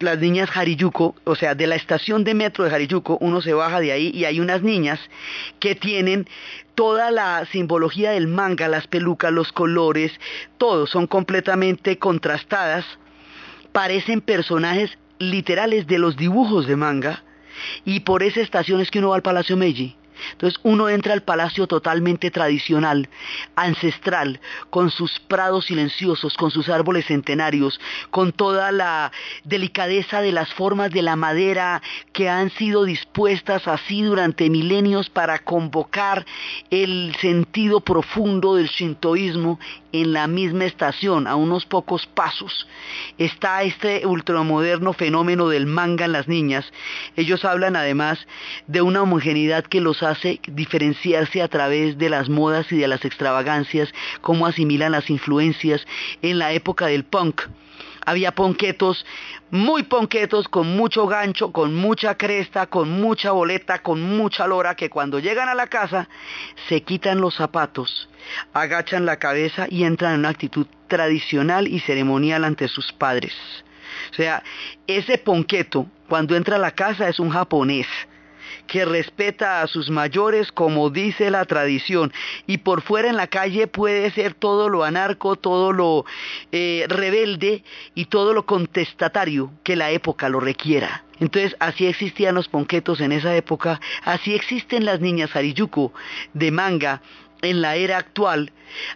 Las 0.00 0.18
niñas 0.18 0.50
Hariyuko, 0.54 1.14
o 1.24 1.34
sea, 1.34 1.54
de 1.54 1.66
la 1.66 1.76
estación 1.76 2.24
de 2.24 2.34
metro 2.34 2.64
de 2.64 2.74
Hariyuko, 2.74 3.18
uno 3.20 3.42
se 3.42 3.52
baja 3.52 3.80
de 3.80 3.92
ahí 3.92 4.10
y 4.14 4.24
hay 4.24 4.40
unas 4.40 4.62
niñas 4.62 5.00
que 5.58 5.74
tienen 5.74 6.26
toda 6.74 7.10
la 7.10 7.46
simbología 7.52 8.12
del 8.12 8.26
manga, 8.26 8.68
las 8.68 8.86
pelucas, 8.86 9.32
los 9.32 9.52
colores, 9.52 10.12
todo, 10.58 10.86
son 10.86 11.06
completamente 11.06 11.98
contrastadas 11.98 12.86
parecen 13.72 14.20
personajes 14.20 14.90
literales 15.18 15.86
de 15.86 15.98
los 15.98 16.16
dibujos 16.16 16.66
de 16.66 16.76
manga 16.76 17.22
y 17.84 18.00
por 18.00 18.22
esa 18.22 18.40
estación 18.40 18.80
es 18.80 18.90
que 18.90 18.98
uno 18.98 19.10
va 19.10 19.16
al 19.16 19.22
Palacio 19.22 19.56
Meiji. 19.56 19.96
Entonces 20.32 20.60
uno 20.62 20.88
entra 20.88 21.12
al 21.12 21.22
palacio 21.22 21.66
totalmente 21.66 22.30
tradicional, 22.30 23.08
ancestral, 23.56 24.40
con 24.70 24.90
sus 24.90 25.20
prados 25.20 25.66
silenciosos, 25.66 26.34
con 26.34 26.50
sus 26.50 26.68
árboles 26.68 27.06
centenarios, 27.06 27.80
con 28.10 28.32
toda 28.32 28.72
la 28.72 29.12
delicadeza 29.44 30.20
de 30.20 30.32
las 30.32 30.52
formas 30.54 30.90
de 30.90 31.02
la 31.02 31.16
madera 31.16 31.82
que 32.12 32.28
han 32.28 32.50
sido 32.50 32.84
dispuestas 32.84 33.66
así 33.68 34.02
durante 34.02 34.50
milenios 34.50 35.10
para 35.10 35.38
convocar 35.38 36.24
el 36.70 37.14
sentido 37.20 37.80
profundo 37.80 38.54
del 38.54 38.68
shintoísmo 38.68 39.58
en 39.92 40.12
la 40.12 40.26
misma 40.26 40.64
estación, 40.66 41.26
a 41.26 41.34
unos 41.34 41.66
pocos 41.66 42.06
pasos, 42.06 42.68
está 43.18 43.62
este 43.62 44.06
ultramoderno 44.06 44.92
fenómeno 44.92 45.48
del 45.48 45.66
manga 45.66 46.04
en 46.04 46.12
las 46.12 46.28
niñas. 46.28 46.70
Ellos 47.16 47.44
hablan 47.44 47.76
además 47.76 48.26
de 48.66 48.82
una 48.82 49.02
homogeneidad 49.02 49.64
que 49.64 49.80
los 49.80 50.02
hace 50.10 50.40
diferenciarse 50.46 51.42
a 51.42 51.48
través 51.48 51.98
de 51.98 52.10
las 52.10 52.28
modas 52.28 52.70
y 52.70 52.76
de 52.76 52.88
las 52.88 53.04
extravagancias, 53.04 53.92
cómo 54.20 54.46
asimilan 54.46 54.92
las 54.92 55.10
influencias 55.10 55.86
en 56.22 56.38
la 56.38 56.52
época 56.52 56.86
del 56.86 57.04
punk 57.04 57.42
había 58.04 58.32
ponquetos, 58.32 59.04
muy 59.50 59.82
ponquetos, 59.84 60.48
con 60.48 60.76
mucho 60.76 61.06
gancho, 61.06 61.52
con 61.52 61.74
mucha 61.74 62.16
cresta, 62.16 62.66
con 62.66 62.90
mucha 62.90 63.32
boleta, 63.32 63.80
con 63.80 64.00
mucha 64.02 64.46
lora, 64.46 64.74
que 64.74 64.90
cuando 64.90 65.18
llegan 65.18 65.48
a 65.48 65.54
la 65.54 65.66
casa 65.66 66.08
se 66.68 66.82
quitan 66.82 67.20
los 67.20 67.36
zapatos, 67.36 68.08
agachan 68.52 69.06
la 69.06 69.18
cabeza 69.18 69.66
y 69.68 69.84
entran 69.84 70.14
en 70.14 70.20
una 70.20 70.30
actitud 70.30 70.66
tradicional 70.88 71.68
y 71.68 71.80
ceremonial 71.80 72.44
ante 72.44 72.68
sus 72.68 72.92
padres. 72.92 73.34
O 74.10 74.14
sea, 74.14 74.42
ese 74.86 75.18
ponqueto, 75.18 75.86
cuando 76.08 76.36
entra 76.36 76.56
a 76.56 76.60
la 76.60 76.72
casa, 76.72 77.08
es 77.08 77.20
un 77.20 77.30
japonés 77.30 77.86
que 78.70 78.84
respeta 78.84 79.62
a 79.62 79.66
sus 79.66 79.90
mayores 79.90 80.52
como 80.52 80.90
dice 80.90 81.28
la 81.28 81.44
tradición 81.44 82.12
y 82.46 82.58
por 82.58 82.82
fuera 82.82 83.08
en 83.08 83.16
la 83.16 83.26
calle 83.26 83.66
puede 83.66 84.12
ser 84.12 84.34
todo 84.34 84.68
lo 84.68 84.84
anarco, 84.84 85.34
todo 85.34 85.72
lo 85.72 86.04
eh, 86.52 86.86
rebelde 86.88 87.64
y 87.96 88.04
todo 88.04 88.32
lo 88.32 88.46
contestatario 88.46 89.50
que 89.64 89.74
la 89.74 89.90
época 89.90 90.28
lo 90.28 90.38
requiera. 90.38 91.02
Entonces 91.18 91.56
así 91.58 91.86
existían 91.86 92.36
los 92.36 92.46
ponquetos 92.46 93.00
en 93.00 93.10
esa 93.10 93.34
época, 93.34 93.80
así 94.04 94.36
existen 94.36 94.84
las 94.84 95.00
niñas 95.00 95.34
Hariyuko 95.34 95.92
de 96.32 96.52
manga 96.52 97.02
en 97.42 97.60
la 97.60 97.76
era 97.76 97.98
actual, 97.98 98.52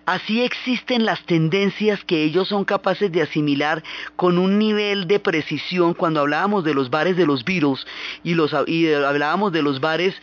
así 0.07 0.43
existen 0.43 1.05
las 1.05 1.25
tendencias 1.25 2.05
que 2.05 2.23
ellos 2.23 2.49
son 2.49 2.65
capaces 2.65 3.11
de 3.11 3.23
asimilar 3.23 3.83
con 4.17 4.39
un 4.39 4.59
nivel 4.59 5.07
de 5.07 5.21
precisión. 5.21 5.95
Cuando 5.95 6.21
hablábamos 6.21 6.65
de 6.65 6.75
los 6.75 6.91
bares 6.91 7.17
de 7.17 7.27
los 7.27 7.45
Beatles 7.45 7.87
y, 8.23 8.35
los, 8.35 8.53
hablábamos 8.55 9.53
de 9.53 9.63
los 9.63 9.81
bares 9.81 10.15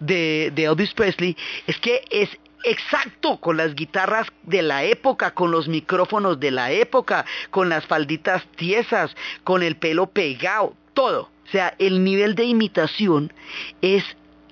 de, 0.00 0.52
de 0.54 0.64
Elvis 0.64 0.92
Presley, 0.94 1.36
es 1.66 1.78
que 1.78 2.02
es 2.10 2.28
exacto 2.64 3.38
con 3.38 3.56
las 3.56 3.74
guitarras 3.74 4.26
de 4.42 4.62
la 4.62 4.84
época, 4.84 5.32
con 5.32 5.50
los 5.50 5.68
micrófonos 5.68 6.40
de 6.40 6.50
la 6.50 6.72
época, 6.72 7.24
con 7.50 7.68
las 7.68 7.86
falditas 7.86 8.44
tiesas, 8.56 9.14
con 9.44 9.62
el 9.62 9.76
pelo 9.76 10.08
pegado, 10.08 10.74
todo. 10.94 11.30
O 11.46 11.50
sea, 11.50 11.74
el 11.78 12.04
nivel 12.04 12.34
de 12.34 12.44
imitación 12.44 13.32
es 13.80 14.04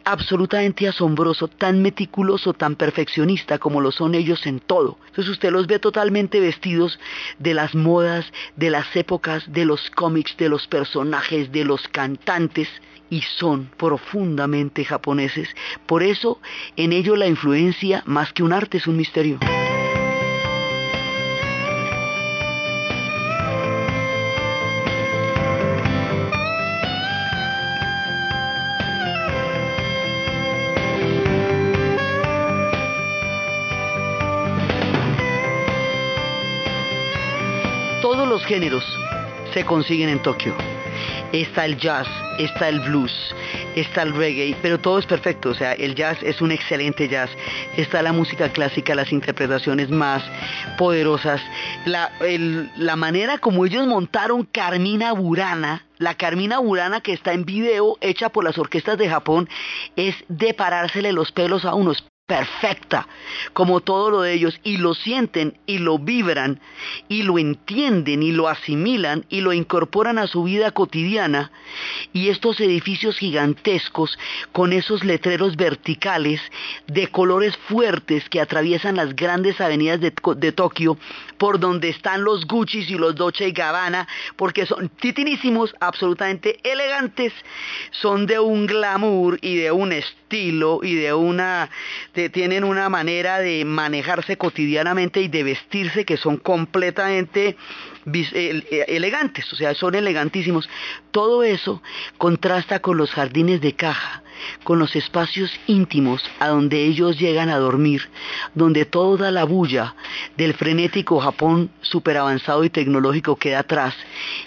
absolutamente 0.07 0.87
asombroso, 0.87 1.49
tan 1.49 1.83
meticuloso, 1.83 2.55
tan 2.55 2.77
perfeccionista 2.77 3.59
como 3.59 3.81
lo 3.81 3.91
son 3.91 4.15
ellos 4.15 4.47
en 4.47 4.61
todo. 4.61 4.99
Entonces 5.09 5.33
usted 5.33 5.51
los 5.51 5.67
ve 5.67 5.81
totalmente 5.81 6.41
vestidos 6.41 6.99
de 7.41 7.55
las 7.55 7.75
modas, 7.75 8.33
de 8.55 8.71
las 8.71 8.95
épocas, 8.95 9.53
de 9.53 9.65
los 9.65 9.91
cómics, 9.91 10.37
de 10.39 10.49
los 10.49 10.67
personajes, 10.69 11.51
de 11.51 11.65
los 11.65 11.87
cantantes, 11.89 12.69
y 13.11 13.23
son 13.23 13.71
profundamente 13.77 14.85
japoneses. 14.85 15.49
Por 15.87 16.03
eso 16.03 16.41
en 16.77 16.93
ello 16.93 17.17
la 17.17 17.27
influencia, 17.27 18.03
más 18.07 18.33
que 18.33 18.43
un 18.43 18.53
arte, 18.53 18.79
es 18.79 18.87
un 18.87 18.97
misterio. 18.97 19.39
Géneros 38.57 38.87
se 39.53 39.67
consiguen 39.67 40.09
en 40.09 40.23
Tokio. 40.23 40.55
Está 41.31 41.67
el 41.67 41.77
jazz, 41.77 42.09
está 42.39 42.71
el 42.71 42.81
blues, 42.81 43.13
está 43.75 44.01
el 44.01 44.15
reggae, 44.15 44.57
pero 44.63 44.81
todo 44.81 44.99
es 44.99 45.05
perfecto. 45.05 45.51
O 45.51 45.55
sea, 45.55 45.75
el 45.75 45.95
jazz 45.95 46.17
es 46.23 46.41
un 46.41 46.53
excelente 46.53 47.07
jazz. 47.07 47.29
Está 47.77 48.01
la 48.01 48.15
música 48.15 48.49
clásica, 48.49 48.95
las 48.95 49.13
interpretaciones 49.13 49.91
más 49.91 50.23
poderosas. 50.79 51.43
La, 51.85 52.11
la 52.79 52.97
manera 52.97 53.37
como 53.37 53.67
ellos 53.67 53.87
montaron 53.87 54.45
Carmina 54.45 55.13
Burana, 55.13 55.85
la 55.99 56.15
Carmina 56.15 56.59
Burana 56.59 57.03
que 57.03 57.13
está 57.13 57.35
en 57.35 57.45
video, 57.45 57.99
hecha 58.01 58.31
por 58.31 58.43
las 58.43 58.57
orquestas 58.57 58.97
de 58.97 59.11
Japón, 59.11 59.51
es 59.97 60.15
de 60.29 60.55
parársele 60.55 61.13
los 61.13 61.31
pelos 61.31 61.67
a 61.67 61.75
unos 61.75 62.07
perfecta, 62.27 63.07
como 63.53 63.81
todo 63.81 64.11
lo 64.11 64.23
de 64.23 64.33
ellos, 64.33 64.59
y 64.65 64.79
lo 64.79 64.95
sienten 64.95 65.57
y 65.65 65.79
lo 65.79 65.99
vibran 65.99 66.61
y 67.09 67.23
lo 67.23 67.39
entienden 67.39 68.23
y 68.23 68.33
lo 68.33 68.49
asimilan 68.49 69.25
y 69.29 69.43
lo 69.43 69.53
incorporan 69.53 70.19
a 70.19 70.27
su 70.27 70.43
vida 70.43 70.73
cotidiana, 70.73 71.53
y 72.13 72.29
estos 72.29 72.61
edificios 72.61 73.17
gigantescos 73.19 74.19
con 74.53 74.73
esos 74.73 75.05
letreros 75.05 75.57
verticales 75.57 76.41
de 76.89 77.07
colores 77.09 77.57
fuertes 77.69 78.29
que 78.29 78.41
atraviesan 78.41 78.97
las 78.97 79.15
grandes 79.15 79.61
avenidas 79.61 80.01
de, 80.01 80.53
Tokio, 80.53 80.99
por 81.39 81.61
donde 81.61 81.89
están 81.89 82.25
los 82.25 82.47
Gucci 82.47 82.85
y 82.89 82.95
los 82.97 83.15
Dolce 83.15 83.51
Gabbana, 83.51 84.07
porque 84.37 84.67
son 84.67 84.89
titinísimos, 84.89 85.75
absolutamente 85.81 86.59
elegantes, 86.63 87.33
son 87.91 88.27
de 88.27 88.39
un 88.39 88.67
glamour 88.67 89.39
y 89.41 89.57
de 89.57 89.73
un 89.73 89.93
estilo 89.93 90.81
y 90.83 90.95
de 90.95 91.13
una 91.13 91.71
tienen 92.33 92.65
una 92.65 92.89
manera 92.89 93.39
de 93.39 93.65
manejarse 93.65 94.37
cotidianamente 94.37 95.21
y 95.21 95.29
de 95.29 95.43
vestirse 95.43 96.05
que 96.05 96.17
son 96.17 96.37
completamente 96.39 97.57
elegantes, 98.07 99.53
o 99.53 99.57
sea, 99.57 99.75
son 99.75 99.95
elegantísimos. 99.95 100.69
Todo 101.11 101.43
eso 101.43 101.83
contrasta 102.19 102.81
con 102.81 102.97
los 102.97 103.11
jardines 103.11 103.61
de 103.61 103.75
caja, 103.75 104.23
con 104.65 104.79
los 104.79 104.95
espacios 104.97 105.51
íntimos 105.67 106.23
a 106.39 106.49
donde 106.49 106.85
ellos 106.85 107.19
llegan 107.19 107.49
a 107.49 107.59
dormir, 107.59 108.09
donde 108.55 108.85
toda 108.85 109.31
la 109.31 109.45
bulla 109.45 109.95
del 110.37 110.55
frenético 110.55 111.21
Japón 111.21 111.71
superavanzado 111.81 112.65
y 112.65 112.71
tecnológico 112.71 113.37
queda 113.37 113.61
atrás 113.61 113.95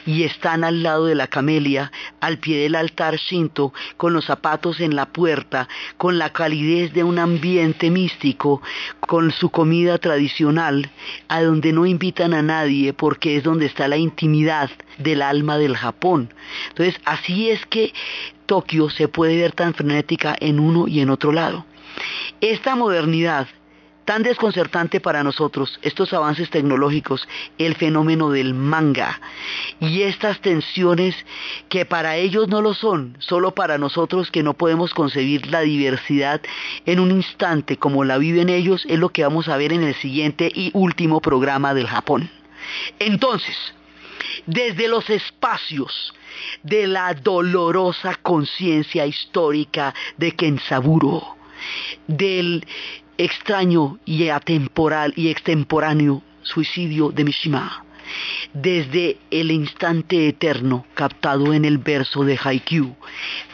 y 0.06 0.24
están 0.24 0.64
al 0.64 0.84
lado 0.84 1.06
de 1.06 1.16
la 1.16 1.28
camelia, 1.28 1.92
al 2.20 2.38
pie 2.38 2.60
del 2.60 2.76
altar 2.76 3.18
shinto, 3.18 3.74
con 3.98 4.14
los 4.14 4.26
zapatos 4.26 4.80
en 4.80 4.96
la 4.96 5.08
puerta, 5.08 5.68
con 5.98 6.18
la 6.18 6.32
calidez 6.32 6.94
de 6.94 7.04
un 7.04 7.20
ambiente 7.20 7.90
místico, 7.90 8.62
con 9.00 9.32
su 9.32 9.50
comida 9.50 9.98
tradicional, 9.98 10.90
a 11.28 11.42
donde 11.42 11.74
no 11.74 11.86
invitan 11.86 12.34
a 12.34 12.42
nadie 12.42 12.94
porque 12.94 13.38
es 13.38 13.44
donde 13.50 13.66
está 13.66 13.88
la 13.88 13.98
intimidad 13.98 14.70
del 14.98 15.22
alma 15.22 15.58
del 15.58 15.76
Japón. 15.76 16.34
Entonces, 16.70 17.00
así 17.06 17.50
es 17.50 17.66
que 17.66 17.94
Tokio 18.46 18.90
se 18.90 19.08
puede 19.08 19.38
ver 19.38 19.52
tan 19.52 19.74
frenética 19.74 20.36
en 20.40 20.60
uno 20.60 20.88
y 20.88 21.02
en 21.02 21.10
otro 21.10 21.32
lado. 21.32 21.66
Esta 22.42 22.76
modernidad 22.76 23.48
tan 24.10 24.24
desconcertante 24.24 25.00
para 25.00 25.24
nosotros, 25.24 25.80
estos 25.84 26.14
avances 26.14 26.50
tecnológicos, 26.50 27.28
el 27.60 27.76
fenómeno 27.76 28.32
del 28.32 28.56
manga 28.56 29.22
y 29.80 30.02
estas 30.02 30.42
tensiones 30.42 31.16
que 31.70 31.86
para 31.86 32.16
ellos 32.16 32.48
no 32.48 32.64
lo 32.64 32.74
son, 32.74 33.16
solo 33.20 33.54
para 33.54 33.78
nosotros 33.78 34.32
que 34.32 34.42
no 34.42 34.56
podemos 34.56 34.96
concebir 34.96 35.52
la 35.52 35.62
diversidad 35.62 36.42
en 36.88 37.00
un 37.00 37.12
instante 37.12 37.78
como 37.78 38.04
la 38.04 38.18
viven 38.18 38.50
ellos, 38.50 38.84
es 38.90 38.98
lo 38.98 39.10
que 39.10 39.22
vamos 39.22 39.48
a 39.48 39.58
ver 39.58 39.74
en 39.74 39.84
el 39.84 39.94
siguiente 39.94 40.52
y 40.52 40.72
último 40.74 41.22
programa 41.22 41.76
del 41.76 41.86
Japón. 41.86 42.32
Entonces, 43.00 43.56
desde 44.46 44.88
los 44.88 45.10
espacios 45.10 46.14
de 46.64 46.88
la 46.88 47.14
dolorosa 47.14 48.16
conciencia 48.16 49.06
histórica 49.06 49.94
de 50.18 50.32
Kensaburo, 50.34 51.36
del 52.08 52.66
extraño 53.18 54.00
y 54.06 54.30
atemporal 54.30 55.14
y 55.16 55.30
extemporáneo 55.30 56.24
suicidio 56.42 57.10
de 57.10 57.26
Mishima, 57.26 57.84
desde 58.54 59.18
el 59.32 59.52
instante 59.52 60.28
eterno 60.28 60.86
captado 60.94 61.54
en 61.54 61.66
el 61.66 61.78
verso 61.78 62.24
de 62.24 62.40
Haikyuu, 62.42 62.96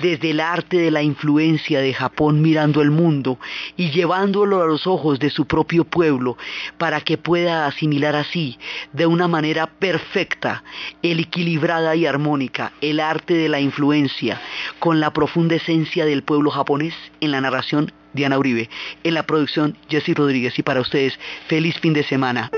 desde 0.02 0.32
el 0.32 0.40
arte 0.40 0.78
de 0.78 0.92
la 0.92 1.02
influencia 1.02 1.80
de 1.80 1.94
Japón 1.94 2.42
mirando 2.42 2.82
el 2.82 2.92
mundo 2.92 3.40
y 3.76 3.92
llevándolo 3.92 4.62
a 4.62 4.68
los 4.68 4.88
ojos 4.88 5.20
de 5.20 5.30
su 5.30 5.46
propio 5.46 5.86
pueblo 5.86 6.38
para 6.78 7.02
que 7.02 7.18
pueda 7.18 7.66
asimilar 7.66 8.16
así 8.16 8.58
de 8.94 9.06
una 9.06 9.28
manera 9.28 9.68
perfecta, 9.68 10.64
el 11.02 11.20
equilibrada 11.20 11.96
y 11.96 12.06
armónica, 12.06 12.72
el 12.82 13.00
arte 13.00 13.34
de 13.34 13.50
la 13.50 13.60
influencia 13.60 14.42
con 14.80 15.00
la 15.00 15.12
profunda 15.12 15.56
esencia 15.56 16.06
del 16.06 16.24
pueblo 16.24 16.52
japonés 16.52 16.94
en 17.22 17.32
la 17.32 17.42
narración 17.42 17.92
Diana 18.14 18.40
Uribe, 18.40 18.70
en 19.04 19.14
la 19.14 19.24
producción 19.24 19.78
Jesse 19.90 20.16
Rodríguez 20.16 20.58
y 20.58 20.64
para 20.64 20.82
ustedes 20.82 21.20
feliz 21.48 21.78
fin 21.80 21.94
de 21.94 22.04
semana. 22.04 22.50